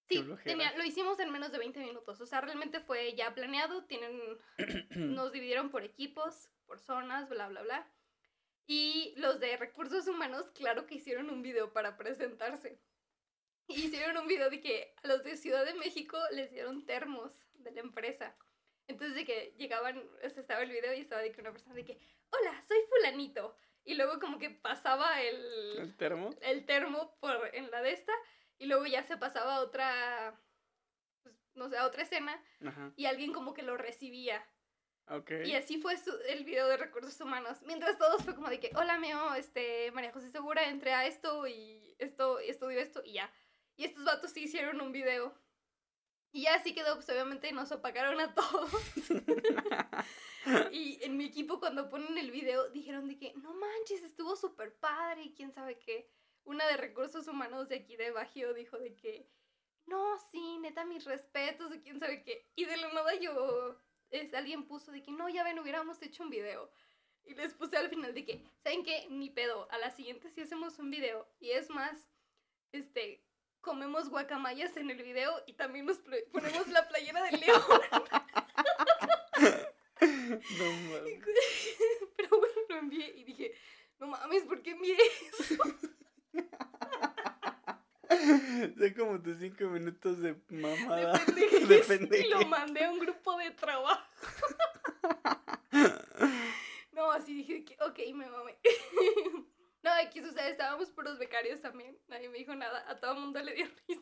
Sí, 0.08 0.24
tenía- 0.44 0.76
lo 0.76 0.84
hicimos 0.84 1.18
en 1.20 1.30
menos 1.30 1.50
de 1.52 1.58
20 1.58 1.80
minutos. 1.80 2.20
O 2.20 2.26
sea, 2.26 2.40
realmente 2.40 2.80
fue 2.80 3.14
ya 3.14 3.34
planeado. 3.34 3.84
Tienen, 3.86 4.38
nos 4.90 5.32
dividieron 5.32 5.70
por 5.70 5.82
equipos, 5.84 6.48
por 6.66 6.78
zonas, 6.78 7.28
bla, 7.28 7.48
bla, 7.48 7.62
bla. 7.62 7.90
Y 8.66 9.14
los 9.16 9.38
de 9.40 9.56
recursos 9.56 10.06
humanos, 10.08 10.50
claro 10.52 10.86
que 10.86 10.96
hicieron 10.96 11.30
un 11.30 11.42
video 11.42 11.72
para 11.72 11.96
presentarse. 11.96 12.80
Hicieron 13.68 14.16
un 14.18 14.28
video 14.28 14.48
de 14.50 14.60
que 14.60 14.94
a 15.02 15.08
los 15.08 15.24
de 15.24 15.36
Ciudad 15.36 15.64
de 15.64 15.74
México 15.74 16.18
les 16.32 16.50
dieron 16.52 16.84
termos 16.86 17.32
de 17.54 17.72
la 17.72 17.80
empresa. 17.80 18.36
Entonces 18.86 19.16
de 19.16 19.24
que 19.24 19.54
llegaban, 19.58 19.98
o 20.24 20.28
sea, 20.30 20.40
estaba 20.40 20.62
el 20.62 20.70
video 20.70 20.94
y 20.94 21.00
estaba 21.00 21.20
de 21.22 21.32
que 21.32 21.40
una 21.40 21.50
persona 21.50 21.74
de 21.74 21.84
que, 21.84 21.98
hola, 22.30 22.62
soy 22.66 22.78
fulanito. 22.88 23.56
Y 23.84 23.94
luego 23.94 24.18
como 24.20 24.38
que 24.38 24.50
pasaba 24.50 25.20
el, 25.22 25.78
¿El 25.78 25.96
termo? 25.96 26.30
el 26.40 26.64
termo 26.66 27.16
por 27.20 27.50
en 27.54 27.70
la 27.70 27.82
de 27.82 27.92
esta 27.92 28.12
y 28.58 28.66
luego 28.66 28.86
ya 28.86 29.02
se 29.04 29.16
pasaba 29.16 29.56
a 29.56 29.60
otra 29.60 30.40
pues, 31.22 31.34
no 31.54 31.68
sé 31.68 31.76
a 31.78 31.86
otra 31.86 32.02
escena 32.02 32.42
Ajá. 32.66 32.92
y 32.96 33.06
alguien 33.06 33.32
como 33.32 33.52
que 33.54 33.62
lo 33.62 33.76
recibía 33.76 34.44
Ok. 35.08 35.30
y 35.44 35.54
así 35.54 35.80
fue 35.80 35.96
su- 35.98 36.18
el 36.28 36.44
video 36.44 36.66
de 36.68 36.76
recursos 36.76 37.20
humanos 37.20 37.58
mientras 37.62 37.96
todos 37.98 38.22
fue 38.24 38.34
como 38.34 38.48
de 38.48 38.58
que 38.60 38.70
hola 38.74 38.98
meo 38.98 39.34
este 39.34 39.90
María 39.92 40.12
José 40.12 40.30
Segura 40.30 40.68
entré 40.68 40.92
a 40.94 41.06
esto 41.06 41.46
y 41.46 41.94
esto 41.98 42.40
y 42.40 42.48
estudió 42.50 42.80
esto 42.80 43.02
y 43.04 43.12
ya 43.14 43.32
y 43.76 43.84
estos 43.84 44.04
vatos 44.04 44.32
sí 44.32 44.44
hicieron 44.44 44.80
un 44.80 44.90
video 44.92 45.32
y 46.32 46.42
ya 46.42 46.54
así 46.56 46.74
quedó 46.74 46.94
pues 46.96 47.08
obviamente 47.08 47.52
nos 47.52 47.70
apagaron 47.72 48.20
a 48.20 48.34
todos 48.34 48.70
y 50.72 50.98
en 51.02 51.16
mi 51.16 51.24
equipo 51.24 51.58
cuando 51.60 51.88
ponen 51.88 52.16
el 52.18 52.30
video 52.30 52.68
dijeron 52.70 53.08
de 53.08 53.16
que 53.18 53.32
no 53.36 53.54
manches, 53.54 54.02
estuvo 54.02 54.36
súper 54.36 54.74
padre 54.76 55.22
y 55.22 55.34
quién 55.34 55.50
sabe 55.52 55.78
qué. 55.78 56.08
Una 56.46 56.66
de 56.68 56.76
recursos 56.76 57.26
humanos 57.26 57.68
de 57.68 57.76
aquí 57.76 57.96
de 57.96 58.12
Bajío 58.12 58.54
dijo 58.54 58.78
de 58.78 58.94
que 58.94 59.28
no, 59.86 60.16
sí, 60.30 60.58
neta, 60.58 60.84
mis 60.84 61.04
respetos 61.04 61.74
y 61.74 61.80
quién 61.80 61.98
sabe 61.98 62.22
qué. 62.22 62.48
Y 62.54 62.66
de 62.66 62.76
la 62.76 62.92
nada 62.92 63.14
yo, 63.14 63.76
es, 64.10 64.32
alguien 64.32 64.66
puso 64.66 64.92
de 64.92 65.02
que 65.02 65.10
no, 65.10 65.28
ya 65.28 65.42
ven, 65.42 65.58
hubiéramos 65.58 66.00
hecho 66.02 66.22
un 66.22 66.30
video. 66.30 66.70
Y 67.24 67.34
les 67.34 67.52
puse 67.54 67.76
al 67.76 67.88
final 67.88 68.14
de 68.14 68.24
que, 68.24 68.44
¿saben 68.62 68.84
qué? 68.84 69.08
Ni 69.10 69.28
pedo, 69.28 69.68
a 69.72 69.78
la 69.78 69.90
siguiente 69.90 70.30
sí 70.30 70.40
hacemos 70.40 70.78
un 70.78 70.90
video. 70.90 71.28
Y 71.40 71.50
es 71.50 71.68
más, 71.68 72.08
este, 72.70 73.24
comemos 73.60 74.08
guacamayas 74.08 74.76
en 74.76 74.88
el 74.90 75.02
video 75.02 75.42
y 75.46 75.54
también 75.54 75.86
nos 75.86 75.98
ponemos 76.30 76.68
la 76.68 76.86
playera 76.86 77.24
del 77.24 77.40
león. 77.40 77.60
no 80.00 80.72
mames. 80.90 81.24
Pero 82.16 82.38
bueno, 82.38 82.54
lo 82.68 82.76
envié 82.76 83.12
y 83.16 83.24
dije, 83.24 83.52
no 83.98 84.06
mames, 84.06 84.44
¿por 84.44 84.62
qué 84.62 84.70
envié 84.70 84.96
eso? 85.40 85.56
Sé 88.78 88.94
como 88.94 89.20
tus 89.22 89.38
cinco 89.38 89.64
minutos 89.66 90.20
de 90.20 90.36
mamada. 90.50 91.18
De 91.18 91.46
Y 91.76 91.82
pendejez. 91.88 92.30
lo 92.30 92.46
mandé 92.46 92.84
a 92.84 92.90
un 92.92 92.98
grupo 92.98 93.36
de 93.38 93.50
trabajo. 93.52 94.02
No, 96.92 97.12
así 97.12 97.34
dije 97.34 97.62
que, 97.64 97.74
ok, 97.84 97.98
me 98.14 98.26
mamé. 98.30 98.56
No, 99.82 99.90
aquí, 100.02 100.20
o 100.20 100.32
sea, 100.32 100.48
estábamos 100.48 100.88
puros 100.90 101.18
becarios 101.18 101.60
también. 101.60 101.98
Nadie 102.08 102.30
me 102.30 102.38
dijo 102.38 102.54
nada. 102.54 102.88
A 102.90 102.98
todo 102.98 103.12
el 103.12 103.20
mundo 103.20 103.42
le 103.42 103.52
dio 103.52 103.66
risa. 103.86 104.00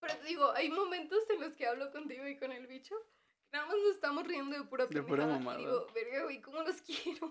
Pero 0.00 0.16
te 0.16 0.26
digo, 0.26 0.50
hay 0.52 0.70
momentos 0.70 1.18
en 1.28 1.40
los 1.42 1.54
que 1.54 1.66
hablo 1.66 1.90
contigo 1.92 2.26
y 2.26 2.38
con 2.38 2.50
el 2.50 2.66
bicho. 2.66 2.94
que 2.98 3.56
Nada 3.58 3.66
más 3.66 3.76
nos 3.76 3.94
estamos 3.94 4.26
riendo 4.26 4.56
de 4.56 4.64
pura 4.64 4.86
De 4.86 5.02
pura 5.02 5.24
pendejada. 5.26 5.38
mamada. 5.38 5.60
Y 5.60 5.64
digo, 5.66 5.86
verga, 5.94 6.22
güey, 6.24 6.40
¿cómo 6.40 6.62
los 6.62 6.80
quiero? 6.80 7.30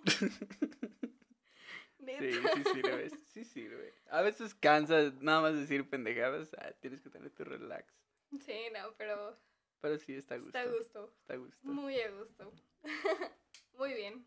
Sí, 2.18 2.26
Neta. 2.26 2.54
sí 2.56 2.64
sirve, 2.74 3.10
sí 3.26 3.46
sirve. 3.46 3.94
A 4.10 4.22
veces 4.22 4.56
cansa 4.56 5.12
nada 5.20 5.42
más 5.42 5.56
decir 5.56 5.90
pendejadas. 5.90 6.54
ah, 6.60 6.72
tienes 6.80 7.02
que 7.02 7.10
tener 7.10 7.30
tu 7.32 7.44
relax. 7.44 7.94
Sí, 8.40 8.60
no, 8.74 8.94
pero 8.98 9.38
Pero 9.82 9.98
sí 9.98 10.16
está 10.16 10.36
a 10.36 10.38
gusto. 10.38 10.58
está 10.58 10.62
a 10.70 10.74
gusto. 10.74 11.14
Está 11.22 11.34
a 11.34 11.38
gusto. 11.38 11.60
Muy 11.68 12.00
a 12.02 12.12
gusto. 12.12 12.52
Muy 13.78 13.94
bien. 13.94 14.26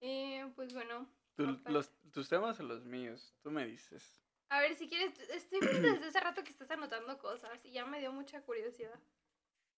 Eh, 0.00 0.50
pues 0.56 0.72
bueno. 0.74 1.08
Tú- 1.36 1.44
aparte- 1.48 1.70
los, 1.72 1.90
¿Tus 2.12 2.28
temas 2.28 2.58
o 2.60 2.62
los 2.62 2.84
míos? 2.84 3.34
Tú 3.42 3.50
me 3.50 3.66
dices. 3.66 4.20
A 4.50 4.60
ver, 4.60 4.76
si 4.76 4.88
quieres, 4.88 5.18
estoy 5.30 5.58
viendo 5.60 5.88
desde 5.92 6.06
hace 6.06 6.20
rato 6.20 6.44
que 6.44 6.50
estás 6.50 6.70
anotando 6.70 7.18
cosas 7.18 7.64
y 7.64 7.72
ya 7.72 7.84
me 7.86 7.98
dio 7.98 8.12
mucha 8.12 8.40
curiosidad. 8.42 9.00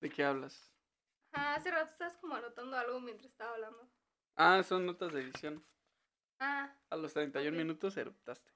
¿De 0.01 0.11
qué 0.11 0.23
hablas? 0.25 0.71
Ah, 1.33 1.55
hace 1.55 1.71
rato 1.71 1.91
estás 1.91 2.17
como 2.19 2.35
anotando 2.35 2.77
algo 2.77 3.01
mientras 3.01 3.31
estaba 3.31 3.55
hablando. 3.55 3.89
Ah, 4.35 4.63
son 4.63 4.85
notas 4.85 5.13
de 5.15 5.23
edición. 5.23 5.65
Ah, 6.41 6.73
A 6.91 6.97
los 6.97 7.13
31 7.15 7.51
Ok. 7.51 7.57
minutos 7.59 7.97
eruptaste. 7.97 8.51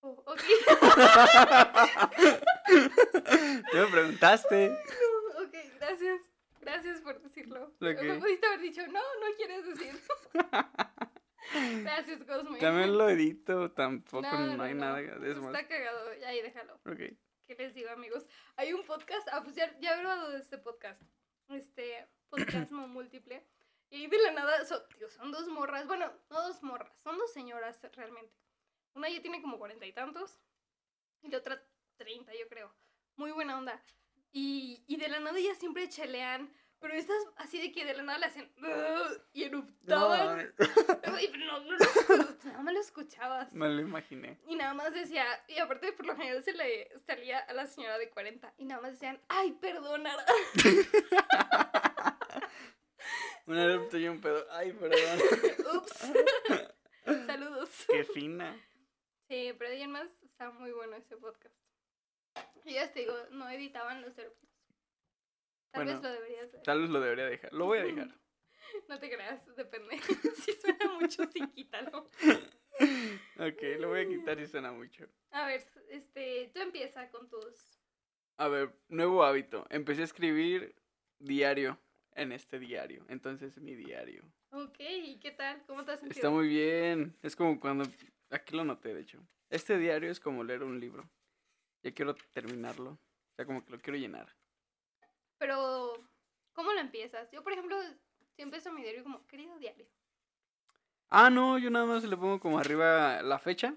oh, 0.00 0.22
ok. 0.26 0.40
¿Qué 3.70 3.78
me 3.80 3.86
preguntaste? 3.86 4.70
ok, 5.44 5.54
gracias. 5.78 6.20
Gracias 6.60 7.00
por 7.00 7.20
decirlo. 7.20 7.64
Ok. 7.64 8.02
Me 8.02 8.18
pudiste 8.18 8.46
haber 8.46 8.60
dicho, 8.60 8.86
no, 8.86 9.00
no 9.00 9.36
quieres 9.36 9.66
decir. 9.66 10.00
gracias, 11.82 12.24
Cosme. 12.24 12.58
También 12.60 12.96
lo 12.96 13.08
edito, 13.08 13.72
tampoco 13.72 14.22
No, 14.22 14.46
no, 14.46 14.56
no, 14.56 14.62
hay 14.62 14.74
no. 14.74 14.80
nada. 14.80 15.00
Es 15.00 15.36
más. 15.38 15.54
Está 15.54 15.66
cagado, 15.66 16.10
ahí 16.26 16.40
déjalo. 16.42 16.74
Ok. 16.86 17.00
¿Qué 17.46 17.56
les 17.58 17.74
digo, 17.74 17.90
amigos? 17.90 18.24
Hay 18.56 18.72
un 18.72 18.84
podcast, 18.84 19.28
ah, 19.32 19.42
pues 19.42 19.56
ya, 19.56 19.76
ya 19.80 19.94
he 19.94 19.98
grabado 19.98 20.30
de 20.30 20.38
este 20.38 20.56
podcast, 20.58 21.02
este 21.48 22.06
podcasmo 22.30 22.86
múltiple, 22.86 23.44
y 23.92 23.96
ahí 24.02 24.06
de 24.08 24.18
la 24.22 24.32
nada, 24.32 24.64
son, 24.64 24.82
digo, 24.98 25.08
son 25.10 25.30
dos 25.30 25.46
morras, 25.46 25.86
bueno, 25.86 26.10
no 26.30 26.42
dos 26.42 26.62
morras, 26.62 26.90
son 27.02 27.16
dos 27.18 27.32
señoras 27.32 27.80
realmente. 27.94 28.34
Una 28.94 29.08
ya 29.08 29.22
tiene 29.22 29.40
como 29.40 29.58
cuarenta 29.58 29.86
y 29.86 29.92
tantos, 29.92 30.40
y 31.22 31.28
la 31.28 31.38
otra 31.38 31.62
treinta, 31.96 32.32
yo 32.34 32.48
creo. 32.48 32.74
Muy 33.16 33.30
buena 33.30 33.56
onda. 33.58 33.80
Y, 34.32 34.82
y 34.88 34.96
de 34.96 35.08
la 35.08 35.20
nada 35.20 35.38
ellas 35.38 35.58
siempre 35.58 35.88
chelean, 35.88 36.50
pero 36.80 36.94
estas 36.94 37.16
así 37.36 37.60
de 37.60 37.70
que 37.70 37.84
de 37.84 37.94
la 37.94 38.02
nada 38.02 38.18
le 38.18 38.26
hacen 38.26 38.50
y 39.32 39.42
No, 39.42 39.46
eruptaban. 39.46 40.52
no, 40.56 41.60
no, 41.60 41.76
escu- 41.78 42.44
nada 42.44 42.62
más 42.62 42.74
lo 42.74 42.80
escuchabas. 42.80 43.52
me 43.52 43.68
lo 43.68 43.82
imaginé. 43.82 44.40
Y 44.48 44.56
nada 44.56 44.74
más 44.74 44.92
decía, 44.92 45.24
y 45.48 45.58
aparte 45.58 45.92
por 45.92 46.06
lo 46.06 46.16
general 46.16 46.42
se 46.42 46.52
le 46.54 46.90
salía 47.06 47.38
a 47.38 47.52
la 47.52 47.66
señora 47.66 47.98
de 47.98 48.10
40 48.10 48.52
y 48.58 48.64
nada 48.64 48.80
más 48.82 48.92
decían, 48.92 49.20
ay, 49.28 49.52
perdona. 49.52 50.16
Un 53.52 53.58
erupto 53.58 53.98
y 53.98 54.08
un 54.08 54.18
pedo. 54.18 54.46
Ay, 54.50 54.72
perdón. 54.72 54.98
Ups. 55.76 56.12
Saludos. 57.26 57.84
Qué 57.86 58.02
fina. 58.02 58.58
Sí, 59.28 59.52
pero 59.58 59.70
de 59.70 59.88
más 59.88 60.10
está 60.22 60.50
muy 60.52 60.72
bueno 60.72 60.96
ese 60.96 61.18
podcast. 61.18 61.54
Y 62.64 62.72
ya 62.72 62.90
te 62.90 63.00
digo, 63.00 63.14
no 63.32 63.50
editaban 63.50 64.00
los 64.00 64.16
eruptos. 64.16 64.48
Tal 65.70 65.84
Bueno, 65.84 65.92
vez 65.92 66.02
lo 66.02 66.12
deberías 66.14 66.48
hacer. 66.48 66.62
Tal 66.62 66.80
vez 66.80 66.88
lo 66.88 67.00
debería 67.00 67.26
dejar. 67.26 67.52
Lo 67.52 67.66
voy 67.66 67.78
a 67.80 67.84
dejar. 67.84 68.08
No 68.88 68.98
te 68.98 69.10
creas, 69.10 69.44
depende. 69.54 69.98
si 70.34 70.52
suena 70.54 70.94
mucho, 70.98 71.24
sí, 71.30 71.46
quítalo. 71.48 72.08
Ok, 73.38 73.62
lo 73.78 73.90
voy 73.90 74.00
a 74.00 74.08
quitar 74.08 74.40
y 74.40 74.46
suena 74.46 74.72
mucho. 74.72 75.04
A 75.30 75.46
ver, 75.46 75.62
este, 75.90 76.50
tú 76.54 76.62
empieza 76.62 77.10
con 77.10 77.28
tus... 77.28 77.82
A 78.38 78.48
ver, 78.48 78.74
nuevo 78.88 79.24
hábito. 79.24 79.66
Empecé 79.68 80.00
a 80.00 80.04
escribir 80.04 80.74
diario 81.18 81.78
en 82.14 82.32
este 82.32 82.58
diario. 82.58 83.04
Entonces, 83.08 83.58
mi 83.58 83.74
diario. 83.74 84.22
Ok, 84.50 84.76
¿y 84.78 85.18
qué 85.18 85.30
tal? 85.30 85.62
¿Cómo 85.66 85.84
te 85.84 85.92
has 85.92 86.00
sentido? 86.00 86.18
Está 86.18 86.30
muy 86.30 86.48
bien. 86.48 87.16
Es 87.22 87.36
como 87.36 87.58
cuando... 87.58 87.84
Aquí 88.30 88.56
lo 88.56 88.64
noté, 88.64 88.94
de 88.94 89.02
hecho. 89.02 89.18
Este 89.50 89.78
diario 89.78 90.10
es 90.10 90.20
como 90.20 90.44
leer 90.44 90.62
un 90.62 90.80
libro. 90.80 91.08
Ya 91.82 91.92
quiero 91.92 92.14
terminarlo. 92.32 92.92
O 92.92 93.34
sea, 93.36 93.44
como 93.44 93.64
que 93.64 93.72
lo 93.72 93.78
quiero 93.80 93.98
llenar. 93.98 94.34
Pero, 95.38 95.92
¿cómo 96.52 96.72
lo 96.72 96.80
empiezas? 96.80 97.30
Yo, 97.30 97.42
por 97.42 97.52
ejemplo, 97.52 97.76
si 98.36 98.42
empiezo 98.42 98.72
mi 98.72 98.82
diario 98.82 99.02
como, 99.02 99.26
querido 99.26 99.58
diario. 99.58 99.86
Ah, 101.08 101.28
no, 101.28 101.58
yo 101.58 101.70
nada 101.70 101.84
más 101.84 102.04
le 102.04 102.16
pongo 102.16 102.40
como 102.40 102.58
arriba 102.58 103.20
la 103.22 103.38
fecha. 103.38 103.74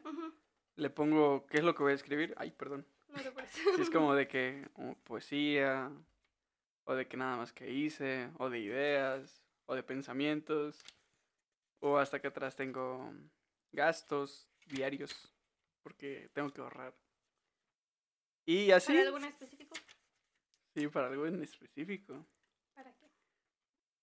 Le 0.78 0.90
pongo 0.90 1.46
qué 1.48 1.58
es 1.58 1.64
lo 1.64 1.76
que 1.76 1.84
voy 1.84 1.92
a 1.92 1.96
escribir. 1.96 2.34
Ay, 2.38 2.52
perdón. 2.52 2.86
No 3.10 3.18
te. 3.18 3.32
Si 3.76 3.82
es 3.82 3.90
como 3.90 4.16
de 4.16 4.28
que 4.28 4.68
oh, 4.76 4.96
poesía, 5.04 5.92
o 6.86 6.94
de 6.94 7.08
que 7.08 7.18
nada 7.18 7.38
más 7.38 7.52
que 7.52 7.70
hice, 7.72 8.30
o 8.38 8.50
de 8.50 8.60
ideas, 8.60 9.44
o 9.66 9.76
de 9.76 9.84
pensamientos, 9.84 10.84
o 11.80 11.98
hasta 11.98 12.20
que 12.20 12.28
atrás 12.28 12.56
tengo 12.56 13.14
gastos 13.72 14.48
diarios, 14.66 15.34
porque 15.84 16.30
tengo 16.34 16.52
que 16.52 16.62
ahorrar. 16.62 16.96
Y 18.46 18.72
así, 18.72 18.94
¿Para 18.94 19.06
algo 19.06 19.18
en 19.18 19.26
específico? 19.26 19.76
sí, 20.74 20.88
para 20.88 21.08
algo 21.08 21.26
en 21.26 21.44
específico. 21.44 22.26
¿Para 22.74 22.94
qué? 22.96 23.10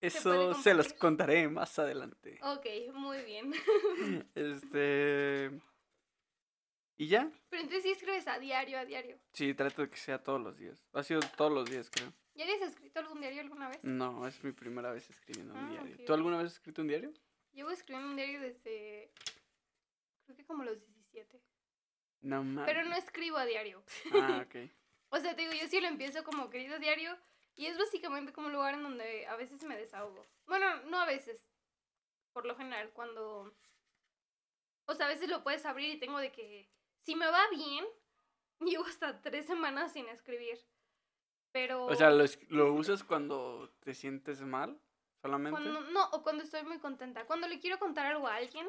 Eso 0.01 0.55
se 0.55 0.75
los 0.75 0.93
contaré 0.93 1.49
más 1.49 1.79
adelante. 1.79 2.39
Ok, 2.43 2.67
muy 2.95 3.23
bien. 3.23 3.53
Este... 4.35 5.51
¿Y 6.97 7.09
ya? 7.09 7.33
Pero 7.49 7.63
entonces 7.63 7.85
sí 7.85 7.91
escribes 7.91 8.29
a 8.29 8.39
diario, 8.39 8.79
a 8.79 8.85
diario. 8.85 9.19
Sí, 9.33 9.55
trato 9.55 9.83
de 9.83 9.91
que 9.91 9.97
sea 9.97 10.23
todos 10.23 10.41
los 10.41 10.57
días. 10.57 10.85
Ha 10.93 11.03
sido 11.03 11.21
todos 11.37 11.51
los 11.51 11.69
días, 11.69 11.91
creo. 11.91 12.13
¿Ya 12.35 12.45
habías 12.45 12.63
escrito 12.63 13.01
algún 13.01 13.21
diario 13.21 13.41
alguna 13.43 13.69
vez? 13.69 13.83
No, 13.85 14.27
es 14.27 14.43
mi 14.43 14.53
primera 14.53 14.91
vez 14.93 15.09
escribiendo 15.11 15.55
un 15.55 15.61
Ah, 15.61 15.71
diario. 15.71 16.05
¿Tú 16.07 16.15
alguna 16.15 16.39
vez 16.39 16.47
has 16.47 16.53
escrito 16.55 16.83
un 16.83 16.89
diario? 16.89 17.13
Llevo 17.53 17.71
escribiendo 17.71 18.09
un 18.11 18.17
diario 18.17 18.41
desde, 18.41 19.11
creo 20.25 20.37
que 20.37 20.45
como 20.47 20.65
los 20.65 20.79
17. 20.81 21.43
No 22.23 22.43
mames. 22.43 22.65
Pero 22.73 22.85
no 22.89 22.97
escribo 22.97 23.37
a 23.37 23.45
diario. 23.45 23.83
Ah, 24.15 24.45
ok. 24.47 24.57
O 25.15 25.19
sea, 25.21 25.37
te 25.37 25.43
digo, 25.43 25.53
yo 25.53 25.69
sí 25.69 25.79
lo 25.79 25.89
empiezo 25.89 26.25
como 26.25 26.49
querido 26.49 26.79
diario 26.79 27.19
y 27.55 27.67
es 27.67 27.77
básicamente 27.77 28.33
como 28.33 28.47
un 28.47 28.55
lugar 28.55 28.73
en 28.73 28.83
donde 28.83 29.27
a 29.27 29.37
veces 29.37 29.63
me 29.63 29.77
desahogo. 29.77 30.25
Bueno, 30.47 30.81
no 30.85 30.99
a 30.99 31.05
veces. 31.05 31.45
Por 32.33 32.47
lo 32.47 32.57
general, 32.57 32.91
cuando... 32.95 33.55
O 34.87 34.95
sea, 34.95 35.05
a 35.05 35.09
veces 35.11 35.29
lo 35.29 35.43
puedes 35.43 35.67
abrir 35.67 35.95
y 35.95 35.99
tengo 36.01 36.19
de 36.19 36.33
que 36.33 36.67
si 37.03 37.15
me 37.15 37.27
va 37.27 37.43
bien, 37.51 37.85
llevo 38.61 38.87
hasta 38.87 39.21
tres 39.21 39.45
semanas 39.45 39.93
sin 39.93 40.09
escribir. 40.09 40.59
Pero... 41.53 41.85
O 41.87 41.95
sea, 41.95 42.11
¿lo, 42.11 42.25
lo 42.49 42.73
usas 42.73 43.05
cuando 43.05 43.71
te 43.81 43.95
sientes 43.95 44.41
mal? 44.43 44.81
¿Solamente? 45.21 45.61
cuando, 45.61 45.81
no, 45.91 46.09
o 46.11 46.23
cuando 46.23 46.43
estoy 46.43 46.65
muy 46.65 46.79
contenta. 46.81 47.27
Cuando 47.27 47.47
le 47.47 47.61
quiero 47.61 47.79
contar 47.79 48.07
algo 48.07 48.27
a 48.27 48.35
alguien, 48.37 48.67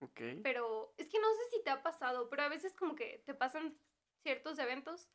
Ok. 0.00 0.20
pero 0.42 0.94
es 0.98 1.08
que 1.08 1.18
no 1.18 1.26
sé 1.34 1.56
si 1.56 1.62
te 1.64 1.70
ha 1.70 1.82
pasado, 1.82 2.28
pero 2.30 2.42
a 2.42 2.48
veces 2.48 2.74
como 2.74 2.94
que 2.94 3.22
te 3.26 3.34
pasan 3.34 3.76
ciertos 4.22 4.58
eventos, 4.60 5.08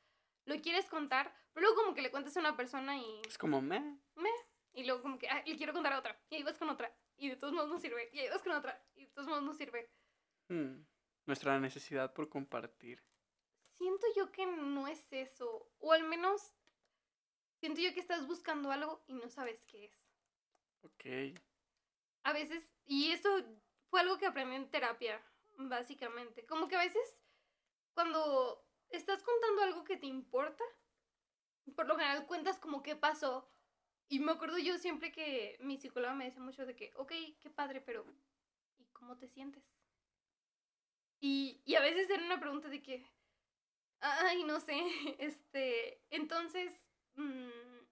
lo 0.46 0.60
quieres 0.62 0.90
contar, 0.90 1.34
pero 1.54 1.68
luego 1.68 1.82
como 1.82 1.96
que 1.96 2.02
le 2.02 2.12
cuentas 2.12 2.36
a 2.36 2.42
una 2.42 2.58
persona 2.58 2.98
y, 2.98 3.22
Es 3.28 3.38
como, 3.38 3.62
me. 3.62 3.98
y 4.74 4.84
luego 4.84 5.02
como 5.02 5.18
que, 5.18 5.30
ah, 5.30 5.42
le 5.46 5.56
quiero 5.56 5.72
contar 5.74 5.94
a 5.94 6.00
otra, 6.00 6.20
y 6.30 6.36
ahí 6.36 6.44
vas 6.44 6.58
con 6.58 6.70
otra, 6.70 6.94
y 7.18 7.30
de 7.30 7.36
todos 7.38 7.54
modos 7.54 7.70
no 7.70 7.80
sirve, 7.80 8.10
y 8.12 8.20
ahí 8.20 8.30
vas 8.30 8.44
con 8.44 8.52
otra, 8.52 8.84
y 8.96 9.06
de 9.06 9.12
todos 9.14 9.28
modos 9.30 9.44
no 9.44 9.54
sirve. 9.54 9.90
Hmm, 10.50 10.84
Nuestra 11.26 11.60
necesidad 11.60 12.14
por 12.14 12.30
compartir. 12.30 13.02
Siento 13.72 14.06
yo 14.16 14.32
que 14.32 14.46
no 14.46 14.88
es 14.88 15.12
eso, 15.12 15.72
o 15.80 15.94
al 15.94 16.04
menos 16.04 16.54
siento 17.60 17.82
yo 17.82 17.94
que 17.94 18.00
estás 18.00 18.28
buscando 18.28 18.72
algo 18.72 19.04
y 19.08 19.14
no 19.16 19.30
sabes 19.30 19.66
qué 19.66 19.86
es. 19.86 19.94
Ok. 20.82 21.40
a 22.24 22.34
veces, 22.34 22.64
y 22.86 23.12
esto 23.12 23.30
fue 23.90 24.02
algo 24.02 24.18
que 24.18 24.26
aprendí 24.28 24.56
en 24.56 24.70
terapia, 24.72 25.22
básicamente. 25.58 26.46
Como 26.46 26.68
que 26.68 26.76
a 26.76 26.80
veces, 26.80 27.18
cuando 27.94 28.66
estás 28.90 29.24
contando 29.24 29.64
algo 29.64 29.84
que 29.84 29.98
te 29.98 30.08
importa, 30.08 30.64
por 31.76 31.88
lo 31.88 31.96
general 31.98 32.26
cuentas 32.28 32.60
como 32.60 32.84
qué 32.84 32.96
pasó. 32.96 33.50
Y 34.08 34.20
me 34.20 34.32
acuerdo 34.34 34.58
yo 34.60 34.78
siempre 34.78 35.12
que 35.12 35.58
mi 35.62 35.78
psicóloga 35.78 36.14
me 36.16 36.26
decía 36.26 36.42
mucho 36.42 36.66
de 36.66 36.76
que, 36.76 36.92
ok, 36.96 37.12
qué 37.40 37.50
padre, 37.50 37.82
pero 37.82 38.06
¿y 38.78 38.86
cómo 38.94 39.18
te 39.18 39.28
sientes? 39.28 39.64
Y, 41.20 41.62
y 41.66 41.76
a 41.76 41.82
veces 41.82 42.10
era 42.10 42.24
una 42.24 42.40
pregunta 42.40 42.70
de 42.70 42.82
que, 42.82 43.06
ay, 44.00 44.44
no 44.44 44.60
sé, 44.60 44.76
este, 45.20 46.04
entonces, 46.10 46.72
mm, 47.16 47.86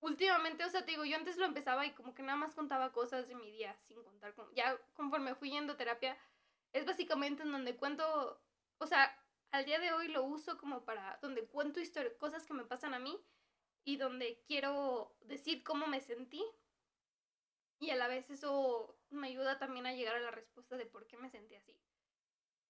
últimamente, 0.00 0.64
o 0.64 0.68
sea, 0.68 0.84
te 0.84 0.92
digo, 0.92 1.04
yo 1.04 1.16
antes 1.16 1.36
lo 1.36 1.44
empezaba 1.46 1.86
y 1.86 1.92
como 1.92 2.14
que 2.14 2.22
nada 2.22 2.36
más 2.36 2.54
contaba 2.54 2.92
cosas 2.92 3.28
de 3.28 3.34
mi 3.34 3.50
día, 3.50 3.76
sin 3.82 4.02
contar, 4.02 4.34
con, 4.34 4.52
ya 4.54 4.76
conforme 4.94 5.34
fui 5.34 5.50
yendo 5.50 5.74
a 5.74 5.76
terapia, 5.76 6.16
es 6.72 6.84
básicamente 6.86 7.42
en 7.42 7.52
donde 7.52 7.76
cuento, 7.76 8.40
o 8.78 8.86
sea, 8.86 9.16
al 9.52 9.64
día 9.64 9.78
de 9.78 9.92
hoy 9.92 10.08
lo 10.08 10.24
uso 10.24 10.56
como 10.58 10.84
para, 10.84 11.18
donde 11.22 11.46
cuento 11.46 11.80
cosas 12.18 12.46
que 12.46 12.54
me 12.54 12.64
pasan 12.64 12.94
a 12.94 12.98
mí 12.98 13.18
y 13.84 13.96
donde 13.96 14.42
quiero 14.46 15.14
decir 15.20 15.62
cómo 15.62 15.86
me 15.86 16.00
sentí. 16.00 16.42
Y 17.78 17.90
a 17.90 17.96
la 17.96 18.08
vez 18.08 18.30
eso 18.30 18.96
me 19.10 19.28
ayuda 19.28 19.58
también 19.58 19.86
a 19.86 19.92
llegar 19.92 20.16
a 20.16 20.20
la 20.20 20.30
respuesta 20.30 20.76
de 20.76 20.86
por 20.86 21.06
qué 21.06 21.16
me 21.16 21.28
sentí 21.28 21.54
así. 21.54 21.76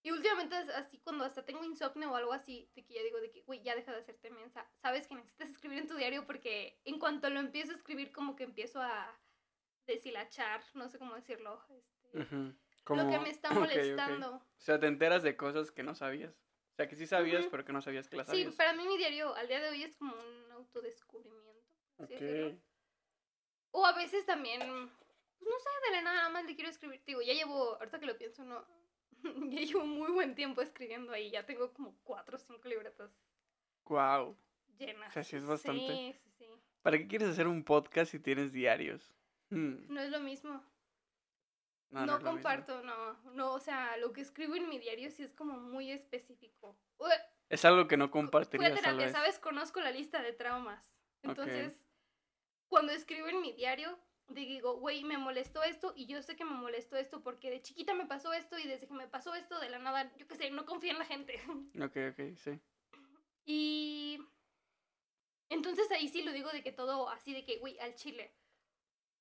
Y 0.04 0.10
últimamente 0.10 0.58
es 0.58 0.68
así 0.70 0.98
cuando 0.98 1.24
hasta 1.24 1.44
tengo 1.44 1.62
insomnio 1.64 2.10
o 2.10 2.16
algo 2.16 2.32
así, 2.32 2.68
de 2.74 2.84
que 2.84 2.94
ya 2.94 3.02
digo 3.02 3.20
de 3.20 3.30
que, 3.30 3.42
güey, 3.42 3.62
ya 3.62 3.76
deja 3.76 3.92
de 3.92 3.98
hacerte 3.98 4.30
mensa. 4.30 4.68
Sabes 4.74 5.06
que 5.06 5.14
necesitas 5.14 5.50
escribir 5.50 5.78
en 5.78 5.86
tu 5.86 5.94
diario 5.96 6.26
porque 6.26 6.80
en 6.84 6.98
cuanto 6.98 7.30
lo 7.30 7.38
empiezo 7.38 7.72
a 7.72 7.76
escribir 7.76 8.10
como 8.12 8.34
que 8.34 8.42
empiezo 8.44 8.80
a 8.82 9.16
deshilachar, 9.86 10.62
no 10.74 10.88
sé 10.88 10.98
cómo 10.98 11.14
decirlo, 11.14 11.64
este, 11.70 12.18
lo 12.88 13.08
que 13.10 13.18
me 13.20 13.30
está 13.30 13.50
molestando. 13.54 14.36
O 14.36 14.60
sea, 14.60 14.80
te 14.80 14.86
enteras 14.88 15.22
de 15.22 15.36
cosas 15.36 15.70
que 15.70 15.82
no 15.84 15.94
sabías. 15.94 16.34
O 16.72 16.74
sea, 16.74 16.88
que 16.88 16.96
sí 16.96 17.06
sabías, 17.06 17.46
pero 17.50 17.64
que 17.64 17.72
no 17.72 17.82
sabías 17.82 18.08
que 18.08 18.16
las 18.16 18.26
Sí, 18.28 18.38
sabías. 18.38 18.54
para 18.56 18.72
mí 18.72 18.86
mi 18.86 18.96
diario 18.96 19.34
al 19.34 19.46
día 19.46 19.60
de 19.60 19.68
hoy 19.68 19.82
es 19.84 19.94
como 19.96 20.14
un 20.16 20.52
autodescubrimiento. 20.52 21.62
O 23.70 23.86
a 23.86 23.92
veces 23.92 24.26
también, 24.26 24.60
pues 24.60 25.48
no 25.48 25.58
sé, 25.58 25.68
de 25.86 25.96
la 25.96 26.02
nada, 26.02 26.16
nada 26.16 26.28
más 26.30 26.44
le 26.44 26.54
quiero 26.54 26.70
escribir. 26.70 27.02
Digo, 27.06 27.22
ya 27.22 27.34
llevo, 27.34 27.76
ahorita 27.76 28.00
que 28.00 28.06
lo 28.06 28.18
pienso, 28.18 28.44
no, 28.44 28.66
ya 29.50 29.60
llevo 29.60 29.84
muy 29.86 30.10
buen 30.12 30.34
tiempo 30.34 30.62
escribiendo 30.62 31.12
ahí. 31.12 31.30
Ya 31.30 31.44
tengo 31.46 31.72
como 31.72 31.94
cuatro 32.04 32.36
o 32.36 32.40
cinco 32.40 32.68
libretas 32.68 33.10
Wow. 33.84 34.36
llenas. 34.78 35.10
O 35.10 35.12
sea, 35.12 35.24
sí 35.24 35.36
es 35.36 35.44
bastante. 35.44 35.86
Sí, 35.86 36.12
sí, 36.24 36.30
sí. 36.38 36.46
¿Para 36.82 36.98
qué 36.98 37.06
quieres 37.06 37.28
hacer 37.28 37.46
un 37.46 37.64
podcast 37.64 38.10
si 38.10 38.18
tienes 38.18 38.52
diarios? 38.52 39.14
Hmm, 39.50 39.86
No 39.92 40.00
es 40.00 40.10
lo 40.10 40.20
mismo. 40.20 40.62
No, 41.90 42.00
No, 42.00 42.06
no 42.06 42.16
es 42.16 42.22
lo 42.22 42.32
mismo. 42.32 42.32
comparto, 42.32 42.82
no. 42.82 43.14
No, 43.34 43.52
o 43.52 43.60
sea, 43.60 43.96
lo 43.98 44.12
que 44.12 44.22
escribo 44.22 44.54
en 44.54 44.68
mi 44.68 44.78
diario 44.78 45.10
sí 45.10 45.22
es 45.22 45.34
como 45.34 45.58
muy 45.58 45.90
específico. 45.92 46.76
Es 47.50 47.64
algo 47.66 47.86
que 47.86 47.98
no 47.98 48.10
compartirías, 48.10 48.72
terapia. 48.80 49.10
¿sabes? 49.10 49.38
Conozco 49.38 49.80
la 49.80 49.90
lista 49.90 50.22
de 50.22 50.32
traumas. 50.32 50.96
Entonces, 51.22 51.84
cuando 52.68 52.92
escribo 52.92 53.28
en 53.28 53.42
mi 53.42 53.52
diario, 53.52 53.98
digo, 54.28 54.76
güey, 54.78 55.04
me 55.04 55.18
molestó 55.18 55.62
esto 55.62 55.92
y 55.96 56.06
yo 56.06 56.22
sé 56.22 56.36
que 56.36 56.44
me 56.44 56.52
molestó 56.52 56.96
esto 56.96 57.22
porque 57.22 57.50
de 57.50 57.62
chiquita 57.62 57.94
me 57.94 58.06
pasó 58.06 58.32
esto 58.32 58.58
y 58.58 58.66
desde 58.66 58.86
que 58.86 58.94
me 58.94 59.08
pasó 59.08 59.34
esto 59.34 59.58
de 59.60 59.70
la 59.70 59.78
nada, 59.78 60.14
yo 60.16 60.26
qué 60.26 60.36
sé, 60.36 60.50
no 60.50 60.64
confío 60.64 60.92
en 60.92 60.98
la 60.98 61.04
gente. 61.04 61.34
Ok, 61.82 61.96
ok, 62.12 62.36
sí. 62.36 62.60
y 63.44 64.20
entonces 65.48 65.90
ahí 65.90 66.08
sí 66.08 66.22
lo 66.22 66.32
digo 66.32 66.50
de 66.50 66.62
que 66.62 66.72
todo 66.72 67.08
así 67.10 67.32
de 67.34 67.44
que, 67.44 67.58
güey, 67.58 67.78
al 67.78 67.94
chile. 67.94 68.32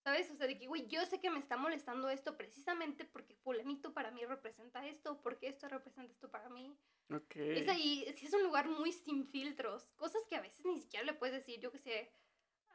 ¿Sabes? 0.03 0.31
O 0.31 0.35
sea, 0.35 0.47
de 0.47 0.57
que, 0.57 0.65
güey, 0.65 0.87
yo 0.87 1.05
sé 1.05 1.19
que 1.19 1.29
me 1.29 1.37
está 1.37 1.57
molestando 1.57 2.09
esto 2.09 2.35
precisamente 2.35 3.05
porque 3.05 3.35
fulanito 3.35 3.93
para 3.93 4.09
mí 4.09 4.25
representa 4.25 4.87
esto, 4.87 5.21
porque 5.21 5.47
esto 5.47 5.67
representa 5.69 6.11
esto 6.11 6.31
para 6.31 6.49
mí. 6.49 6.75
Ok. 7.13 7.35
Es 7.35 7.67
ahí, 7.67 8.11
sí 8.15 8.25
es 8.25 8.33
un 8.33 8.41
lugar 8.41 8.67
muy 8.67 8.91
sin 8.93 9.27
filtros. 9.27 9.91
Cosas 9.95 10.23
que 10.27 10.35
a 10.35 10.41
veces 10.41 10.65
ni 10.65 10.79
siquiera 10.79 11.05
le 11.05 11.13
puedes 11.13 11.35
decir, 11.35 11.59
yo 11.59 11.71
que 11.71 11.77
sé, 11.77 12.11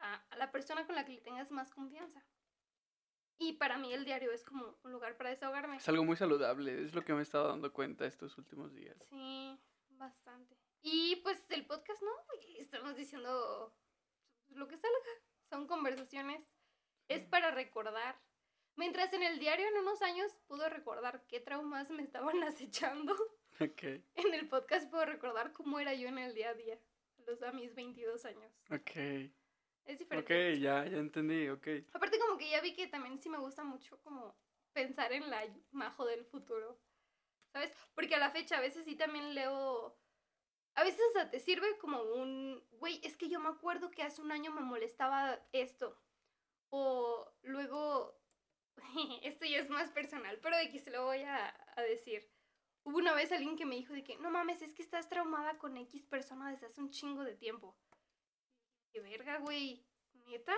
a, 0.01 0.15
a 0.29 0.37
la 0.37 0.51
persona 0.51 0.85
con 0.85 0.95
la 0.95 1.05
que 1.05 1.13
le 1.13 1.21
tengas 1.21 1.51
más 1.51 1.69
confianza. 1.69 2.23
Y 3.39 3.53
para 3.53 3.77
mí 3.77 3.93
el 3.93 4.03
diario 4.05 4.31
es 4.31 4.43
como 4.43 4.77
un 4.83 4.91
lugar 4.91 5.15
para 5.15 5.29
desahogarme. 5.29 5.77
Es 5.77 5.87
algo 5.89 6.03
muy 6.03 6.15
saludable, 6.15 6.83
es 6.83 6.95
lo 6.95 7.03
que 7.05 7.13
me 7.13 7.19
he 7.19 7.23
estado 7.23 7.47
dando 7.49 7.71
cuenta 7.71 8.05
estos 8.07 8.35
últimos 8.37 8.73
días. 8.73 8.97
Sí, 9.09 9.59
bastante. 9.89 10.57
Y 10.81 11.17
pues 11.17 11.45
el 11.51 11.65
podcast, 11.67 12.01
¿no? 12.01 12.11
Estamos 12.57 12.95
diciendo 12.95 13.75
lo 14.49 14.67
que 14.67 14.77
salga. 14.77 14.97
Son 15.49 15.67
conversaciones. 15.67 16.41
Es 17.07 17.23
para 17.25 17.51
recordar. 17.51 18.19
Mientras 18.75 19.11
en 19.13 19.23
el 19.23 19.39
diario 19.39 19.67
en 19.67 19.77
unos 19.77 20.01
años 20.01 20.31
puedo 20.47 20.67
recordar 20.69 21.25
qué 21.27 21.39
traumas 21.39 21.89
me 21.89 22.03
estaban 22.03 22.41
acechando. 22.43 23.13
Ok, 23.59 23.83
En 24.15 24.33
el 24.33 24.47
podcast 24.49 24.89
puedo 24.89 25.05
recordar 25.05 25.51
cómo 25.53 25.79
era 25.79 25.93
yo 25.95 26.07
en 26.07 26.17
el 26.19 26.33
día 26.35 26.49
a 26.49 26.53
día, 26.53 26.79
a 27.17 27.21
los 27.23 27.41
a 27.41 27.51
mis 27.51 27.73
22 27.75 28.25
años. 28.25 28.51
ok. 28.71 29.31
Es 29.87 29.95
Ok, 29.95 29.99
diferente. 29.99 30.59
ya, 30.59 30.85
ya 30.85 30.97
entendí, 30.97 31.49
ok. 31.49 31.67
Aparte 31.93 32.19
como 32.19 32.37
que 32.37 32.49
ya 32.49 32.61
vi 32.61 32.73
que 32.75 32.87
también 32.87 33.17
sí 33.17 33.29
me 33.29 33.37
gusta 33.37 33.63
mucho 33.63 33.99
como 34.03 34.35
pensar 34.73 35.11
en 35.13 35.29
la 35.29 35.43
Majo 35.71 36.05
del 36.05 36.25
futuro. 36.25 36.79
¿sabes? 37.51 37.73
Porque 37.95 38.15
a 38.15 38.19
la 38.19 38.29
fecha 38.29 38.57
a 38.57 38.61
veces 38.61 38.85
sí 38.85 38.95
también 38.95 39.33
leo, 39.33 39.97
a 40.75 40.83
veces 40.83 41.01
hasta 41.07 41.31
te 41.31 41.39
sirve 41.39 41.77
como 41.79 42.01
un, 42.01 42.63
güey, 42.71 42.99
es 43.03 43.17
que 43.17 43.29
yo 43.29 43.39
me 43.39 43.49
acuerdo 43.49 43.89
que 43.89 44.03
hace 44.03 44.21
un 44.21 44.31
año 44.31 44.51
me 44.51 44.61
molestaba 44.61 45.39
esto. 45.51 45.97
O 46.69 47.31
luego, 47.41 48.19
esto 49.23 49.45
ya 49.45 49.57
es 49.59 49.69
más 49.69 49.89
personal, 49.91 50.39
pero 50.41 50.57
de 50.57 50.69
que 50.69 50.79
se 50.79 50.91
lo 50.91 51.05
voy 51.05 51.21
a, 51.21 51.55
a 51.75 51.81
decir. 51.81 52.29
Hubo 52.83 52.97
una 52.99 53.13
vez 53.13 53.31
alguien 53.31 53.57
que 53.57 53.65
me 53.65 53.75
dijo 53.75 53.93
de 53.93 54.03
que, 54.03 54.17
no 54.17 54.29
mames, 54.29 54.61
es 54.61 54.73
que 54.73 54.81
estás 54.83 55.09
traumada 55.09 55.57
con 55.57 55.75
X 55.77 56.05
persona 56.05 56.51
desde 56.51 56.67
hace 56.67 56.79
un 56.79 56.89
chingo 56.89 57.23
de 57.23 57.35
tiempo. 57.35 57.75
Qué 58.91 58.99
verga, 59.01 59.37
güey. 59.39 59.85
¿Neta? 60.27 60.55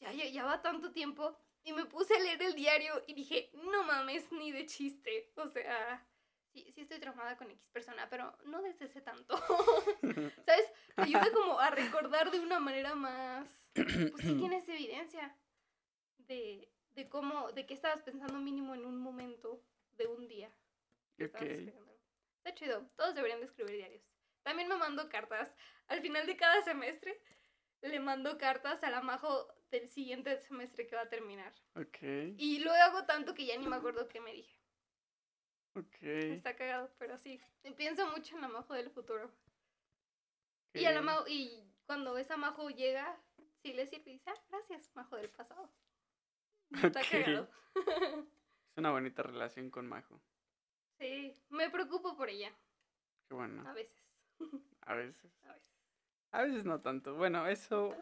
Ya, 0.00 0.12
ya, 0.12 0.26
ya 0.26 0.44
va 0.44 0.62
tanto 0.62 0.92
tiempo. 0.92 1.36
Y 1.64 1.72
me 1.72 1.84
puse 1.86 2.14
a 2.14 2.20
leer 2.20 2.42
el 2.42 2.54
diario 2.54 3.02
y 3.06 3.14
dije, 3.14 3.50
no 3.54 3.82
mames, 3.84 4.30
ni 4.32 4.52
de 4.52 4.64
chiste. 4.66 5.32
O 5.36 5.46
sea, 5.48 6.06
sí, 6.52 6.70
sí 6.72 6.80
estoy 6.82 6.98
traumada 6.98 7.36
con 7.36 7.50
X 7.50 7.68
persona, 7.70 8.08
pero 8.08 8.36
no 8.44 8.62
desde 8.62 8.86
hace 8.86 9.00
tanto. 9.00 9.36
¿Sabes? 10.46 10.72
Te 10.94 11.02
ayuda 11.02 11.30
como 11.32 11.58
a 11.58 11.70
recordar 11.70 12.30
de 12.30 12.40
una 12.40 12.60
manera 12.60 12.94
más... 12.94 13.66
Pues 13.74 14.24
sí 14.24 14.34
tienes 14.36 14.68
evidencia 14.68 15.36
de, 16.18 16.68
de 16.90 17.08
cómo, 17.08 17.52
de 17.52 17.66
qué 17.66 17.74
estabas 17.74 18.02
pensando 18.02 18.38
mínimo 18.38 18.74
en 18.74 18.84
un 18.86 18.98
momento 18.98 19.62
de 19.92 20.06
un 20.06 20.26
día. 20.26 20.50
que 21.16 21.24
estabas 21.24 21.46
Ok. 21.46 21.52
escribiendo. 21.52 21.98
Está 22.38 22.54
chido. 22.54 22.88
Todos 22.96 23.14
deberían 23.14 23.40
de 23.40 23.46
escribir 23.46 23.76
diarios. 23.76 24.02
También 24.42 24.68
me 24.68 24.76
mando 24.76 25.08
cartas. 25.08 25.54
Al 25.88 26.00
final 26.00 26.26
de 26.26 26.36
cada 26.36 26.62
semestre 26.62 27.20
le 27.82 28.00
mando 28.00 28.38
cartas 28.38 28.82
a 28.82 28.90
la 28.90 29.00
Majo 29.00 29.48
del 29.70 29.88
siguiente 29.88 30.38
semestre 30.40 30.86
que 30.86 30.96
va 30.96 31.02
a 31.02 31.08
terminar. 31.08 31.52
Ok, 31.76 31.98
Y 32.36 32.58
lo 32.60 32.72
hago 32.72 33.04
tanto 33.04 33.34
que 33.34 33.46
ya 33.46 33.56
ni 33.56 33.66
me 33.66 33.76
acuerdo 33.76 34.08
qué 34.08 34.20
me 34.20 34.32
dije. 34.32 34.58
ok. 35.74 35.96
Está 36.02 36.56
cagado, 36.56 36.90
pero 36.98 37.18
sí. 37.18 37.40
Pienso 37.76 38.06
mucho 38.10 38.34
en 38.34 38.42
la 38.42 38.48
Majo 38.48 38.74
del 38.74 38.90
futuro. 38.90 39.30
Y, 40.74 40.84
a 40.84 40.92
la. 40.92 41.02
Majo, 41.02 41.24
y 41.28 41.64
cuando 41.86 42.16
esa 42.18 42.36
Majo 42.36 42.68
llega, 42.70 43.20
sí 43.62 43.72
le 43.72 43.86
sirve 43.86 44.10
y 44.10 44.14
dice, 44.14 44.30
ah, 44.30 44.42
gracias, 44.48 44.90
Majo 44.94 45.16
del 45.16 45.30
pasado. 45.30 45.70
Está 46.82 47.00
cagado. 47.02 47.50
Es 47.74 48.76
una 48.76 48.90
bonita 48.90 49.22
relación 49.22 49.70
con 49.70 49.86
Majo. 49.88 50.20
sí, 50.98 51.36
me 51.48 51.70
preocupo 51.70 52.16
por 52.16 52.28
ella, 52.28 52.52
Qué 53.28 53.34
bueno. 53.34 53.66
a 53.68 53.72
veces. 53.72 54.20
A 54.82 54.94
veces. 54.94 55.32
A 55.44 55.52
veces. 55.52 55.67
A 56.32 56.42
veces 56.42 56.64
no 56.64 56.80
tanto. 56.80 57.14
Bueno, 57.14 57.46
eso 57.46 57.94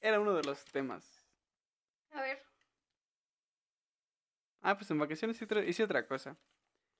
era 0.00 0.20
uno 0.20 0.34
de 0.34 0.42
los 0.44 0.64
temas. 0.66 1.26
A 2.10 2.20
ver, 2.22 2.42
Ah, 4.64 4.76
pues 4.78 4.88
en 4.92 4.98
vacaciones 4.98 5.36
hice 5.36 5.44
otra, 5.44 5.64
hice 5.64 5.82
otra 5.82 6.06
cosa. 6.06 6.38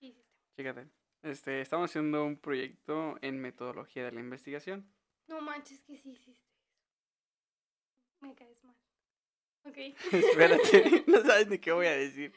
¿qué 0.01 0.07
hiciste? 0.07 0.35
Fíjate. 0.57 0.89
Este, 1.23 1.61
estamos 1.61 1.89
haciendo 1.91 2.25
un 2.25 2.37
proyecto 2.37 3.16
en 3.23 3.41
metodología 3.41 4.05
de 4.05 4.11
la 4.11 4.20
investigación. 4.20 4.93
No 5.29 5.41
manches 5.41 5.81
que 5.85 5.97
sí 5.97 6.11
hiciste. 6.11 6.51
Me 8.20 8.35
caes 8.35 8.64
mal. 8.64 8.75
Ok. 9.64 9.77
Espérate, 10.12 11.05
no 11.07 11.20
sabes 11.23 11.47
ni 11.49 11.59
qué 11.59 11.70
voy 11.70 11.87
a 11.87 11.93
decir. 11.97 12.35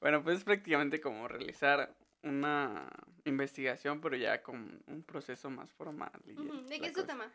Bueno, 0.00 0.24
pues 0.24 0.38
es 0.38 0.44
prácticamente 0.44 1.00
como 1.00 1.28
realizar 1.28 1.94
una 2.22 2.90
investigación, 3.24 4.00
pero 4.00 4.16
ya 4.16 4.42
con 4.42 4.82
un 4.88 5.04
proceso 5.04 5.50
más 5.50 5.72
formal. 5.72 6.10
y 6.26 6.34
¿De 6.68 6.80
qué 6.80 6.86
es 6.88 6.94
tu 6.94 7.04
tema? 7.04 7.30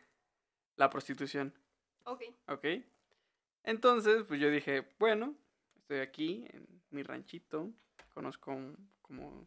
La 0.80 0.88
prostitución, 0.88 1.52
Ok. 2.04 2.22
¿ok? 2.48 2.64
Entonces, 3.64 4.24
pues 4.26 4.40
yo 4.40 4.48
dije, 4.50 4.88
bueno, 4.98 5.34
estoy 5.76 5.98
aquí 5.98 6.46
en 6.54 6.82
mi 6.88 7.02
ranchito, 7.02 7.70
conozco 8.14 8.56
como... 9.02 9.46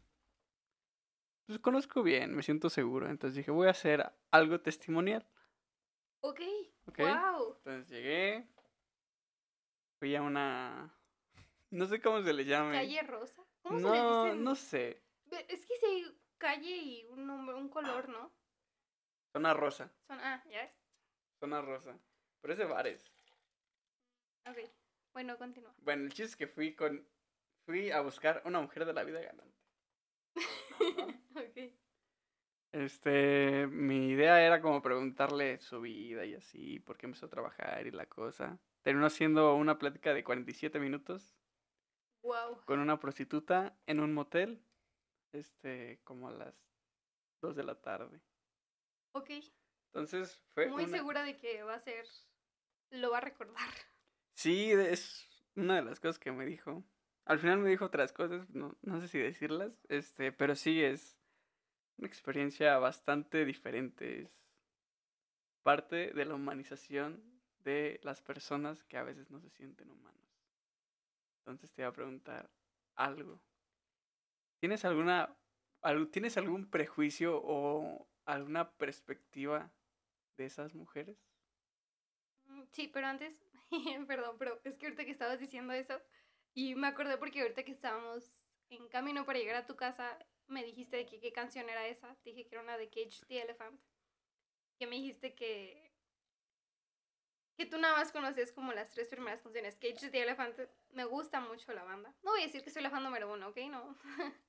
Pues 1.47 1.57
conozco 1.57 2.03
bien, 2.03 2.35
me 2.35 2.43
siento 2.43 2.69
seguro. 2.69 3.09
Entonces 3.09 3.35
dije, 3.35 3.49
voy 3.49 3.65
a 3.65 3.71
hacer 3.71 4.13
algo 4.29 4.61
testimonial, 4.61 5.27
Ok. 6.21 6.41
¿ok? 6.85 6.99
Wow. 6.99 7.55
Entonces 7.57 7.89
llegué, 7.89 8.47
fui 9.97 10.15
a 10.15 10.21
una... 10.21 10.93
No 11.71 11.87
sé 11.87 11.99
cómo 11.99 12.21
se 12.21 12.31
le 12.31 12.45
llame. 12.45 12.73
Calle 12.73 13.01
rosa. 13.01 13.43
¿Cómo 13.63 13.79
se 13.79 13.85
le 13.85 13.91
No, 13.91 14.25
dice? 14.25 14.35
no 14.37 14.53
sé. 14.53 15.03
Es 15.47 15.65
que 15.65 15.77
si 15.77 15.85
hay 15.87 16.17
calle 16.37 16.75
y 16.77 17.05
un 17.05 17.25
nombre, 17.25 17.55
un 17.55 17.69
color, 17.69 18.07
¿no? 18.07 18.31
Zona 19.31 19.55
rosa. 19.55 19.91
Ah, 20.09 20.43
ya 20.47 20.61
ves. 20.61 20.82
Zona 21.43 21.59
rosa. 21.61 21.99
Pero 22.39 22.53
es 22.53 22.57
de 22.57 22.63
bares. 22.63 23.11
Ok. 24.49 24.59
Bueno, 25.11 25.37
continúa. 25.37 25.75
Bueno, 25.79 26.03
el 26.03 26.13
chiste 26.13 26.23
es 26.23 26.35
que 26.37 26.47
fui 26.47 26.73
con. 26.73 27.05
Fui 27.65 27.91
a 27.91 27.99
buscar 27.99 28.41
una 28.45 28.61
mujer 28.61 28.85
de 28.85 28.93
la 28.93 29.03
vida 29.03 29.19
galante. 29.19 29.57
ok. 31.35 31.73
Este. 32.71 33.67
Mi 33.67 34.11
idea 34.11 34.41
era 34.41 34.61
como 34.61 34.81
preguntarle 34.81 35.59
su 35.59 35.81
vida 35.81 36.23
y 36.23 36.35
así, 36.35 36.79
por 36.79 36.97
qué 36.97 37.07
empezó 37.07 37.25
a 37.25 37.29
trabajar 37.29 37.85
y 37.85 37.91
la 37.91 38.05
cosa. 38.05 38.57
Terminó 38.81 39.09
siendo 39.09 39.53
una 39.55 39.77
plática 39.77 40.13
de 40.13 40.23
47 40.23 40.79
minutos 40.79 41.35
Wow. 42.21 42.63
con 42.63 42.79
una 42.79 43.01
prostituta 43.01 43.77
en 43.85 43.99
un 43.99 44.13
motel. 44.13 44.63
Este, 45.33 45.99
como 46.05 46.29
a 46.29 46.31
las 46.31 46.55
2 47.41 47.53
de 47.57 47.63
la 47.65 47.81
tarde. 47.81 48.21
Ok. 49.11 49.31
Entonces 49.93 50.41
fue. 50.53 50.67
Muy 50.69 50.85
una- 50.85 50.97
segura 50.97 51.23
de 51.23 51.37
que 51.37 51.61
va 51.63 51.75
a 51.75 51.79
ser. 51.79 52.05
Lo 52.89 53.11
va 53.11 53.19
a 53.19 53.21
recordar. 53.21 53.69
Sí, 54.35 54.71
es 54.71 55.27
una 55.55 55.75
de 55.75 55.83
las 55.83 55.99
cosas 55.99 56.17
que 56.17 56.31
me 56.31 56.45
dijo. 56.45 56.83
Al 57.25 57.37
final 57.39 57.59
me 57.59 57.69
dijo 57.69 57.85
otras 57.85 58.11
cosas, 58.11 58.49
no, 58.49 58.75
no 58.81 58.99
sé 58.99 59.07
si 59.07 59.19
decirlas, 59.19 59.71
este, 59.87 60.31
pero 60.31 60.55
sí 60.55 60.83
es 60.83 61.17
una 61.97 62.07
experiencia 62.07 62.77
bastante 62.79 63.45
diferente. 63.45 64.23
Es 64.23 64.41
parte 65.61 66.11
de 66.11 66.25
la 66.25 66.33
humanización 66.35 67.23
de 67.59 67.99
las 68.03 68.21
personas 68.21 68.83
que 68.83 68.97
a 68.97 69.03
veces 69.03 69.29
no 69.29 69.39
se 69.39 69.49
sienten 69.51 69.89
humanos. 69.91 70.27
Entonces 71.39 71.71
te 71.71 71.81
iba 71.83 71.89
a 71.89 71.93
preguntar 71.93 72.49
algo. 72.95 73.39
¿Tienes 74.59 74.83
alguna, 74.85 75.37
algo, 75.81 76.07
¿tienes 76.09 76.37
algún 76.37 76.69
prejuicio 76.69 77.39
o 77.43 78.09
alguna 78.25 78.71
perspectiva 78.77 79.71
de 80.37 80.45
esas 80.45 80.73
mujeres? 80.75 81.17
Mm, 82.45 82.63
Sí, 82.71 82.87
pero 82.87 83.07
antes, 83.07 83.43
perdón, 84.07 84.37
pero 84.37 84.59
es 84.63 84.77
que 84.77 84.85
ahorita 84.87 85.05
que 85.05 85.11
estabas 85.11 85.39
diciendo 85.39 85.73
eso, 85.73 86.01
y 86.53 86.75
me 86.75 86.87
acordé 86.87 87.17
porque 87.17 87.41
ahorita 87.41 87.63
que 87.63 87.71
estábamos 87.71 88.31
en 88.69 88.87
camino 88.89 89.25
para 89.25 89.39
llegar 89.39 89.55
a 89.55 89.65
tu 89.65 89.75
casa, 89.75 90.17
me 90.47 90.63
dijiste 90.63 90.97
de 90.97 91.05
que 91.05 91.19
qué 91.19 91.31
canción 91.31 91.69
era 91.69 91.87
esa. 91.87 92.15
Te 92.23 92.31
dije 92.31 92.47
que 92.47 92.55
era 92.55 92.63
una 92.63 92.77
de 92.77 92.89
Cage 92.89 93.25
the 93.27 93.41
Elephant. 93.41 93.79
Que 94.77 94.87
me 94.87 94.95
dijiste 94.97 95.33
que. 95.35 95.91
Que 97.55 97.65
tú 97.65 97.77
nada 97.77 97.95
más 97.97 98.11
conoces 98.11 98.51
como 98.51 98.73
las 98.73 98.89
tres 98.91 99.07
primeras 99.09 99.41
canciones. 99.41 99.75
Cage 99.75 100.09
the 100.09 100.21
Elephant, 100.21 100.57
me 100.89 101.05
gusta 101.05 101.39
mucho 101.39 101.71
la 101.73 101.83
banda. 101.83 102.13
No 102.23 102.31
voy 102.31 102.41
a 102.41 102.45
decir 102.45 102.63
que 102.63 102.71
soy 102.71 102.81
la 102.81 102.89
fan 102.89 103.03
número 103.03 103.31
uno, 103.31 103.49
¿ok? 103.49 103.57
No. 103.69 103.97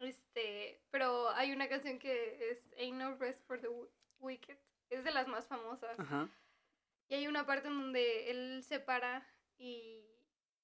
este. 0.00 0.82
Pero 0.90 1.30
hay 1.30 1.52
una 1.52 1.68
canción 1.68 1.98
que 1.98 2.50
es 2.50 2.72
Ain't 2.78 2.98
No 2.98 3.16
Rest 3.16 3.46
for 3.46 3.60
the 3.60 3.68
Wi- 3.68 3.88
Wicked. 4.18 4.58
Es 4.90 5.04
de 5.04 5.10
las 5.10 5.28
más 5.28 5.46
famosas. 5.46 5.98
Ajá. 5.98 6.28
Y 7.08 7.14
hay 7.14 7.28
una 7.28 7.46
parte 7.46 7.68
en 7.68 7.78
donde 7.78 8.30
él 8.30 8.62
se 8.64 8.80
para 8.80 9.26
y, 9.58 10.04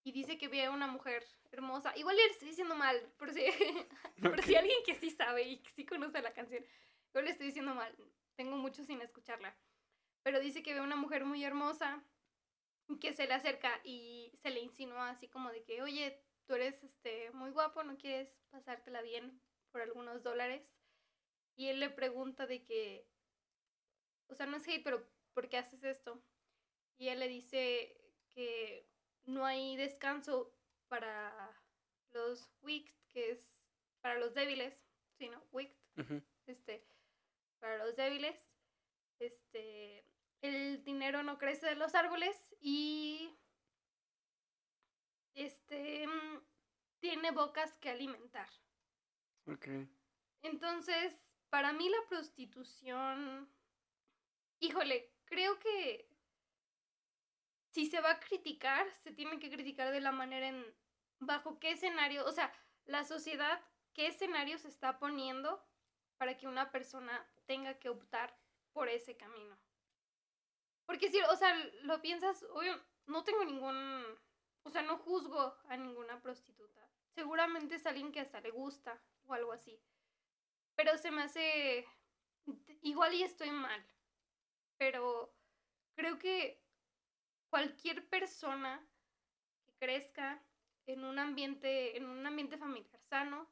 y 0.03 0.13
dice 0.13 0.39
que 0.39 0.49
ve 0.49 0.65
a 0.65 0.71
una 0.71 0.87
mujer 0.87 1.25
hermosa. 1.51 1.97
Igual 1.97 2.17
le 2.17 2.27
estoy 2.27 2.49
diciendo 2.49 2.75
mal, 2.75 3.01
por 3.19 3.33
si, 3.33 3.45
por 4.23 4.43
si 4.43 4.57
alguien 4.57 4.79
que 4.85 4.95
sí 4.95 5.11
sabe 5.11 5.43
y 5.43 5.59
que 5.59 5.71
sí 5.71 5.85
conoce 5.87 6.21
la 6.21 6.33
canción. 6.33 6.65
Yo 7.15 7.23
le 7.23 7.31
estoy 7.31 7.47
diciendo 7.47 7.75
mal. 7.75 7.95
Tengo 8.37 8.57
mucho 8.57 8.83
sin 8.85 9.01
escucharla. 9.01 9.55
Pero 10.23 10.41
dice 10.41 10.63
que 10.63 10.73
ve 10.73 10.81
a 10.81 10.85
una 10.85 10.97
mujer 10.97 11.25
muy 11.25 11.45
hermosa 11.45 12.03
que 13.01 13.13
se 13.13 13.27
le 13.27 13.35
acerca 13.35 13.81
y 13.85 14.33
se 14.43 14.51
le 14.51 14.61
insinúa 14.61 15.11
así 15.11 15.29
como 15.29 15.51
de 15.51 15.63
que, 15.63 15.83
oye, 15.83 16.21
tú 16.47 16.55
eres 16.55 16.83
este, 16.83 17.31
muy 17.33 17.51
guapo, 17.51 17.83
¿no 17.83 17.97
quieres 17.97 18.29
pasártela 18.51 19.03
bien 19.03 19.41
por 19.71 19.81
algunos 19.81 20.23
dólares? 20.23 20.77
Y 21.57 21.69
él 21.69 21.81
le 21.81 21.91
pregunta 21.91 22.47
de 22.47 22.63
que, 22.65 23.07
o 24.29 24.35
sea, 24.35 24.47
no 24.47 24.57
es 24.57 24.67
hate, 24.67 24.83
pero 24.83 25.07
¿por 25.35 25.49
qué 25.49 25.59
haces 25.59 25.83
esto? 25.85 26.23
Y 26.99 27.09
él 27.09 27.21
le 27.21 27.29
dice 27.29 27.97
que 28.31 28.89
no 29.25 29.45
hay 29.45 29.77
descanso 29.77 30.55
para 30.89 31.55
los 32.11 32.51
wicked, 32.63 32.95
que 33.13 33.31
es 33.31 33.55
para 34.01 34.19
los 34.19 34.35
débiles, 34.35 34.75
¿sí, 35.19 35.29
no? 35.29 35.43
Wicked, 35.53 35.77
Ujú. 35.97 36.23
este, 36.47 36.87
para 37.59 37.79
los 37.79 37.95
débiles, 37.97 38.37
este, 39.19 40.05
el 40.41 40.83
dinero 40.85 41.23
no 41.23 41.39
crece 41.39 41.67
de 41.67 41.77
los 41.77 41.95
árboles 41.95 42.37
y, 42.61 43.35
este, 45.35 46.07
mm, 46.07 46.43
tiene 46.99 47.31
bocas 47.31 47.77
que 47.79 47.91
alimentar. 47.91 48.49
Ok. 49.47 49.67
Entonces, 50.43 51.19
para 51.51 51.73
mí 51.73 51.89
la 51.89 52.07
prostitución, 52.09 53.49
híjole, 54.63 55.13
creo 55.25 55.59
que 55.59 56.09
si 57.73 57.87
se 57.87 58.01
va 58.01 58.13
a 58.13 58.21
criticar, 58.21 58.87
se 59.03 59.11
tiene 59.11 59.39
que 59.39 59.51
criticar 59.51 59.91
de 59.91 60.01
la 60.01 60.13
manera 60.13 60.49
en 60.49 60.65
bajo 61.19 61.59
qué 61.59 61.73
escenario, 61.73 62.25
o 62.27 62.33
sea, 62.33 62.53
la 62.85 63.05
sociedad 63.05 63.61
qué 63.93 64.07
escenario 64.07 64.59
se 64.59 64.69
está 64.69 64.99
poniendo 64.99 65.63
para 66.17 66.37
que 66.37 66.47
una 66.47 66.71
persona 66.71 67.29
tenga 67.47 67.79
que 67.79 67.89
optar 67.89 68.39
por 68.73 68.89
ese 68.89 69.17
camino. 69.17 69.59
Porque 70.87 71.11
si, 71.11 71.21
o 71.21 71.37
sea, 71.37 71.55
lo 71.83 72.01
piensas, 72.01 72.45
obvio, 72.51 72.81
no 73.07 73.25
tengo 73.25 73.45
ningún, 73.45 74.05
o 74.63 74.71
sea, 74.71 74.83
no 74.83 74.99
juzgo 74.99 75.57
a 75.69 75.77
ninguna 75.77 76.21
prostituta. 76.23 76.89
Seguramente 77.15 77.75
es 77.75 77.87
alguien 77.87 78.13
que 78.13 78.21
hasta 78.21 78.41
le 78.41 78.51
gusta 78.51 79.03
o 79.27 79.35
algo 79.35 79.53
así. 79.53 79.79
Pero 80.77 80.97
se 80.99 81.11
me 81.11 81.23
hace, 81.23 81.87
igual 82.83 83.15
y 83.15 83.23
estoy 83.25 83.51
mal, 83.51 83.85
pero 84.83 85.33
creo 85.95 86.19
que 86.19 86.61
cualquier 87.51 88.09
persona 88.09 88.85
que 89.65 89.73
crezca 89.79 90.43
en 90.87 91.05
un 91.05 91.21
ambiente, 91.21 91.97
en 91.97 92.07
un 92.07 92.27
ambiente 92.27 92.59
familiar 92.59 93.01
sano, 93.09 93.49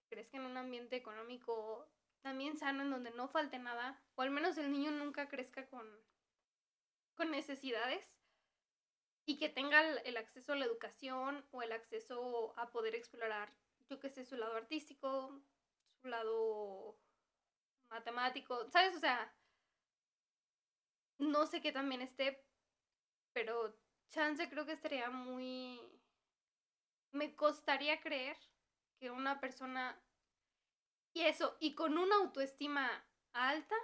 que 0.00 0.16
crezca 0.16 0.36
en 0.36 0.46
un 0.46 0.56
ambiente 0.56 0.96
económico 0.96 1.88
también 2.22 2.56
sano, 2.56 2.82
en 2.82 2.90
donde 2.90 3.12
no 3.12 3.28
falte 3.28 3.56
nada, 3.60 4.02
o 4.16 4.22
al 4.22 4.32
menos 4.32 4.58
el 4.58 4.72
niño 4.72 4.90
nunca 4.90 5.28
crezca 5.28 5.64
con, 5.68 5.86
con 7.14 7.30
necesidades, 7.30 8.12
y 9.26 9.38
que 9.38 9.48
tenga 9.48 9.80
el, 10.00 10.16
acceso 10.16 10.54
a 10.54 10.56
la 10.56 10.64
educación 10.64 11.46
o 11.52 11.62
el 11.62 11.70
acceso 11.70 12.52
a 12.56 12.72
poder 12.72 12.96
explorar, 12.96 13.54
yo 13.88 14.00
qué 14.00 14.10
sé, 14.10 14.24
su 14.24 14.34
lado 14.34 14.56
artístico, 14.56 15.40
su 16.02 16.08
lado 16.08 16.98
matemático, 17.90 18.68
¿sabes? 18.70 18.96
O 18.96 18.98
sea, 18.98 19.32
no 21.30 21.46
sé 21.46 21.60
qué 21.60 21.72
también 21.72 22.02
esté, 22.02 22.44
pero 23.32 23.76
chance 24.10 24.48
creo 24.48 24.66
que 24.66 24.72
estaría 24.72 25.10
muy... 25.10 25.80
Me 27.12 27.34
costaría 27.34 28.00
creer 28.00 28.36
que 28.98 29.10
una 29.10 29.40
persona... 29.40 30.00
Y 31.12 31.22
eso, 31.22 31.56
y 31.60 31.74
con 31.74 31.96
una 31.96 32.16
autoestima 32.16 32.88
alta, 33.32 33.76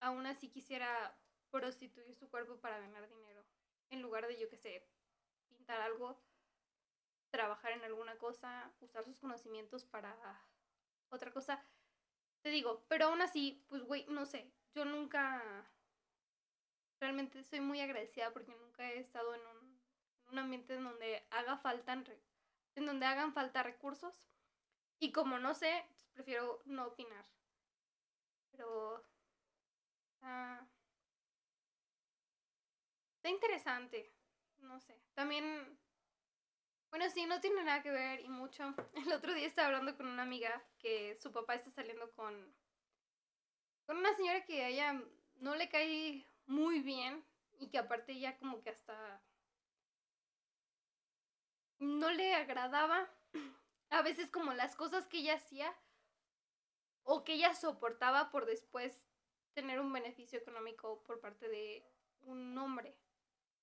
aún 0.00 0.26
así 0.26 0.50
quisiera 0.50 1.18
prostituir 1.50 2.14
su 2.14 2.28
cuerpo 2.28 2.60
para 2.60 2.78
ganar 2.78 3.08
dinero. 3.08 3.46
En 3.90 4.02
lugar 4.02 4.26
de, 4.26 4.38
yo 4.38 4.50
qué 4.50 4.58
sé, 4.58 4.86
pintar 5.48 5.80
algo, 5.80 6.20
trabajar 7.30 7.72
en 7.72 7.84
alguna 7.84 8.18
cosa, 8.18 8.72
usar 8.80 9.04
sus 9.04 9.18
conocimientos 9.18 9.86
para 9.86 10.14
otra 11.08 11.32
cosa. 11.32 11.64
Te 12.42 12.50
digo, 12.50 12.84
pero 12.88 13.06
aún 13.06 13.22
así, 13.22 13.64
pues, 13.68 13.82
güey, 13.82 14.04
no 14.08 14.26
sé, 14.26 14.52
yo 14.74 14.84
nunca, 14.84 15.42
realmente 17.00 17.42
soy 17.44 17.60
muy 17.60 17.80
agradecida 17.80 18.32
porque 18.32 18.54
nunca 18.54 18.90
he 18.90 18.98
estado 18.98 19.34
en 19.34 19.40
un, 19.46 20.38
ambiente 20.38 20.74
en 20.74 20.84
donde 20.84 21.24
haga 21.30 21.56
falta, 21.58 21.92
en 22.74 22.86
donde 22.86 23.06
hagan 23.06 23.32
falta 23.32 23.62
recursos. 23.62 24.24
Y 24.98 25.12
como 25.12 25.38
no 25.38 25.54
sé, 25.54 25.84
pues, 25.88 26.04
prefiero 26.12 26.60
no 26.64 26.86
opinar. 26.86 27.24
Pero... 28.50 29.04
Ah, 30.22 30.66
Está 33.24 33.32
interesante. 33.34 34.12
No 34.58 34.78
sé. 34.80 35.00
También. 35.14 35.78
Bueno, 36.90 37.08
sí, 37.08 37.24
no 37.24 37.40
tiene 37.40 37.64
nada 37.64 37.82
que 37.82 37.90
ver 37.90 38.20
y 38.20 38.28
mucho. 38.28 38.74
El 39.06 39.10
otro 39.14 39.32
día 39.32 39.46
estaba 39.46 39.68
hablando 39.68 39.96
con 39.96 40.06
una 40.06 40.24
amiga 40.24 40.62
que 40.78 41.16
su 41.16 41.32
papá 41.32 41.54
está 41.54 41.70
saliendo 41.70 42.12
con. 42.12 42.54
Con 43.86 43.96
una 43.98 44.14
señora 44.14 44.44
que 44.44 44.62
a 44.62 44.68
ella 44.68 45.02
no 45.36 45.54
le 45.54 45.68
cae 45.68 46.26
muy 46.46 46.80
bien 46.80 47.24
y 47.58 47.68
que 47.68 47.78
aparte 47.78 48.18
ya 48.18 48.36
como 48.38 48.62
que 48.62 48.70
hasta. 48.70 49.22
no 51.78 52.10
le 52.10 52.34
agradaba. 52.34 53.08
A 53.90 54.02
veces 54.02 54.30
como 54.30 54.52
las 54.54 54.74
cosas 54.74 55.06
que 55.06 55.18
ella 55.18 55.34
hacía 55.34 55.72
o 57.04 57.22
que 57.22 57.34
ella 57.34 57.54
soportaba 57.54 58.30
por 58.30 58.44
después 58.46 59.06
tener 59.52 59.78
un 59.78 59.92
beneficio 59.92 60.38
económico 60.38 61.02
por 61.04 61.20
parte 61.20 61.48
de 61.48 61.86
un 62.22 62.56
hombre. 62.58 62.96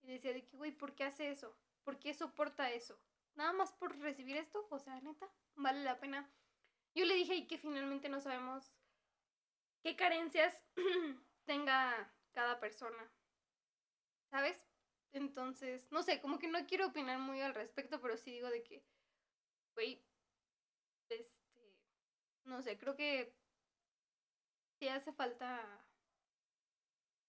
Y 0.01 0.07
decía 0.07 0.31
de 0.33 0.45
que, 0.45 0.55
güey, 0.55 0.71
¿por 0.71 0.95
qué 0.95 1.03
hace 1.03 1.31
eso? 1.31 1.55
¿Por 1.83 1.99
qué 1.99 2.13
soporta 2.13 2.71
eso? 2.71 2.97
Nada 3.35 3.51
más 3.53 3.73
por 3.73 3.97
recibir 3.97 4.37
esto, 4.37 4.65
o 4.69 4.79
sea, 4.79 4.99
neta, 5.01 5.29
vale 5.55 5.83
la 5.83 5.99
pena. 5.99 6.29
Yo 6.95 7.05
le 7.05 7.15
dije 7.15 7.35
y 7.35 7.47
que 7.47 7.57
finalmente 7.57 8.09
no 8.09 8.21
sabemos 8.21 8.71
qué 9.81 9.95
carencias 9.95 10.63
tenga 11.45 12.13
cada 12.31 12.59
persona. 12.59 13.11
¿Sabes? 14.29 14.65
Entonces, 15.11 15.91
no 15.91 16.03
sé, 16.03 16.21
como 16.21 16.39
que 16.39 16.47
no 16.47 16.65
quiero 16.65 16.87
opinar 16.87 17.19
muy 17.19 17.41
al 17.41 17.53
respecto, 17.53 17.99
pero 17.99 18.15
sí 18.15 18.31
digo 18.31 18.49
de 18.49 18.63
que, 18.63 18.85
güey, 19.75 20.01
este, 21.09 21.29
no 22.45 22.61
sé, 22.61 22.77
creo 22.77 22.95
que 22.95 23.35
sí 24.79 24.87
hace 24.87 25.11
falta 25.11 25.85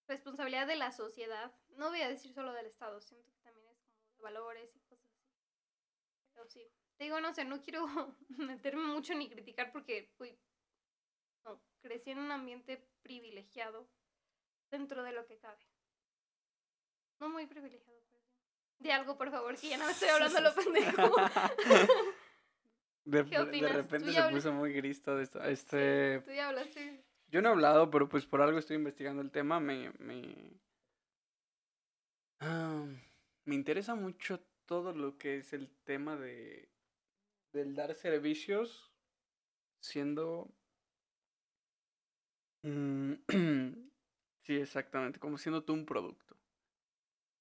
responsabilidad 0.07 0.67
de 0.67 0.77
la 0.77 0.93
sociedad. 0.93 1.53
No 1.71 1.89
voy 1.89 2.03
a 2.03 2.09
decir 2.09 2.33
solo 2.33 2.53
del 2.53 2.67
Estado, 2.67 3.01
siento 3.01 3.33
que 3.33 3.41
también 3.41 3.67
es 3.69 3.81
como 3.83 4.01
de 4.17 4.23
valores 4.23 4.77
y 4.77 4.81
cosas 4.81 5.11
así. 5.17 5.35
Pero 6.33 6.47
sí. 6.49 6.73
Te 6.97 7.05
digo, 7.05 7.21
no 7.21 7.33
sé, 7.35 7.45
no 7.45 7.63
quiero 7.63 7.87
meterme 8.29 8.87
mucho 8.87 9.15
ni 9.15 9.29
criticar 9.29 9.73
porque, 9.73 10.13
no, 10.19 10.27
crecí 11.83 12.11
en 12.11 12.19
un 12.19 12.31
ambiente 12.31 12.83
privilegiado 13.03 13.89
dentro 14.71 15.03
de 15.03 15.13
lo 15.13 15.27
que 15.27 15.37
cabe. 15.39 15.67
No 17.21 17.29
muy 17.29 17.47
privilegiado, 17.47 18.01
pero 18.11 18.23
De 18.79 18.93
algo, 18.93 19.19
por 19.19 19.31
favor, 19.31 19.57
que 19.59 19.69
ya 19.69 19.77
no 19.77 19.87
me 19.87 19.93
estoy 19.93 20.09
hablando 20.09 20.41
lo 20.41 20.55
pendejo. 20.55 21.17
De, 23.05 23.23
de 23.25 23.69
repente 23.69 24.13
se 24.13 24.23
puso 24.31 24.53
muy 24.53 24.73
gris 24.73 25.03
todo 25.03 25.21
esto. 25.21 25.43
Este... 25.43 26.21
tú 26.21 26.33
ya 26.33 26.49
hablaste. 26.49 27.05
Yo 27.29 27.43
no 27.43 27.49
he 27.49 27.53
hablado, 27.53 27.91
pero 27.91 28.09
pues 28.09 28.27
por 28.27 28.41
algo 28.43 28.59
estoy 28.59 28.77
investigando 28.77 29.23
el 29.23 29.31
tema. 29.31 29.59
Me, 29.59 29.91
me, 29.99 30.61
ah, 32.41 32.87
me 33.45 33.55
interesa 33.55 33.95
mucho 33.95 34.41
todo 34.67 34.93
lo 34.93 35.19
que 35.19 35.39
es 35.39 35.53
el 35.53 35.69
tema 35.85 36.17
de 36.17 36.69
del 37.53 37.75
dar 37.75 37.95
servicios 37.95 38.91
siendo 39.81 40.49
sí 44.43 44.57
exactamente 44.57 45.19
como 45.19 45.39
siendo 45.39 45.65
tú 45.65 45.73
un 45.73 45.85
producto 45.85 46.37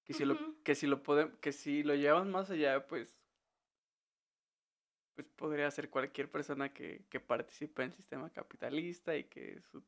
que 0.03 0.13
si 0.13 0.25
lo 0.25 0.61
que 0.63 0.75
si 0.75 0.87
lo 0.87 1.03
podemos 1.03 1.37
que 1.39 1.51
si 1.51 1.83
lo 1.83 1.95
llevas 1.95 2.25
más 2.25 2.49
allá 2.49 2.87
pues 2.87 3.21
pues 5.15 5.27
podría 5.35 5.69
ser 5.69 5.89
cualquier 5.89 6.31
persona 6.31 6.73
que, 6.73 7.05
que 7.09 7.19
participe 7.19 7.83
en 7.83 7.89
el 7.89 7.95
sistema 7.95 8.29
capitalista 8.29 9.15
y 9.15 9.25
que 9.25 9.61
su 9.61 9.83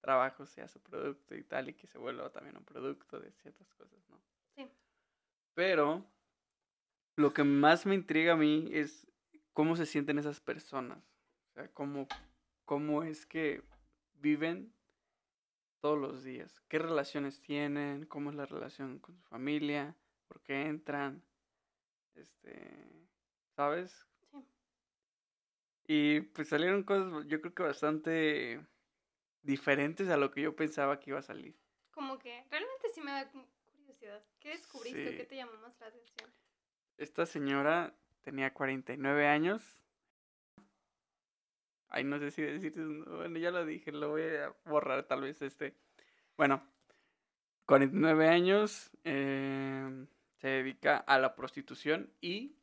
trabajo 0.00 0.46
sea 0.46 0.68
su 0.68 0.80
producto 0.80 1.34
y 1.34 1.42
tal, 1.44 1.68
y 1.68 1.74
que 1.74 1.86
se 1.86 1.98
vuelva 1.98 2.30
también 2.30 2.56
un 2.56 2.64
producto 2.64 3.20
de 3.20 3.30
ciertas 3.32 3.72
cosas, 3.74 3.98
¿no? 4.08 4.20
Sí. 4.56 4.68
Pero 5.54 6.04
lo 7.16 7.32
que 7.32 7.44
más 7.44 7.86
me 7.86 7.94
intriga 7.94 8.34
a 8.34 8.36
mí 8.36 8.68
es 8.72 9.06
cómo 9.52 9.76
se 9.76 9.86
sienten 9.86 10.18
esas 10.18 10.40
personas. 10.40 10.98
O 11.50 11.54
sea, 11.54 11.68
cómo, 11.72 12.06
cómo 12.64 13.02
es 13.02 13.26
que 13.26 13.62
viven 14.20 14.72
todos 15.80 15.98
los 15.98 16.24
días. 16.24 16.60
¿Qué 16.68 16.78
relaciones 16.78 17.40
tienen? 17.40 18.06
¿Cómo 18.06 18.30
es 18.30 18.36
la 18.36 18.46
relación 18.46 18.98
con 18.98 19.16
su 19.16 19.22
familia? 19.24 19.96
¿Por 20.26 20.40
qué 20.42 20.66
entran? 20.66 21.22
Este, 22.14 23.06
¿sabes? 23.54 24.06
Y 25.86 26.20
pues 26.20 26.48
salieron 26.48 26.82
cosas, 26.82 27.26
yo 27.28 27.40
creo 27.40 27.54
que 27.54 27.62
bastante 27.62 28.60
diferentes 29.42 30.10
a 30.10 30.18
lo 30.18 30.30
que 30.30 30.42
yo 30.42 30.54
pensaba 30.54 31.00
que 31.00 31.10
iba 31.10 31.18
a 31.18 31.22
salir. 31.22 31.56
Como 31.90 32.18
que 32.18 32.44
realmente 32.50 32.88
sí 32.94 33.00
me 33.00 33.12
da 33.12 33.30
curiosidad. 33.30 34.22
¿Qué 34.38 34.50
descubriste? 34.50 35.16
¿Qué 35.16 35.24
te 35.24 35.36
llamó 35.36 35.56
más 35.62 35.80
la 35.80 35.86
atención? 35.86 36.30
Esta 36.98 37.24
señora 37.24 37.94
tenía 38.20 38.52
49 38.52 39.26
años. 39.26 39.80
Ay, 41.88 42.04
no 42.04 42.18
sé 42.18 42.30
si 42.30 42.42
decir, 42.42 42.74
bueno, 42.76 43.38
ya 43.38 43.50
lo 43.50 43.64
dije, 43.64 43.92
lo 43.92 44.10
voy 44.10 44.22
a 44.22 44.54
borrar 44.64 45.04
tal 45.04 45.22
vez 45.22 45.40
este. 45.42 45.74
Bueno, 46.36 46.62
49 47.66 48.28
años, 48.28 48.90
eh, 49.04 50.06
se 50.36 50.48
dedica 50.48 50.98
a 50.98 51.18
la 51.18 51.34
prostitución 51.34 52.12
y 52.20 52.56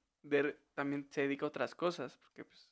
también 0.74 1.08
se 1.12 1.22
dedica 1.22 1.46
a 1.46 1.50
otras 1.50 1.76
cosas, 1.76 2.18
porque 2.18 2.46
pues 2.46 2.70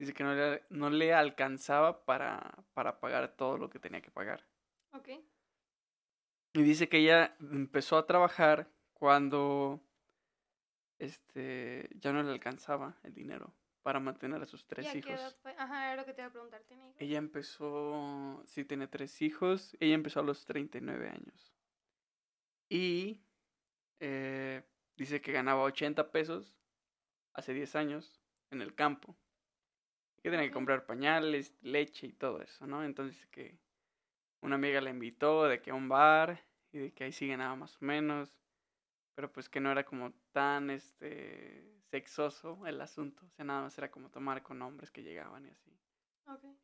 Dice 0.00 0.14
que 0.14 0.24
no 0.24 0.34
le, 0.34 0.62
no 0.70 0.88
le 0.88 1.12
alcanzaba 1.12 2.06
para, 2.06 2.64
para 2.72 3.00
pagar 3.00 3.36
todo 3.36 3.58
lo 3.58 3.68
que 3.68 3.78
tenía 3.78 4.00
que 4.00 4.10
pagar. 4.10 4.46
Ok. 4.94 5.10
Y 6.54 6.62
dice 6.62 6.88
que 6.88 7.00
ella 7.00 7.36
empezó 7.38 7.98
a 7.98 8.06
trabajar 8.06 8.72
cuando 8.94 9.78
este 10.98 11.90
ya 11.96 12.14
no 12.14 12.22
le 12.22 12.30
alcanzaba 12.30 12.98
el 13.02 13.12
dinero 13.12 13.52
para 13.82 14.00
mantener 14.00 14.42
a 14.42 14.46
sus 14.46 14.66
tres 14.66 14.86
¿Y 14.94 14.98
hijos. 14.98 15.10
Qué 15.10 15.14
edad 15.14 15.36
fue? 15.42 15.54
Ajá, 15.58 15.92
era 15.92 15.96
lo 15.96 16.06
que 16.06 16.12
te 16.12 16.20
iba 16.20 16.28
a 16.28 16.32
preguntar. 16.32 16.62
¿Tiene 16.64 16.88
hijos? 16.88 17.00
Ella 17.00 17.18
empezó, 17.18 18.42
sí, 18.46 18.64
tiene 18.64 18.86
tres 18.86 19.22
hijos. 19.22 19.76
Ella 19.80 19.94
empezó 19.94 20.20
a 20.20 20.22
los 20.22 20.44
39 20.44 21.08
años. 21.08 21.54
Y 22.68 23.20
eh, 24.00 24.62
dice 24.96 25.20
que 25.20 25.32
ganaba 25.32 25.62
80 25.62 26.10
pesos 26.12 26.56
hace 27.32 27.52
10 27.52 27.76
años 27.76 28.20
en 28.50 28.62
el 28.62 28.74
campo. 28.74 29.16
Que 30.22 30.30
tenía 30.30 30.46
que 30.46 30.52
comprar 30.52 30.84
pañales, 30.84 31.54
leche 31.62 32.06
y 32.06 32.12
todo 32.12 32.42
eso, 32.42 32.66
¿no? 32.66 32.84
Entonces 32.84 33.26
que 33.28 33.58
una 34.42 34.56
amiga 34.56 34.80
la 34.80 34.90
invitó 34.90 35.44
de 35.44 35.60
que 35.60 35.70
a 35.70 35.74
un 35.74 35.88
bar 35.88 36.44
y 36.72 36.78
de 36.78 36.92
que 36.92 37.04
ahí 37.04 37.12
sigue 37.12 37.36
nada 37.36 37.56
más 37.56 37.76
o 37.80 37.84
menos. 37.84 38.34
Pero 39.20 39.30
pues 39.30 39.50
que 39.50 39.60
no 39.60 39.70
era 39.70 39.84
como 39.84 40.14
tan 40.32 40.70
este 40.70 41.78
sexoso 41.90 42.66
el 42.66 42.80
asunto. 42.80 43.26
O 43.26 43.28
sea, 43.28 43.44
nada 43.44 43.60
más 43.60 43.76
era 43.76 43.90
como 43.90 44.08
tomar 44.08 44.42
con 44.42 44.62
hombres 44.62 44.90
que 44.90 45.02
llegaban 45.02 45.44
y 45.44 45.50
así. 45.50 45.78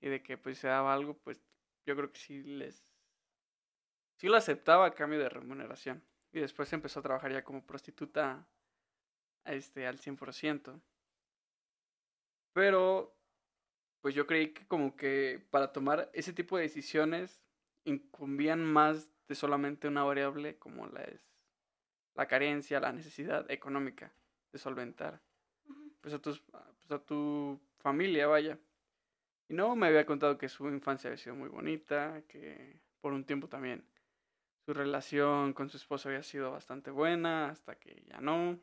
Y 0.00 0.08
de 0.08 0.22
que 0.22 0.38
pues 0.38 0.56
se 0.56 0.66
daba 0.66 0.94
algo, 0.94 1.18
pues 1.18 1.38
yo 1.84 1.94
creo 1.94 2.10
que 2.10 2.18
sí 2.18 2.42
les... 2.44 2.96
Sí 4.14 4.28
lo 4.28 4.38
aceptaba 4.38 4.86
a 4.86 4.94
cambio 4.94 5.18
de 5.18 5.28
remuneración. 5.28 6.02
Y 6.32 6.40
después 6.40 6.72
empezó 6.72 7.00
a 7.00 7.02
trabajar 7.02 7.30
ya 7.30 7.44
como 7.44 7.62
prostituta 7.62 8.48
este, 9.44 9.86
al 9.86 9.98
100%. 9.98 10.80
Pero 12.54 13.18
pues 14.00 14.14
yo 14.14 14.26
creí 14.26 14.54
que 14.54 14.66
como 14.66 14.96
que 14.96 15.46
para 15.50 15.74
tomar 15.74 16.10
ese 16.14 16.32
tipo 16.32 16.56
de 16.56 16.62
decisiones 16.62 17.42
incumbían 17.84 18.64
más 18.64 19.10
de 19.28 19.34
solamente 19.34 19.88
una 19.88 20.04
variable 20.04 20.58
como 20.58 20.86
la 20.86 21.02
es 21.02 21.35
la 22.16 22.26
carencia, 22.26 22.80
la 22.80 22.92
necesidad 22.92 23.50
económica 23.50 24.12
de 24.52 24.58
solventar 24.58 25.20
pues 26.00 26.14
a, 26.14 26.18
tus, 26.18 26.40
pues 26.40 26.90
a 26.90 26.98
tu 26.98 27.60
familia, 27.78 28.26
vaya. 28.26 28.58
Y 29.48 29.54
no, 29.54 29.76
me 29.76 29.86
había 29.86 30.06
contado 30.06 30.38
que 30.38 30.48
su 30.48 30.68
infancia 30.68 31.08
había 31.08 31.18
sido 31.18 31.36
muy 31.36 31.48
bonita, 31.48 32.22
que 32.28 32.80
por 33.00 33.12
un 33.12 33.24
tiempo 33.24 33.48
también 33.48 33.84
su 34.64 34.72
relación 34.74 35.52
con 35.52 35.68
su 35.68 35.76
esposo 35.76 36.08
había 36.08 36.22
sido 36.22 36.50
bastante 36.50 36.90
buena, 36.90 37.50
hasta 37.50 37.76
que 37.76 38.04
ya 38.08 38.20
no. 38.20 38.58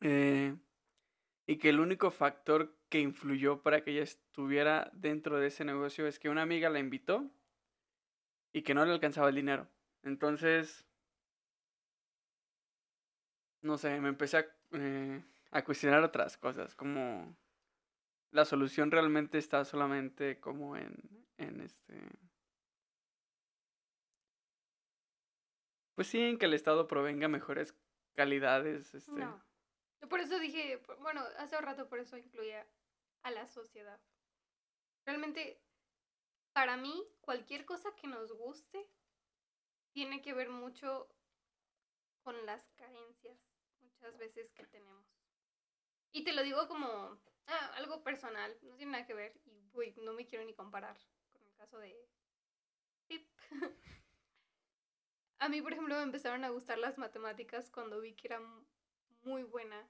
Eh, 0.00 0.54
y 1.46 1.56
que 1.56 1.70
el 1.70 1.80
único 1.80 2.10
factor 2.10 2.76
que 2.88 3.00
influyó 3.00 3.62
para 3.62 3.82
que 3.82 3.92
ella 3.92 4.02
estuviera 4.02 4.90
dentro 4.92 5.38
de 5.38 5.46
ese 5.46 5.64
negocio 5.64 6.06
es 6.06 6.18
que 6.18 6.28
una 6.28 6.42
amiga 6.42 6.68
la 6.68 6.78
invitó 6.78 7.30
y 8.52 8.62
que 8.62 8.74
no 8.74 8.84
le 8.84 8.92
alcanzaba 8.92 9.30
el 9.30 9.34
dinero. 9.34 9.66
Entonces, 10.02 10.87
no 13.62 13.78
sé, 13.78 14.00
me 14.00 14.08
empecé 14.08 14.38
a, 14.38 14.56
eh, 14.72 15.24
a 15.50 15.64
cuestionar 15.64 16.02
otras 16.02 16.36
cosas, 16.36 16.74
como 16.74 17.36
la 18.30 18.44
solución 18.44 18.90
realmente 18.90 19.38
está 19.38 19.64
solamente 19.64 20.40
como 20.40 20.76
en, 20.76 21.26
en 21.38 21.60
este... 21.60 22.10
Pues 25.94 26.06
sí, 26.06 26.20
en 26.20 26.38
que 26.38 26.46
el 26.46 26.54
Estado 26.54 26.86
provenga 26.86 27.26
mejores 27.26 27.74
calidades, 28.14 28.94
este... 28.94 29.12
No. 29.12 29.42
Por 30.08 30.20
eso 30.20 30.38
dije, 30.38 30.80
bueno, 31.00 31.22
hace 31.38 31.56
un 31.56 31.64
rato 31.64 31.88
por 31.88 31.98
eso 31.98 32.16
incluía 32.16 32.64
a 33.22 33.32
la 33.32 33.48
sociedad. 33.48 34.00
Realmente, 35.04 35.60
para 36.52 36.76
mí, 36.76 37.04
cualquier 37.20 37.64
cosa 37.64 37.94
que 37.96 38.06
nos 38.06 38.32
guste 38.32 38.88
tiene 39.90 40.22
que 40.22 40.34
ver 40.34 40.50
mucho 40.50 41.08
con 42.22 42.46
las 42.46 42.70
carencias 42.76 43.47
muchas 44.00 44.16
veces 44.16 44.52
que 44.52 44.64
tenemos. 44.64 45.04
Y 46.12 46.22
te 46.24 46.32
lo 46.32 46.42
digo 46.42 46.68
como 46.68 47.18
ah, 47.46 47.72
algo 47.76 48.02
personal, 48.02 48.56
no 48.62 48.76
tiene 48.76 48.92
nada 48.92 49.06
que 49.06 49.14
ver 49.14 49.40
y 49.44 49.92
no 50.00 50.12
me 50.12 50.26
quiero 50.26 50.44
ni 50.44 50.54
comparar 50.54 50.96
con 51.32 51.42
el 51.42 51.54
caso 51.54 51.78
de 51.78 52.08
Pip. 53.08 53.26
A 55.40 55.48
mí, 55.48 55.60
por 55.62 55.72
ejemplo, 55.72 55.96
me 55.96 56.02
empezaron 56.02 56.44
a 56.44 56.50
gustar 56.50 56.78
las 56.78 56.98
matemáticas 56.98 57.70
cuando 57.70 58.00
vi 58.00 58.14
que 58.14 58.28
era 58.28 58.40
mu- 58.40 58.64
muy 59.22 59.42
buena 59.42 59.88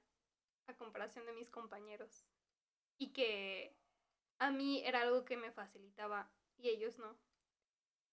a 0.66 0.74
comparación 0.76 1.26
de 1.26 1.32
mis 1.32 1.50
compañeros. 1.50 2.26
Y 2.98 3.12
que 3.12 3.76
a 4.38 4.50
mí 4.52 4.82
era 4.84 5.02
algo 5.02 5.24
que 5.24 5.36
me 5.38 5.52
facilitaba 5.52 6.32
y 6.56 6.70
ellos 6.70 6.98
no. 6.98 7.18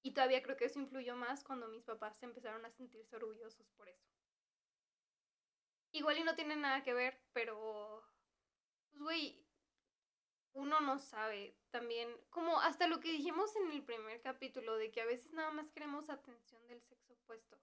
Y 0.03 0.13
todavía 0.13 0.41
creo 0.43 0.57
que 0.57 0.65
eso 0.65 0.79
influyó 0.79 1.15
más 1.17 1.43
cuando 1.43 1.67
mis 1.67 1.83
papás 1.83 2.23
empezaron 2.23 2.65
a 2.65 2.71
sentirse 2.71 3.17
orgullosos 3.17 3.69
por 3.71 3.89
eso. 3.89 4.14
Igual 5.95 6.17
y 6.17 6.23
no 6.25 6.35
tiene 6.35 6.57
nada 6.57 6.83
que 6.83 6.93
ver, 6.93 7.17
pero... 7.31 8.03
Pues, 8.91 9.01
güey, 9.01 9.47
uno 10.51 10.81
no 10.81 10.99
sabe 10.99 11.57
también, 11.71 12.13
como 12.29 12.59
hasta 12.59 12.87
lo 12.87 12.99
que 12.99 13.13
dijimos 13.13 13.55
en 13.55 13.71
el 13.71 13.81
primer 13.81 14.21
capítulo, 14.21 14.75
de 14.75 14.91
que 14.91 14.99
a 14.99 15.05
veces 15.05 15.31
nada 15.31 15.51
más 15.51 15.71
queremos 15.71 16.09
atención 16.09 16.67
del 16.67 16.81
sexo 16.81 17.13
opuesto. 17.13 17.57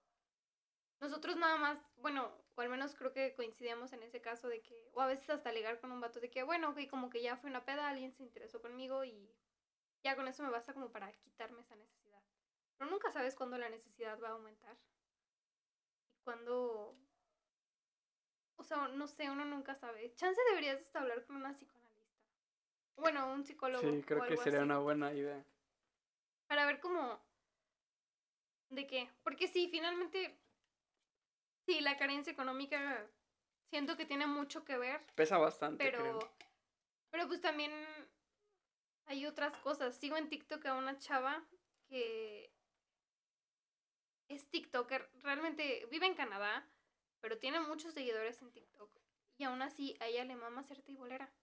Nosotros 0.99 1.35
nada 1.35 1.57
más, 1.57 1.77
bueno, 1.97 2.31
o 2.55 2.61
al 2.61 2.69
menos 2.69 2.95
creo 2.95 3.13
que 3.13 3.35
coincidíamos 3.35 3.93
en 3.93 4.01
ese 4.01 4.19
caso 4.19 4.47
de 4.47 4.63
que, 4.63 4.89
o 4.93 5.01
a 5.01 5.07
veces 5.07 5.29
hasta 5.29 5.51
ligar 5.51 5.79
con 5.79 5.91
un 5.91 6.01
vato 6.01 6.19
de 6.19 6.31
que, 6.31 6.41
bueno, 6.41 6.71
ok, 6.71 6.89
como 6.89 7.11
que 7.11 7.21
ya 7.21 7.37
fue 7.37 7.51
una 7.51 7.65
peda, 7.65 7.87
alguien 7.87 8.13
se 8.13 8.23
interesó 8.23 8.63
conmigo 8.63 9.05
y 9.05 9.31
ya 10.03 10.15
con 10.15 10.27
eso 10.27 10.41
me 10.41 10.49
basta 10.49 10.73
como 10.73 10.91
para 10.91 11.13
quitarme 11.13 11.61
esa 11.61 11.75
necesidad. 11.75 12.23
Pero 12.79 12.89
nunca 12.89 13.11
sabes 13.11 13.35
cuándo 13.35 13.59
la 13.59 13.69
necesidad 13.69 14.19
va 14.19 14.29
a 14.29 14.31
aumentar. 14.31 14.75
Y 16.15 16.17
cuándo... 16.23 16.97
O 18.63 18.65
sea, 18.65 18.87
no 18.87 19.07
sé, 19.07 19.29
uno 19.29 19.43
nunca 19.43 19.75
sabe. 19.75 20.13
Chance 20.15 20.39
deberías 20.51 20.79
hasta 20.79 21.01
hablar 21.01 21.25
con 21.25 21.35
una 21.35 21.51
psicoanalista. 21.53 22.13
Bueno, 22.95 23.33
un 23.33 23.43
psicólogo. 23.43 23.81
Sí, 23.81 23.99
o 23.99 24.05
creo 24.05 24.23
que 24.23 24.37
sería 24.37 24.59
así 24.59 24.65
una 24.65 24.77
buena 24.77 25.11
idea. 25.11 25.43
para 26.47 26.65
ver 26.65 26.79
cómo 26.79 27.19
de 28.69 28.87
qué 28.87 29.09
porque 29.23 29.49
sí 29.49 29.67
finalmente 29.69 30.39
sí 31.65 31.81
la 31.81 31.97
carencia 31.97 32.31
económica 32.31 33.05
siento 33.69 33.97
que 33.97 34.05
tiene 34.05 34.27
mucho 34.27 34.63
que 34.63 34.77
ver 34.77 35.01
Pesa 35.15 35.37
bastante, 35.37 35.83
pero 35.83 35.99
creo. 35.99 36.33
pero 37.11 37.27
pues 37.27 37.41
también 37.41 37.71
hay 39.07 39.25
otras 39.25 39.57
cosas 39.57 39.95
sigo 39.95 40.15
en 40.15 40.29
TikTok 40.29 40.65
a 40.67 40.75
una 40.75 40.97
chava 40.99 41.43
que 41.89 42.49
es 44.29 44.49
TikToker 44.49 45.09
realmente 45.21 45.85
vive 45.91 46.05
en 46.05 46.15
Canadá 46.15 46.65
pero 47.23 47.39
tiene 47.39 47.61
muchos 47.61 47.93
seguidores 47.93 48.41
en 48.41 48.51
TikTok 48.51 48.91
y 49.37 49.45
aún 49.45 49.61
así 49.61 49.95
a 50.01 50.07
ella 50.07 50.25
le 50.25 50.35
mama 50.35 50.61
ser 50.61 50.81
tibolera 50.81 51.33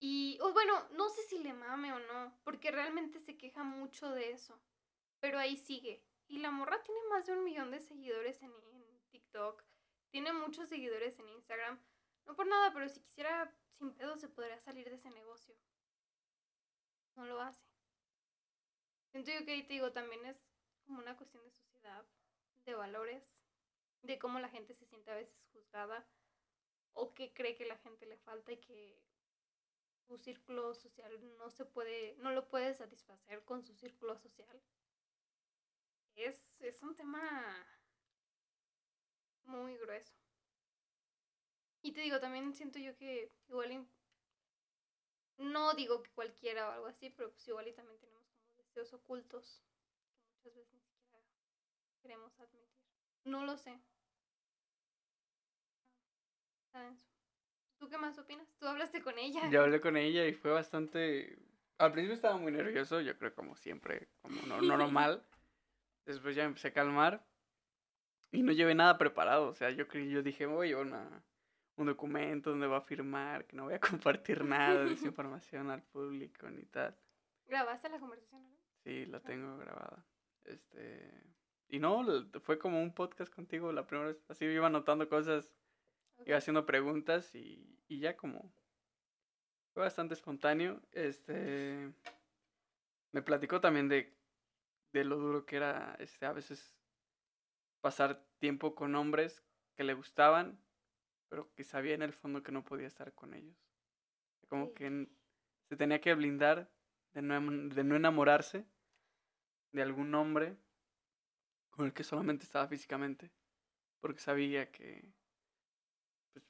y, 0.00 0.38
o 0.40 0.52
bueno, 0.52 0.88
no 0.92 1.10
sé 1.10 1.22
si 1.22 1.38
le 1.38 1.52
mame 1.52 1.92
o 1.92 1.98
no, 1.98 2.34
porque 2.42 2.70
realmente 2.70 3.20
se 3.20 3.36
queja 3.36 3.62
mucho 3.62 4.10
de 4.10 4.30
eso. 4.30 4.58
Pero 5.20 5.38
ahí 5.38 5.58
sigue. 5.58 6.02
Y 6.26 6.38
la 6.38 6.50
morra 6.50 6.82
tiene 6.82 7.00
más 7.10 7.26
de 7.26 7.34
un 7.34 7.44
millón 7.44 7.70
de 7.70 7.80
seguidores 7.80 8.40
en, 8.42 8.50
en 8.72 9.00
TikTok. 9.10 9.62
Tiene 10.10 10.32
muchos 10.32 10.70
seguidores 10.70 11.18
en 11.18 11.28
Instagram. 11.28 11.78
No 12.24 12.34
por 12.34 12.46
nada, 12.46 12.72
pero 12.72 12.88
si 12.88 13.00
quisiera 13.02 13.54
sin 13.78 13.94
pedo 13.94 14.16
se 14.16 14.28
podría 14.28 14.58
salir 14.58 14.88
de 14.88 14.96
ese 14.96 15.10
negocio. 15.10 15.54
No 17.14 17.26
lo 17.26 17.38
hace. 17.42 17.68
Siento 19.10 19.32
yo 19.32 19.44
que 19.44 19.52
ahí 19.52 19.66
te 19.66 19.74
digo, 19.74 19.92
también 19.92 20.24
es 20.24 20.40
como 20.86 21.00
una 21.00 21.16
cuestión 21.16 21.44
de 21.44 21.50
sociedad, 21.50 22.06
de 22.64 22.74
valores, 22.74 23.22
de 24.02 24.18
cómo 24.18 24.38
la 24.38 24.48
gente 24.48 24.74
se 24.74 24.86
siente 24.86 25.10
a 25.10 25.16
veces 25.16 25.46
juzgada 25.52 26.06
o 26.94 27.14
que 27.14 27.32
cree 27.32 27.56
que 27.56 27.66
la 27.66 27.78
gente 27.78 28.06
le 28.06 28.16
falta 28.18 28.52
y 28.52 28.58
que 28.58 29.02
su 30.06 30.18
círculo 30.18 30.74
social 30.74 31.12
no 31.38 31.50
se 31.50 31.64
puede, 31.64 32.16
no 32.18 32.32
lo 32.32 32.48
puede 32.48 32.74
satisfacer 32.74 33.44
con 33.44 33.62
su 33.62 33.74
círculo 33.74 34.16
social. 34.16 34.60
Es, 36.16 36.60
es 36.60 36.82
un 36.82 36.94
tema 36.96 37.66
muy 39.44 39.76
grueso. 39.78 40.14
Y 41.82 41.92
te 41.92 42.02
digo, 42.02 42.20
también 42.20 42.52
siento 42.54 42.78
yo 42.78 42.96
que 42.96 43.32
igual, 43.48 43.86
no 45.38 45.74
digo 45.74 46.02
que 46.02 46.10
cualquiera 46.10 46.68
o 46.68 46.72
algo 46.72 46.86
así, 46.86 47.10
pero 47.10 47.30
pues 47.30 47.46
igual 47.48 47.68
y 47.68 47.72
también 47.72 47.98
tenemos 47.98 48.28
como 48.28 48.56
deseos 48.58 48.92
ocultos 48.92 49.62
que 50.42 50.50
muchas 50.50 50.54
veces 50.56 50.79
queremos 52.00 52.38
admitir. 52.38 52.68
No 53.24 53.44
lo 53.44 53.56
sé. 53.56 53.78
¿Tú 57.78 57.88
qué 57.88 57.98
más 57.98 58.18
opinas? 58.18 58.46
¿Tú 58.58 58.66
hablaste 58.66 59.02
con 59.02 59.18
ella? 59.18 59.48
Yo 59.50 59.62
hablé 59.62 59.80
con 59.80 59.96
ella 59.96 60.26
y 60.26 60.34
fue 60.34 60.50
bastante... 60.50 61.38
Al 61.78 61.92
principio 61.92 62.14
estaba 62.14 62.36
muy 62.36 62.52
nervioso, 62.52 63.00
yo 63.00 63.16
creo 63.16 63.34
como 63.34 63.56
siempre, 63.56 64.08
como 64.20 64.40
no, 64.42 64.60
no 64.60 64.76
normal. 64.76 65.26
Después 66.06 66.36
ya 66.36 66.42
me 66.42 66.48
empecé 66.48 66.68
a 66.68 66.72
calmar 66.72 67.26
y 68.32 68.42
no 68.42 68.52
llevé 68.52 68.74
nada 68.74 68.98
preparado. 68.98 69.48
O 69.48 69.54
sea, 69.54 69.70
yo 69.70 69.86
yo 69.86 70.22
dije, 70.22 70.46
voy 70.46 70.66
a 70.66 70.70
llevar 70.70 70.86
una, 70.86 71.24
un 71.76 71.86
documento 71.86 72.50
donde 72.50 72.66
va 72.66 72.78
a 72.78 72.82
firmar, 72.82 73.46
que 73.46 73.56
no 73.56 73.64
voy 73.64 73.74
a 73.74 73.80
compartir 73.80 74.44
nada 74.44 74.84
de 74.84 74.94
esa 74.94 75.06
información 75.06 75.70
al 75.70 75.82
público 75.82 76.48
ni 76.50 76.64
tal. 76.66 76.96
¿Grabaste 77.46 77.88
la 77.88 77.98
conversación? 77.98 78.42
no? 78.42 78.56
Sí, 78.84 79.06
la 79.06 79.20
tengo 79.20 79.56
grabada. 79.58 80.04
Este... 80.44 81.39
Y 81.70 81.78
no, 81.78 82.04
fue 82.40 82.58
como 82.58 82.82
un 82.82 82.92
podcast 82.92 83.32
contigo 83.32 83.72
la 83.72 83.86
primera 83.86 84.08
vez. 84.08 84.24
Así 84.28 84.44
iba 84.44 84.66
anotando 84.66 85.08
cosas 85.08 85.50
iba 86.26 86.36
haciendo 86.36 86.66
preguntas 86.66 87.34
y, 87.34 87.78
y 87.88 88.00
ya 88.00 88.16
como 88.16 88.52
fue 89.72 89.84
bastante 89.84 90.14
espontáneo. 90.14 90.82
Este 90.92 91.92
me 93.12 93.22
platicó 93.22 93.60
también 93.60 93.88
de, 93.88 94.16
de 94.92 95.04
lo 95.04 95.16
duro 95.16 95.46
que 95.46 95.56
era 95.56 95.96
este 95.98 96.26
a 96.26 96.32
veces 96.32 96.76
pasar 97.80 98.24
tiempo 98.38 98.74
con 98.74 98.94
hombres 98.94 99.42
que 99.76 99.84
le 99.84 99.94
gustaban, 99.94 100.60
pero 101.28 101.52
que 101.54 101.64
sabía 101.64 101.94
en 101.94 102.02
el 102.02 102.12
fondo 102.12 102.42
que 102.42 102.52
no 102.52 102.64
podía 102.64 102.86
estar 102.86 103.14
con 103.14 103.34
ellos. 103.34 103.56
Como 104.48 104.66
Sí. 104.66 104.74
que 104.74 105.08
se 105.68 105.76
tenía 105.76 106.00
que 106.00 106.14
blindar 106.14 106.68
de 107.14 107.22
no, 107.22 107.40
de 107.74 107.84
no 107.84 107.96
enamorarse 107.96 108.66
de 109.72 109.82
algún 109.82 110.12
hombre 110.16 110.56
con 111.80 111.86
el 111.86 111.94
que 111.94 112.04
solamente 112.04 112.44
estaba 112.44 112.68
físicamente, 112.68 113.30
porque 114.00 114.20
sabía 114.20 114.70
que 114.70 115.02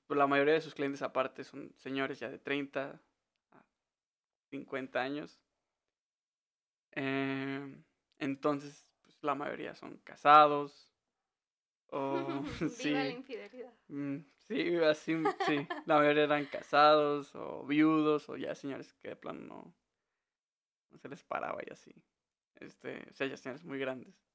pues, 0.09 0.19
la 0.19 0.27
mayoría 0.27 0.55
de 0.55 0.61
sus 0.61 0.75
clientes 0.75 1.03
aparte 1.03 1.45
son 1.45 1.73
señores 1.77 2.19
ya 2.19 2.29
de 2.29 2.41
30 2.41 3.01
a 3.53 3.65
50 4.51 5.01
años. 5.01 5.41
Em, 6.91 7.85
entonces, 8.19 8.85
pues, 9.03 9.17
la 9.23 9.37
mayoría 9.37 9.77
son 9.77 9.99
casados. 9.99 10.93
O, 11.93 12.43
sí, 12.69 12.89
Viva 12.91 13.05
la 13.05 13.11
infidelidad. 13.11 13.73
mm, 13.87 14.17
sí, 14.49 14.77
así, 14.79 15.15
sí. 15.47 15.69
La 15.87 15.99
mayoría 15.99 16.25
eran 16.25 16.47
casados 16.47 17.37
o 17.37 17.65
viudos 17.67 18.29
o 18.29 18.37
ya 18.37 18.57
señores 18.57 18.93
que 18.95 19.11
de 19.11 19.17
plano 19.17 19.43
no, 19.43 19.75
no 20.91 20.99
se 20.99 21.09
les 21.09 21.23
paraba 21.23 21.61
y 21.65 21.71
así. 21.73 21.95
Este, 22.57 23.07
o 23.09 23.15
sea, 23.15 23.29
ya 23.29 23.37
señores 23.37 23.65
muy 23.65 23.79
grandes. 23.79 24.30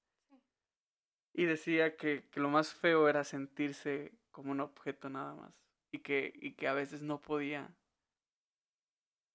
Y 1.38 1.44
decía 1.44 1.98
que, 1.98 2.24
que 2.32 2.40
lo 2.40 2.50
más 2.50 2.74
feo 2.74 3.10
era 3.10 3.26
sentirse 3.26 4.14
como 4.32 4.52
un 4.52 4.62
objeto 4.62 5.10
nada 5.10 5.36
más. 5.36 5.54
Y 5.92 6.00
que, 6.00 6.32
y 6.34 6.54
que 6.54 6.70
a 6.70 6.74
veces 6.74 7.02
no 7.02 7.22
podía 7.22 7.76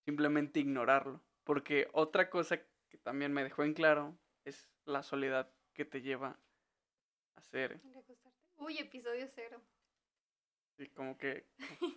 simplemente 0.06 0.60
ignorarlo. 0.60 1.20
Porque 1.44 1.88
otra 1.92 2.30
cosa 2.30 2.56
que 2.88 2.96
también 2.96 3.34
me 3.34 3.44
dejó 3.44 3.64
en 3.64 3.74
claro 3.74 4.16
es 4.46 4.66
la 4.86 5.02
soledad 5.02 5.52
que 5.74 5.84
te 5.84 6.00
lleva 6.00 6.38
a 7.34 7.42
ser. 7.42 7.78
Uy, 8.56 8.78
episodio 8.78 9.26
cero. 9.28 9.60
Y 10.78 10.86
como 10.88 11.18
que 11.18 11.44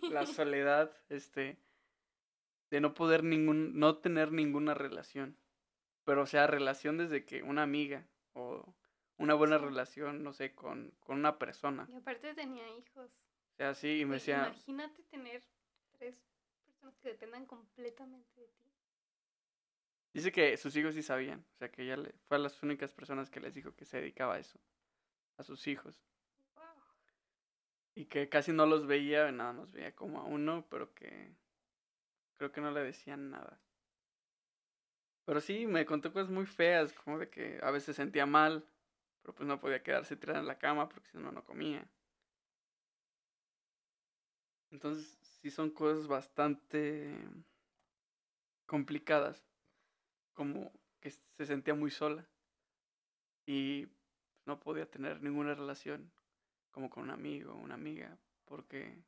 la 0.02 0.26
soledad, 0.26 0.94
este, 1.08 1.56
de 2.68 2.80
no 2.82 2.92
poder 2.92 3.24
ningún, 3.24 3.78
no 3.78 3.96
tener 3.96 4.32
ninguna 4.32 4.74
relación. 4.74 5.38
Pero 6.04 6.24
o 6.24 6.26
sea, 6.26 6.46
relación 6.46 6.98
desde 6.98 7.24
que 7.24 7.42
una 7.42 7.62
amiga 7.62 8.06
o 8.34 8.74
una 9.16 9.34
buena 9.34 9.58
relación, 9.58 10.22
no 10.22 10.32
sé, 10.32 10.54
con, 10.54 10.90
con 11.00 11.18
una 11.18 11.38
persona. 11.38 11.86
Y 11.90 11.96
aparte 11.96 12.34
tenía 12.34 12.68
hijos. 12.76 13.10
O 13.52 13.56
sea, 13.56 13.74
sí, 13.74 14.00
y 14.00 14.04
me 14.04 14.14
decía, 14.14 14.46
Imagínate 14.48 15.02
tener 15.04 15.42
tres 15.92 16.16
personas 16.66 16.98
que 16.98 17.10
dependan 17.10 17.46
completamente 17.46 18.40
de 18.40 18.46
ti. 18.48 18.72
dice 20.12 20.32
que 20.32 20.56
sus 20.56 20.74
hijos 20.76 20.94
sí 20.94 21.02
sabían. 21.02 21.44
O 21.54 21.56
sea, 21.58 21.70
que 21.70 21.82
ella 21.82 21.96
le, 21.96 22.12
fue 22.26 22.36
a 22.36 22.40
las 22.40 22.60
únicas 22.62 22.92
personas 22.92 23.30
que 23.30 23.40
les 23.40 23.54
dijo 23.54 23.74
que 23.76 23.84
se 23.84 23.98
dedicaba 24.00 24.34
a 24.34 24.38
eso. 24.38 24.58
A 25.36 25.44
sus 25.44 25.66
hijos. 25.68 26.02
Wow. 26.56 26.64
Y 27.94 28.06
que 28.06 28.28
casi 28.28 28.52
no 28.52 28.66
los 28.66 28.86
veía, 28.86 29.30
nada 29.30 29.52
más 29.52 29.70
veía 29.70 29.94
como 29.94 30.20
a 30.20 30.24
uno, 30.24 30.66
pero 30.68 30.92
que 30.94 31.36
creo 32.36 32.50
que 32.50 32.60
no 32.60 32.72
le 32.72 32.80
decían 32.80 33.30
nada. 33.30 33.60
Pero 35.24 35.40
sí, 35.40 35.66
me 35.66 35.86
contó 35.86 36.12
cosas 36.12 36.30
muy 36.30 36.46
feas, 36.46 36.92
como 36.92 37.18
de 37.18 37.30
que 37.30 37.58
a 37.62 37.70
veces 37.70 37.96
sentía 37.96 38.26
mal, 38.26 38.68
pero 39.24 39.34
pues 39.34 39.48
no 39.48 39.58
podía 39.58 39.82
quedarse 39.82 40.16
tirada 40.16 40.40
en 40.40 40.46
la 40.46 40.58
cama 40.58 40.86
porque 40.86 41.08
si 41.08 41.16
no, 41.16 41.32
no 41.32 41.42
comía. 41.44 41.88
Entonces, 44.70 45.18
sí 45.40 45.50
son 45.50 45.70
cosas 45.70 46.06
bastante 46.06 47.16
complicadas, 48.66 49.42
como 50.34 50.72
que 51.00 51.10
se 51.10 51.46
sentía 51.46 51.74
muy 51.74 51.90
sola 51.90 52.28
y 53.46 53.88
no 54.44 54.60
podía 54.60 54.90
tener 54.90 55.22
ninguna 55.22 55.54
relación 55.54 56.12
como 56.70 56.90
con 56.90 57.04
un 57.04 57.10
amigo 57.10 57.54
o 57.54 57.56
una 57.56 57.74
amiga, 57.74 58.18
porque 58.44 59.02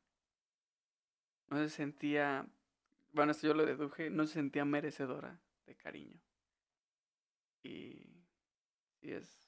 no 1.48 1.58
se 1.58 1.68
sentía, 1.68 2.48
bueno, 3.12 3.32
esto 3.32 3.48
yo 3.48 3.54
lo 3.54 3.66
deduje, 3.66 4.08
no 4.08 4.26
se 4.26 4.34
sentía 4.34 4.64
merecedora 4.64 5.38
de 5.66 5.76
cariño. 5.76 6.22
Y 7.62 8.24
sí 9.00 9.12
es, 9.12 9.45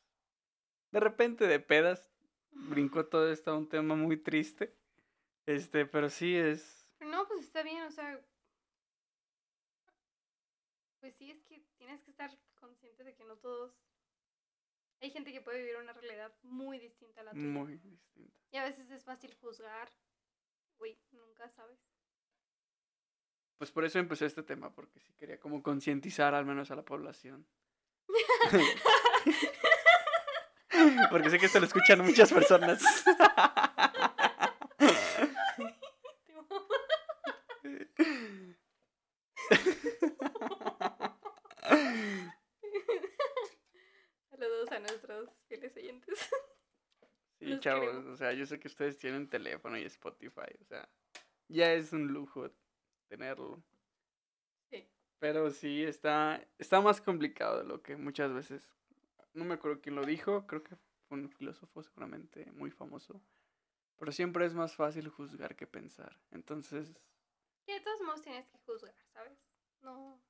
de 0.90 1.00
repente 1.00 1.46
de 1.46 1.60
pedas, 1.60 2.10
brincó 2.50 3.06
todo 3.06 3.30
esto 3.30 3.50
a 3.50 3.56
un 3.56 3.68
tema 3.68 3.94
muy 3.94 4.16
triste, 4.16 4.74
este, 5.46 5.86
pero 5.86 6.10
sí 6.10 6.36
es, 6.36 6.78
no, 7.00 7.26
pues 7.26 7.40
está 7.40 7.62
bien, 7.62 7.82
o 7.82 7.90
sea. 7.90 8.20
Pues 11.00 11.14
sí, 11.14 11.30
es 11.30 11.42
que 11.44 11.64
tienes 11.76 12.02
que 12.02 12.10
estar 12.10 12.36
consciente 12.56 13.04
de 13.04 13.14
que 13.14 13.24
no 13.24 13.36
todos. 13.36 13.72
Hay 15.00 15.10
gente 15.10 15.32
que 15.32 15.40
puede 15.40 15.60
vivir 15.60 15.76
una 15.76 15.92
realidad 15.92 16.36
muy 16.42 16.78
distinta 16.78 17.20
a 17.20 17.24
la 17.24 17.30
tuya. 17.30 17.44
muy 17.44 17.76
distinto. 17.76 18.36
Y 18.50 18.56
a 18.56 18.64
veces 18.64 18.90
es 18.90 19.04
fácil 19.04 19.32
juzgar. 19.34 19.92
Uy, 20.78 20.98
nunca 21.12 21.48
sabes. 21.50 21.78
Pues 23.58 23.70
por 23.70 23.84
eso 23.84 23.98
empecé 23.98 24.26
este 24.26 24.42
tema, 24.42 24.74
porque 24.74 24.98
sí 25.00 25.12
quería 25.14 25.38
como 25.38 25.62
concientizar 25.62 26.34
al 26.34 26.46
menos 26.46 26.70
a 26.70 26.76
la 26.76 26.84
población. 26.84 27.46
porque 31.10 31.30
sé 31.30 31.38
que 31.38 31.46
esto 31.46 31.60
lo 31.60 31.66
escuchan 31.66 32.04
muchas 32.04 32.32
personas. 32.32 32.82
Saludos 44.30 44.72
a 44.72 44.78
nuestros 44.80 45.30
fieles 45.48 45.76
oyentes. 45.76 46.18
Sí, 47.38 47.46
Los 47.46 47.60
chavos, 47.60 47.80
queremos. 47.82 48.06
o 48.06 48.16
sea, 48.16 48.32
yo 48.32 48.46
sé 48.46 48.58
que 48.58 48.66
ustedes 48.68 48.98
tienen 48.98 49.28
teléfono 49.28 49.78
y 49.78 49.84
Spotify, 49.84 50.50
o 50.60 50.64
sea, 50.64 50.88
ya 51.48 51.72
es 51.72 51.92
un 51.92 52.08
lujo 52.08 52.50
tenerlo. 53.08 53.62
Sí. 54.70 54.90
Pero 55.20 55.50
sí, 55.50 55.84
está, 55.84 56.44
está 56.58 56.80
más 56.80 57.00
complicado 57.00 57.58
de 57.58 57.64
lo 57.64 57.80
que 57.80 57.96
muchas 57.96 58.32
veces, 58.32 58.68
no 59.38 59.44
me 59.44 59.54
acuerdo 59.54 59.80
quién 59.80 59.94
lo 59.94 60.04
dijo, 60.04 60.46
creo 60.46 60.62
que 60.62 60.76
fue 61.08 61.18
un 61.18 61.30
filósofo 61.30 61.82
seguramente 61.82 62.50
muy 62.52 62.70
famoso, 62.70 63.22
pero 63.96 64.12
siempre 64.12 64.44
es 64.44 64.54
más 64.54 64.74
fácil 64.76 65.08
juzgar 65.08 65.56
que 65.56 65.66
pensar. 65.66 66.20
Entonces, 66.30 66.94
Y 67.66 67.72
de 67.72 67.80
todos 67.80 68.00
modos 68.02 68.22
tienes 68.22 68.46
que 68.48 68.58
juzgar, 68.58 68.94
¿sabes? 69.12 69.38
No. 69.80 70.20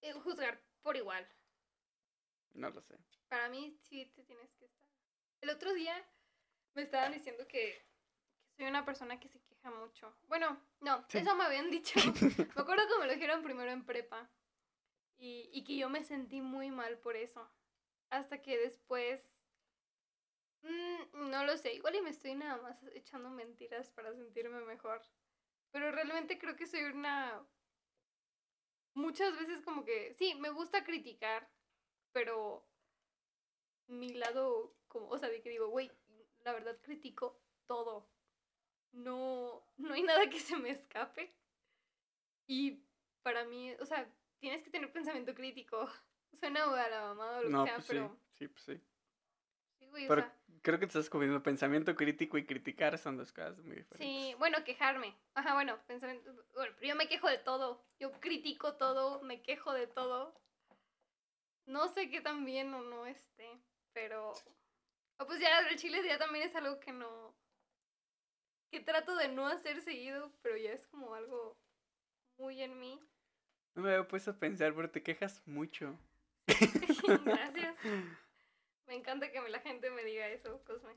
Eh, 0.00 0.12
juzgar 0.12 0.60
por 0.82 0.96
igual. 0.96 1.26
no 2.54 2.70
lo 2.70 2.80
sé. 2.82 2.96
Para 3.28 3.48
mí 3.48 3.76
sí 3.80 4.06
te 4.14 4.22
tienes 4.22 4.52
que 4.54 4.66
estar. 4.66 4.86
El 5.40 5.50
otro 5.50 5.72
día 5.74 5.94
me 6.74 6.82
estaban 6.82 7.12
diciendo 7.12 7.46
que, 7.48 7.84
que 8.46 8.56
soy 8.56 8.66
una 8.66 8.84
persona 8.84 9.18
que 9.18 9.28
se 9.28 9.40
queja 9.42 9.70
mucho. 9.70 10.16
Bueno, 10.28 10.60
no, 10.80 11.04
Sí. 11.08 11.18
eso 11.18 11.34
me 11.34 11.44
habían 11.44 11.70
dicho. 11.70 11.94
me 12.56 12.62
acuerdo 12.62 12.86
que 12.86 12.98
me 13.00 13.06
lo 13.06 13.12
dijeron 13.12 13.42
primero 13.42 13.70
en 13.72 13.84
prepa. 13.84 14.30
Y, 15.18 15.50
y 15.52 15.64
que 15.64 15.76
yo 15.76 15.88
me 15.88 16.04
sentí 16.04 16.40
muy 16.40 16.70
mal 16.70 16.98
por 16.98 17.16
eso. 17.16 17.48
Hasta 18.10 18.42
que 18.42 18.58
después. 18.58 19.22
mm, 20.62 21.30
no 21.30 21.44
lo 21.44 21.56
sé, 21.56 21.74
igual 21.74 21.94
y 21.96 22.02
me 22.02 22.10
estoy 22.10 22.34
nada 22.34 22.60
más 22.60 22.82
echando 22.94 23.30
mentiras 23.30 23.90
para 23.90 24.12
sentirme 24.14 24.60
mejor. 24.64 25.02
Pero 25.72 25.92
realmente 25.92 26.38
creo 26.38 26.56
que 26.56 26.66
soy 26.66 26.84
una. 26.84 27.46
Muchas 28.94 29.38
veces 29.38 29.60
como 29.62 29.84
que. 29.84 30.14
Sí, 30.14 30.34
me 30.34 30.50
gusta 30.50 30.82
criticar, 30.84 31.48
pero 32.12 32.66
mi 33.86 34.12
lado, 34.14 34.74
como, 34.88 35.08
o 35.08 35.18
sea, 35.18 35.28
de 35.28 35.40
que 35.42 35.50
digo, 35.50 35.68
güey, 35.68 35.90
la 36.44 36.52
verdad 36.52 36.78
critico 36.82 37.40
todo. 37.66 38.08
No, 38.92 39.64
no 39.78 39.94
hay 39.94 40.02
nada 40.02 40.30
que 40.30 40.40
se 40.40 40.56
me 40.56 40.70
escape. 40.70 41.34
Y 42.46 42.82
para 43.22 43.44
mí, 43.44 43.72
o 43.80 43.86
sea, 43.86 44.08
tienes 44.44 44.62
que 44.62 44.70
tener 44.70 44.92
pensamiento 44.92 45.34
crítico. 45.34 45.88
Suena 46.38 46.64
a 46.64 46.88
la 46.90 47.00
mamá 47.00 47.38
o 47.38 47.42
lo 47.42 47.50
No, 47.50 47.64
que 47.64 47.70
sea, 47.70 47.74
pues 47.76 47.86
sí, 47.86 47.96
pero 47.96 48.16
sí, 48.38 48.48
pues 48.48 48.62
sí. 48.64 48.80
sí, 49.78 49.86
güey, 49.88 50.06
o 50.08 50.10
Pero 50.10 50.22
sea, 50.22 50.32
creo 50.62 50.78
que 50.78 50.86
te 50.86 50.98
estás 50.98 51.10
comiendo 51.10 51.42
pensamiento 51.42 51.94
crítico 51.96 52.38
y 52.38 52.46
criticar 52.46 52.98
son 52.98 53.16
dos 53.16 53.32
cosas 53.32 53.58
muy 53.64 53.76
diferentes. 53.76 54.30
sí, 54.30 54.34
bueno, 54.38 54.62
quejarme. 54.64 55.14
Ajá, 55.34 55.54
bueno, 55.54 55.78
pensamiento, 55.86 56.32
bueno, 56.54 56.74
pero 56.76 56.88
yo 56.88 56.96
me 56.96 57.08
quejo 57.08 57.28
de 57.28 57.38
todo. 57.38 57.80
Yo 57.98 58.12
critico 58.20 58.74
todo, 58.74 59.22
me 59.22 59.42
quejo 59.42 59.72
de 59.72 59.86
todo. 59.86 60.34
No 61.66 61.88
sé 61.88 62.10
qué 62.10 62.20
tan 62.20 62.44
bien 62.44 62.72
o 62.74 62.82
no 62.82 63.06
esté, 63.06 63.58
pero 63.92 64.32
o 65.18 65.26
pues 65.26 65.40
ya 65.40 65.60
el 65.60 65.76
chile 65.78 66.02
ya 66.06 66.18
también 66.18 66.46
es 66.46 66.56
algo 66.56 66.80
que 66.80 66.92
no 66.92 67.34
que 68.70 68.80
trato 68.80 69.14
de 69.16 69.28
no 69.28 69.46
hacer 69.46 69.80
seguido, 69.80 70.32
pero 70.42 70.56
ya 70.56 70.72
es 70.72 70.86
como 70.88 71.14
algo 71.14 71.56
muy 72.38 72.60
en 72.62 72.78
mí. 72.78 73.00
No 73.74 73.82
me 73.82 73.90
había 73.92 74.06
puesto 74.06 74.30
a 74.30 74.34
pensar, 74.38 74.74
pero 74.74 74.90
te 74.90 75.02
quejas 75.02 75.42
mucho. 75.46 75.98
Gracias. 77.24 77.76
Me 78.86 78.94
encanta 78.94 79.30
que 79.32 79.40
la 79.48 79.60
gente 79.60 79.90
me 79.90 80.04
diga 80.04 80.28
eso, 80.28 80.62
Cosme. 80.64 80.94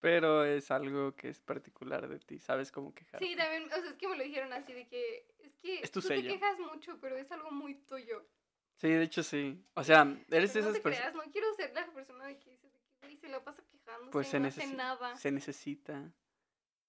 Pero 0.00 0.44
es 0.44 0.70
algo 0.72 1.14
que 1.14 1.28
es 1.28 1.40
particular 1.40 2.08
de 2.08 2.18
ti, 2.18 2.40
sabes 2.40 2.72
cómo 2.72 2.92
quejarte. 2.92 3.24
Sí, 3.24 3.36
también, 3.36 3.64
o 3.66 3.68
sea, 3.68 3.90
es 3.90 3.94
que 3.94 4.08
me 4.08 4.16
lo 4.16 4.24
dijeron 4.24 4.52
así 4.52 4.72
de 4.72 4.88
que 4.88 5.28
es 5.38 5.54
que 5.58 5.74
Es 5.80 5.92
tu 5.92 6.00
tú 6.00 6.08
sello. 6.08 6.28
te 6.32 6.38
quejas 6.40 6.58
mucho, 6.58 6.98
pero 7.00 7.16
es 7.16 7.30
algo 7.30 7.52
muy 7.52 7.74
tuyo. 7.76 8.26
Sí, 8.74 8.88
de 8.88 9.02
hecho 9.04 9.22
sí. 9.22 9.64
O 9.74 9.84
sea, 9.84 10.02
eres 10.28 10.52
de 10.54 10.60
Pero 10.60 10.64
no 10.64 10.70
esas 10.70 10.72
te 10.72 10.80
personas. 10.80 11.14
no 11.14 11.22
quiero 11.30 11.54
ser 11.54 11.72
la 11.72 11.86
persona 11.92 12.26
de 12.26 12.38
que 12.40 12.50
dice 12.50 12.68
que 13.00 13.16
se 13.16 13.28
la 13.28 13.44
pasa 13.44 13.62
quejándose, 13.70 14.10
Pues 14.10 14.26
se, 14.26 14.40
no 14.40 14.48
hace 14.48 14.66
nada. 14.74 15.14
se 15.14 15.30
necesita. 15.30 16.10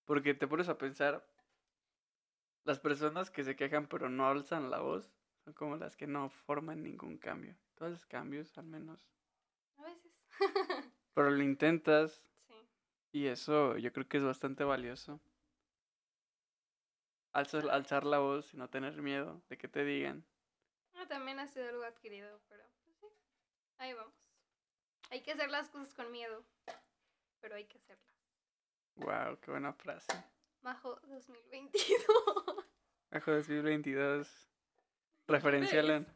Porque 0.06 0.34
te 0.34 0.48
pones 0.48 0.68
a 0.70 0.78
pensar, 0.80 1.24
las 2.64 2.80
personas 2.80 3.30
que 3.30 3.44
se 3.44 3.56
quejan 3.56 3.88
pero 3.88 4.10
no 4.10 4.28
alzan 4.28 4.70
la 4.70 4.80
voz 4.80 5.12
son 5.44 5.54
como 5.54 5.76
las 5.76 5.98
que 5.98 6.08
no 6.08 6.30
forman 6.30 6.84
ningún 6.84 7.18
cambio. 7.18 7.56
Tú 7.76 7.86
haces 7.86 8.06
cambios 8.06 8.58
al 8.58 8.66
menos. 8.66 9.10
A 9.78 9.84
veces. 9.84 10.12
Pero 11.14 11.30
lo 11.32 11.44
intentas 11.44 12.24
sí. 12.48 12.54
y 13.12 13.28
eso 13.28 13.78
yo 13.78 13.92
creo 13.92 14.08
que 14.08 14.18
es 14.18 14.24
bastante 14.24 14.64
valioso. 14.64 15.20
Alzar, 17.34 17.70
alzar 17.70 18.06
la 18.06 18.20
voz 18.20 18.54
y 18.54 18.58
no 18.58 18.70
tener 18.70 19.02
miedo 19.02 19.42
de 19.50 19.58
que 19.58 19.68
te 19.68 19.84
digan. 19.84 20.26
Ah, 20.94 21.08
también 21.08 21.40
ha 21.40 21.48
sido 21.48 21.68
algo 21.68 21.84
adquirido, 21.84 22.40
pero 22.48 22.64
pues 22.84 22.96
sí. 23.00 23.08
Ahí 23.80 23.94
vamos. 23.94 24.14
Hay 25.10 25.22
que 25.22 25.32
hacer 25.32 25.50
las 25.50 25.70
cosas 25.70 25.94
con 25.94 26.12
miedo, 26.12 26.46
pero 27.42 27.56
hay 27.56 27.66
que 27.66 27.78
hacerlas. 27.78 28.14
Wow, 28.96 29.40
qué 29.40 29.52
buena 29.52 29.74
frase. 29.74 30.14
Majo 30.64 31.00
2022. 31.08 32.06
Bajo 33.12 33.32
2022. 33.32 34.50
Referencial 35.28 35.90
en- 35.92 36.08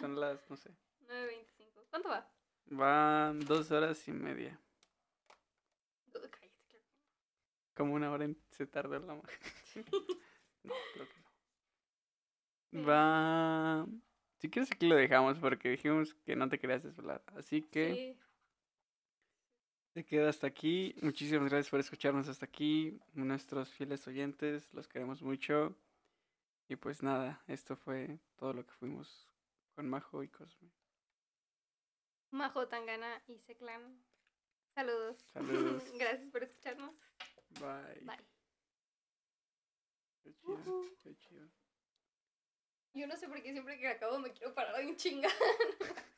son 0.00 0.18
las, 0.18 0.48
no 0.50 0.56
sé. 0.56 0.70
9.25. 1.06 1.84
¿Cuánto 1.90 2.08
va? 2.08 2.30
Van 2.66 3.40
dos 3.40 3.70
horas 3.70 4.06
y 4.08 4.12
media. 4.12 4.58
Cállate, 6.12 6.50
claro. 6.68 6.84
Como 7.74 7.94
una 7.94 8.10
hora 8.10 8.24
en- 8.24 8.40
se 8.50 8.66
tardó 8.66 8.98
la 8.98 9.14
ma- 9.14 9.22
No, 10.64 10.74
creo 10.94 11.08
que 11.08 11.20
no. 11.20 11.28
Sí. 12.72 12.82
Va. 12.82 13.86
Si 14.38 14.50
quieres 14.50 14.70
aquí 14.72 14.86
lo 14.88 14.96
dejamos 14.96 15.38
porque 15.38 15.70
dijimos 15.70 16.14
que 16.24 16.36
no 16.36 16.48
te 16.48 16.58
querías 16.58 16.82
desvelar. 16.82 17.22
Así 17.36 17.62
que 17.62 17.94
Sí. 18.16 18.20
Te 19.98 20.04
queda 20.04 20.28
hasta 20.30 20.46
aquí. 20.46 20.94
Muchísimas 21.02 21.48
gracias 21.50 21.70
por 21.70 21.80
escucharnos 21.80 22.28
hasta 22.28 22.46
aquí. 22.46 23.00
Nuestros 23.14 23.68
fieles 23.70 24.06
oyentes, 24.06 24.72
los 24.72 24.86
queremos 24.86 25.22
mucho. 25.22 25.74
Y 26.68 26.76
pues 26.76 27.02
nada, 27.02 27.42
esto 27.48 27.74
fue 27.74 28.20
todo 28.36 28.52
lo 28.52 28.64
que 28.64 28.72
fuimos 28.74 29.26
con 29.74 29.90
Majo 29.90 30.22
y 30.22 30.28
Cosme. 30.28 30.70
Majo 32.30 32.68
Tangana 32.68 33.20
y 33.26 33.38
Seclan. 33.38 34.00
Saludos. 34.72 35.16
Saludos. 35.32 35.82
Gracias 35.98 36.30
por 36.30 36.44
escucharnos. 36.44 36.94
Bye. 37.58 38.00
Bye. 38.02 38.24
Qué 40.22 40.32
chido, 40.32 40.52
Ujú. 40.54 40.96
qué 41.02 41.16
chido. 41.16 41.48
Yo 42.94 43.08
no 43.08 43.16
sé 43.16 43.26
por 43.26 43.42
qué 43.42 43.50
siempre 43.50 43.76
que 43.80 43.88
acabo 43.88 44.20
me 44.20 44.30
quiero 44.32 44.54
parar 44.54 44.80
en 44.80 44.94
chinga. 44.94 45.28